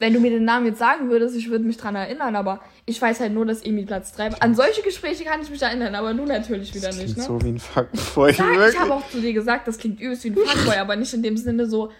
Wenn 0.00 0.12
du 0.12 0.20
mir 0.20 0.30
den 0.30 0.44
Namen 0.44 0.66
jetzt 0.66 0.78
sagen 0.80 1.08
würdest, 1.08 1.36
ich 1.36 1.48
würde 1.50 1.64
mich 1.64 1.76
dran 1.76 1.94
erinnern, 1.94 2.34
aber 2.34 2.60
ich 2.84 3.00
weiß 3.00 3.20
halt 3.20 3.32
nur, 3.32 3.46
dass 3.46 3.62
Emi 3.62 3.84
Platz 3.84 4.12
3 4.12 4.32
war. 4.32 4.42
An 4.42 4.54
solche 4.54 4.82
Gespräche 4.82 5.24
kann 5.24 5.40
ich 5.40 5.50
mich 5.50 5.62
erinnern, 5.62 5.94
aber 5.94 6.12
du 6.14 6.24
natürlich 6.24 6.74
wieder 6.74 6.88
nicht, 6.88 7.14
Klingt 7.14 7.16
ne? 7.18 7.22
so 7.24 7.42
wie 7.42 7.48
ein 7.50 7.58
Fuckboy. 7.60 8.32
Sag, 8.32 8.50
ich 8.52 8.58
wirklich. 8.58 8.80
habe 8.80 8.94
auch 8.94 9.08
zu 9.08 9.20
dir 9.20 9.32
gesagt, 9.32 9.68
das 9.68 9.78
klingt 9.78 10.00
übelst 10.00 10.24
wie 10.24 10.30
ein 10.30 10.36
Fuckboy, 10.36 10.76
aber 10.76 10.96
nicht 10.96 11.14
in 11.14 11.22
dem 11.22 11.36
Sinne 11.36 11.66
so. 11.66 11.90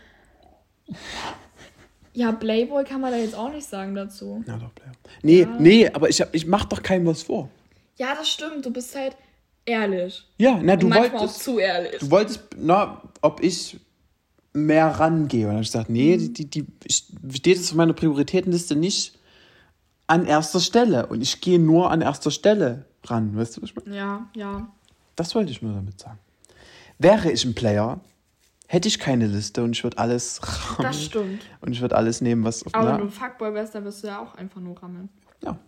Ja, 2.12 2.32
Playboy 2.32 2.84
kann 2.84 3.00
man 3.00 3.12
da 3.12 3.18
jetzt 3.18 3.34
auch 3.34 3.50
nicht 3.52 3.66
sagen 3.66 3.94
dazu. 3.94 4.44
Ja, 4.46 4.56
doch, 4.56 4.70
Blair. 4.70 4.92
Nee, 5.22 5.46
nee, 5.58 5.88
aber 5.92 6.08
ich, 6.08 6.20
hab, 6.20 6.34
ich 6.34 6.46
mach 6.46 6.64
doch 6.64 6.82
keinem 6.82 7.06
was 7.06 7.22
vor. 7.22 7.48
Ja, 7.96 8.14
das 8.14 8.28
stimmt, 8.28 8.64
du 8.66 8.70
bist 8.70 8.94
halt 8.96 9.16
ehrlich. 9.64 10.24
Ja, 10.38 10.60
na, 10.62 10.76
du 10.76 10.86
Und 10.86 10.90
manchmal 10.94 11.16
auch 11.16 11.20
wolltest, 11.22 11.42
zu 11.44 11.58
ehrlich. 11.58 11.98
du 12.00 12.10
wolltest, 12.10 12.40
na, 12.56 13.02
ob 13.20 13.42
ich 13.42 13.78
mehr 14.54 14.86
rangehe. 14.86 15.42
Und 15.46 15.48
dann 15.50 15.56
hab 15.56 15.62
ich 15.64 15.68
gesagt, 15.72 15.90
nee, 15.90 16.16
Mhm. 16.16 16.32
die, 16.34 16.46
die, 16.48 16.66
steht 17.34 17.58
es 17.58 17.70
auf 17.70 17.74
meiner 17.74 17.92
Prioritätenliste 17.92 18.76
nicht 18.76 19.18
an 20.06 20.24
erster 20.26 20.60
Stelle. 20.60 21.06
Und 21.06 21.20
ich 21.22 21.40
gehe 21.40 21.58
nur 21.58 21.90
an 21.90 22.00
erster 22.00 22.30
Stelle 22.30 22.84
ran. 23.04 23.36
Weißt 23.36 23.56
du, 23.56 23.62
was 23.62 23.70
ich 23.70 23.76
meine? 23.76 23.96
Ja, 23.96 24.26
ja. 24.34 24.68
Das 25.16 25.34
wollte 25.34 25.50
ich 25.50 25.60
nur 25.60 25.72
damit 25.74 26.00
sagen. 26.00 26.18
Wäre 26.98 27.30
ich 27.32 27.44
ein 27.44 27.54
Player, 27.54 28.00
hätte 28.68 28.88
ich 28.88 28.98
keine 28.98 29.26
Liste 29.26 29.62
und 29.64 29.72
ich 29.72 29.82
würde 29.82 29.98
alles 29.98 30.40
rammen. 30.78 30.82
Das 30.92 31.02
stimmt. 31.04 31.42
Und 31.60 31.72
ich 31.72 31.80
würde 31.80 31.96
alles 31.96 32.20
nehmen, 32.20 32.44
was 32.44 32.64
auf 32.64 32.74
Aber 32.74 32.84
na, 32.84 32.90
wenn 32.92 32.98
du 32.98 33.04
ein 33.06 33.10
Fuckboy 33.10 33.52
wärst, 33.54 33.74
dann 33.74 33.84
wirst 33.84 34.02
du 34.04 34.06
ja 34.08 34.20
auch 34.22 34.34
einfach 34.36 34.60
nur 34.60 34.80
rammeln. 34.80 35.08
Ja, 35.42 35.58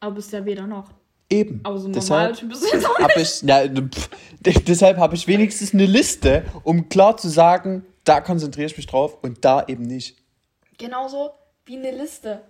Aber 0.00 0.14
bist 0.14 0.32
ja 0.32 0.44
weder 0.44 0.66
noch. 0.66 0.90
eben. 1.28 1.60
Aber 1.64 1.78
so 1.78 1.88
ein 1.88 1.92
Deshalb 1.92 2.36
Typ 2.36 2.48
bist 2.50 2.62
du 2.62 2.66
jetzt 2.76 2.86
auch 2.86 2.98
nicht. 2.98 3.08
habe 3.10 3.20
ich, 3.20 3.42
ja, 3.42 3.88
pff, 3.88 4.10
de- 4.40 4.60
deshalb 4.66 4.98
habe 4.98 5.14
ich 5.16 5.26
wenigstens 5.26 5.74
eine 5.74 5.86
Liste, 5.86 6.44
um 6.62 6.88
klar 6.88 7.16
zu 7.16 7.28
sagen, 7.28 7.84
da 8.04 8.20
konzentriere 8.20 8.66
ich 8.66 8.76
mich 8.76 8.86
drauf 8.86 9.18
und 9.22 9.44
da 9.44 9.64
eben 9.66 9.84
nicht. 9.84 10.16
Genauso 10.78 11.30
wie 11.66 11.76
eine 11.76 11.90
Liste. 11.92 12.40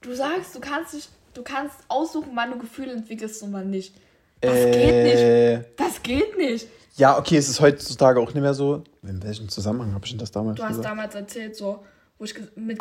Du 0.00 0.14
sagst, 0.14 0.54
du 0.54 0.60
kannst 0.60 0.94
dich, 0.94 1.08
du 1.34 1.42
kannst 1.42 1.76
aussuchen, 1.88 2.30
wann 2.34 2.50
du 2.52 2.58
Gefühle 2.58 2.92
entwickelst 2.92 3.42
und 3.42 3.52
wann 3.52 3.70
nicht. 3.70 3.94
Das 4.40 4.54
geht 4.54 5.04
nicht. 5.04 5.16
Äh, 5.18 5.64
Das 5.76 6.02
geht 6.02 6.36
nicht. 6.38 6.66
Ja, 6.96 7.18
okay, 7.18 7.36
es 7.36 7.48
ist 7.48 7.60
heutzutage 7.60 8.18
auch 8.20 8.32
nicht 8.32 8.42
mehr 8.42 8.54
so. 8.54 8.82
In 9.02 9.22
welchem 9.22 9.48
Zusammenhang 9.48 9.92
habe 9.94 10.04
ich 10.06 10.12
denn 10.12 10.18
das 10.18 10.30
damals 10.32 10.56
Du 10.56 10.62
hast 10.62 10.68
gesagt? 10.70 10.86
damals 10.86 11.14
erzählt, 11.14 11.56
so, 11.56 11.84
wo 12.18 12.24
ich 12.24 12.34
mit 12.56 12.78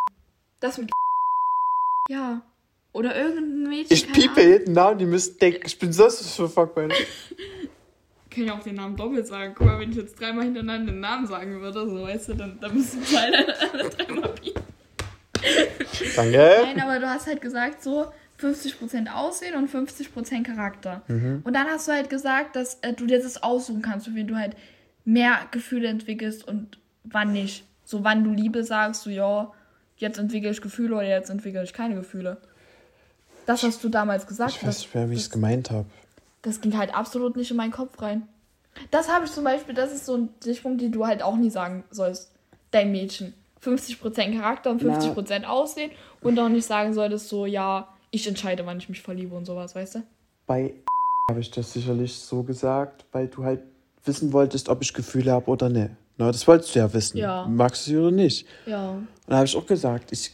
das 0.60 0.78
mit 0.78 0.90
ja. 2.10 2.42
Oder 2.92 3.14
irgendein 3.14 3.68
Mädchen. 3.68 3.94
Ich 3.94 4.10
piepe 4.10 4.40
jeden 4.42 4.72
Namen, 4.72 4.98
die 4.98 5.04
müssen 5.04 5.36
denken, 5.38 5.60
ich 5.66 5.78
bin 5.78 5.92
sonst 5.92 6.34
für 6.34 6.48
Fuckboy. 6.48 6.88
Kann 8.36 8.44
ja 8.44 8.52
auch 8.52 8.62
den 8.62 8.74
Namen 8.74 8.96
doppelt 8.96 9.26
sagen. 9.26 9.54
Guck 9.56 9.66
mal, 9.66 9.80
wenn 9.80 9.90
ich 9.90 9.96
jetzt 9.96 10.20
dreimal 10.20 10.44
hintereinander 10.44 10.92
den 10.92 11.00
Namen 11.00 11.26
sagen 11.26 11.58
würde, 11.58 11.88
so 11.88 12.02
weißt 12.02 12.28
du, 12.28 12.34
dann, 12.34 12.60
dann 12.60 12.74
müssen 12.74 13.00
wir 13.00 13.18
alle, 13.18 13.72
alle 13.72 13.88
dreimal 13.88 14.28
piepen. 14.34 14.62
Danke. 16.14 16.50
Nein, 16.64 16.80
aber 16.82 16.98
du 16.98 17.08
hast 17.08 17.26
halt 17.26 17.40
gesagt, 17.40 17.82
so 17.82 18.12
50% 18.38 19.10
Aussehen 19.10 19.54
und 19.54 19.70
50% 19.70 20.42
Charakter. 20.42 21.00
Mhm. 21.08 21.40
Und 21.44 21.54
dann 21.54 21.66
hast 21.66 21.88
du 21.88 21.92
halt 21.92 22.10
gesagt, 22.10 22.56
dass 22.56 22.74
äh, 22.82 22.92
du 22.92 23.06
dir 23.06 23.22
das 23.22 23.42
aussuchen 23.42 23.80
kannst, 23.80 24.06
für 24.06 24.14
wen 24.14 24.26
du 24.26 24.36
halt 24.36 24.54
mehr 25.06 25.38
Gefühle 25.50 25.88
entwickelst 25.88 26.46
und 26.46 26.78
wann 27.04 27.32
nicht. 27.32 27.64
So 27.84 28.04
wann 28.04 28.22
du 28.22 28.32
Liebe 28.32 28.64
sagst, 28.64 29.04
so 29.04 29.08
ja, 29.08 29.50
jetzt 29.96 30.18
entwickle 30.18 30.50
ich 30.50 30.60
Gefühle 30.60 30.96
oder 30.96 31.08
jetzt 31.08 31.30
entwickle 31.30 31.62
ich 31.62 31.72
keine 31.72 31.94
Gefühle. 31.94 32.36
Das 33.46 33.62
hast 33.62 33.82
du 33.82 33.88
damals 33.88 34.26
gesagt. 34.26 34.50
Ich 34.50 34.56
weiß 34.58 34.66
das, 34.66 34.78
nicht 34.80 34.94
mehr, 34.94 35.08
wie 35.08 35.14
ich 35.14 35.20
es 35.20 35.30
gemeint 35.30 35.70
habe. 35.70 35.86
Das 36.46 36.60
ging 36.60 36.78
halt 36.78 36.94
absolut 36.94 37.36
nicht 37.36 37.50
in 37.50 37.56
meinen 37.56 37.72
Kopf 37.72 38.00
rein. 38.00 38.28
Das 38.92 39.08
habe 39.12 39.24
ich 39.24 39.32
zum 39.32 39.42
Beispiel, 39.42 39.74
das 39.74 39.92
ist 39.92 40.06
so 40.06 40.16
ein 40.16 40.28
Stichpunkt, 40.40 40.80
den 40.80 40.92
du 40.92 41.04
halt 41.04 41.22
auch 41.22 41.36
nie 41.36 41.50
sagen 41.50 41.82
sollst. 41.90 42.30
Dein 42.70 42.92
Mädchen. 42.92 43.34
50% 43.64 44.36
Charakter 44.36 44.70
und 44.70 44.80
50% 44.80 45.44
Aussehen 45.44 45.90
und 46.20 46.38
auch 46.38 46.48
nicht 46.48 46.66
sagen 46.66 46.94
solltest, 46.94 47.28
so, 47.28 47.46
ja, 47.46 47.88
ich 48.12 48.28
entscheide, 48.28 48.64
wann 48.64 48.78
ich 48.78 48.88
mich 48.88 49.02
verliebe 49.02 49.34
und 49.34 49.44
sowas, 49.44 49.74
weißt 49.74 49.96
du? 49.96 50.02
Bei 50.46 50.74
habe 51.30 51.40
ich 51.40 51.50
das 51.50 51.72
sicherlich 51.72 52.14
so 52.14 52.44
gesagt, 52.44 53.06
weil 53.10 53.26
du 53.26 53.42
halt 53.42 53.62
wissen 54.04 54.32
wolltest, 54.32 54.68
ob 54.68 54.82
ich 54.82 54.94
Gefühle 54.94 55.32
habe 55.32 55.50
oder 55.50 55.68
nicht. 55.68 55.90
Na, 56.16 56.30
das 56.30 56.46
wolltest 56.46 56.76
du 56.76 56.78
ja 56.78 56.92
wissen. 56.92 57.18
Ja. 57.18 57.46
Magst 57.48 57.86
du 57.86 57.90
sie 57.90 57.96
oder 57.96 58.12
nicht? 58.12 58.46
Ja. 58.66 58.90
Und 58.90 59.08
da 59.26 59.36
habe 59.36 59.46
ich 59.46 59.56
auch 59.56 59.66
gesagt, 59.66 60.12
ich, 60.12 60.32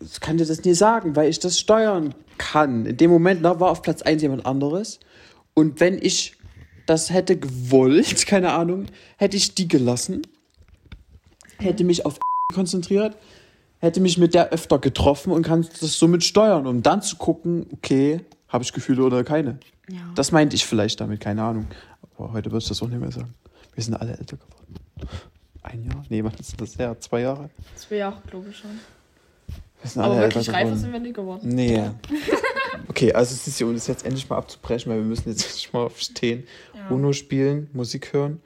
ich 0.00 0.20
kann 0.20 0.36
dir 0.36 0.44
das 0.44 0.62
nie 0.62 0.74
sagen, 0.74 1.16
weil 1.16 1.30
ich 1.30 1.38
das 1.38 1.58
steuern 1.58 2.14
kann. 2.36 2.84
In 2.84 2.98
dem 2.98 3.10
Moment 3.10 3.40
na, 3.40 3.58
war 3.58 3.70
auf 3.70 3.80
Platz 3.80 4.02
1 4.02 4.20
jemand 4.20 4.44
anderes. 4.44 5.00
Und 5.58 5.80
wenn 5.80 5.98
ich 6.00 6.36
das 6.86 7.10
hätte 7.10 7.36
gewollt, 7.36 8.26
keine 8.28 8.52
Ahnung, 8.52 8.86
hätte 9.16 9.36
ich 9.36 9.56
die 9.56 9.66
gelassen, 9.66 10.22
hätte 11.58 11.82
mich 11.82 12.06
auf 12.06 12.20
konzentriert, 12.54 13.16
hätte 13.80 13.98
mich 14.00 14.18
mit 14.18 14.34
der 14.34 14.50
öfter 14.50 14.78
getroffen 14.78 15.32
und 15.32 15.42
kann 15.42 15.66
das 15.80 15.98
somit 15.98 16.22
steuern, 16.22 16.68
um 16.68 16.84
dann 16.84 17.02
zu 17.02 17.16
gucken, 17.16 17.66
okay, 17.72 18.20
habe 18.46 18.62
ich 18.62 18.72
Gefühle 18.72 19.02
oder 19.02 19.24
keine. 19.24 19.58
Ja. 19.90 19.98
Das 20.14 20.30
meinte 20.30 20.54
ich 20.54 20.64
vielleicht 20.64 21.00
damit, 21.00 21.18
keine 21.18 21.42
Ahnung. 21.42 21.66
Aber 22.16 22.32
heute 22.34 22.52
würde 22.52 22.62
ich 22.62 22.68
das 22.68 22.80
auch 22.80 22.88
nicht 22.88 23.00
mehr 23.00 23.10
sagen. 23.10 23.34
Wir 23.74 23.82
sind 23.82 23.94
alle 23.94 24.16
älter 24.16 24.36
geworden. 24.36 24.74
Ein 25.64 25.84
Jahr? 25.86 26.04
Nee, 26.08 26.22
wann 26.22 26.34
ist 26.38 26.60
das 26.60 26.78
her? 26.78 27.00
Zwei 27.00 27.22
Jahre? 27.22 27.50
Wäre 27.88 28.10
auch, 28.10 28.22
glaube 28.22 28.50
ich, 28.50 28.56
schon. 28.56 28.78
Wir 29.82 29.90
sind 29.90 30.02
Aber 30.02 30.14
alle 30.14 30.22
wirklich 30.22 30.46
älter 30.46 30.52
reifer 30.52 30.64
geworden. 30.66 30.80
sind 30.80 30.92
wir 30.92 31.00
nicht 31.00 31.14
geworden. 31.16 31.48
Nee. 31.48 31.90
Okay, 32.88 33.12
also 33.12 33.34
es 33.34 33.46
ist 33.46 33.62
um 33.62 33.74
das 33.74 33.86
jetzt 33.86 34.04
endlich 34.04 34.28
mal 34.28 34.36
abzubrechen, 34.36 34.90
weil 34.90 34.98
wir 34.98 35.06
müssen 35.06 35.28
jetzt 35.28 35.44
endlich 35.46 35.72
mal 35.72 35.84
aufstehen, 35.84 36.44
ja. 36.74 36.88
UNO 36.88 37.12
spielen, 37.12 37.68
Musik 37.72 38.12
hören 38.12 38.40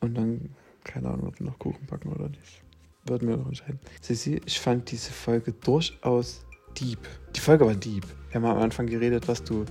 und 0.00 0.14
dann, 0.14 0.50
keine 0.84 1.08
Ahnung, 1.08 1.28
ob 1.28 1.38
wir 1.38 1.46
noch 1.46 1.58
Kuchen 1.58 1.86
backen 1.86 2.12
oder 2.12 2.28
nicht. 2.28 2.62
Würden 3.04 3.28
wir 3.28 3.36
noch 3.36 3.46
entscheiden. 3.46 3.80
Sissi, 4.00 4.40
ich 4.44 4.60
fand 4.60 4.90
diese 4.90 5.12
Folge 5.12 5.52
durchaus 5.52 6.44
deep. 6.78 6.98
Die 7.34 7.40
Folge 7.40 7.66
war 7.66 7.74
deep. 7.74 8.06
Wir 8.30 8.40
haben 8.40 8.44
am 8.44 8.58
Anfang 8.58 8.86
geredet, 8.86 9.28
was 9.28 9.42
du 9.42 9.64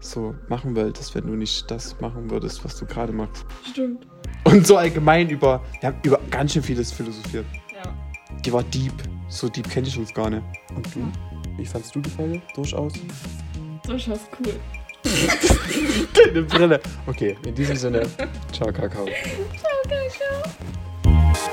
so 0.00 0.34
machen 0.48 0.74
wolltest, 0.76 1.14
wenn 1.14 1.26
du 1.26 1.34
nicht 1.34 1.70
das 1.70 2.00
machen 2.00 2.30
würdest, 2.30 2.64
was 2.64 2.78
du 2.78 2.86
gerade 2.86 3.12
machst. 3.12 3.44
Stimmt. 3.70 4.06
Und 4.44 4.66
so 4.66 4.76
allgemein 4.76 5.28
über, 5.28 5.62
wir 5.80 5.88
haben 5.88 5.98
über 6.02 6.18
ganz 6.30 6.52
schön 6.52 6.62
vieles 6.62 6.92
philosophiert. 6.92 7.44
Ja. 7.74 7.82
Die 8.44 8.52
war 8.52 8.62
deep. 8.62 8.94
So 9.28 9.48
deep 9.48 9.68
kenne 9.68 9.88
ich 9.88 9.98
uns 9.98 10.14
gar 10.14 10.30
nicht. 10.30 10.42
Und 10.74 10.86
du? 10.94 11.12
Wie 11.56 11.66
fandest 11.66 11.94
du 11.94 12.00
die 12.00 12.10
Folge? 12.10 12.40
Durchaus? 12.54 12.92
Sascha 13.86 14.12
ist 14.12 14.28
cool. 14.38 14.54
Deine 16.14 16.42
Brille. 16.42 16.80
Okay, 17.06 17.36
in 17.46 17.54
diesem 17.54 17.76
Sinne, 17.76 18.02
ciao 18.52 18.72
Kakao. 18.72 19.06
Ciao 19.06 19.82
Kakao. 19.84 21.50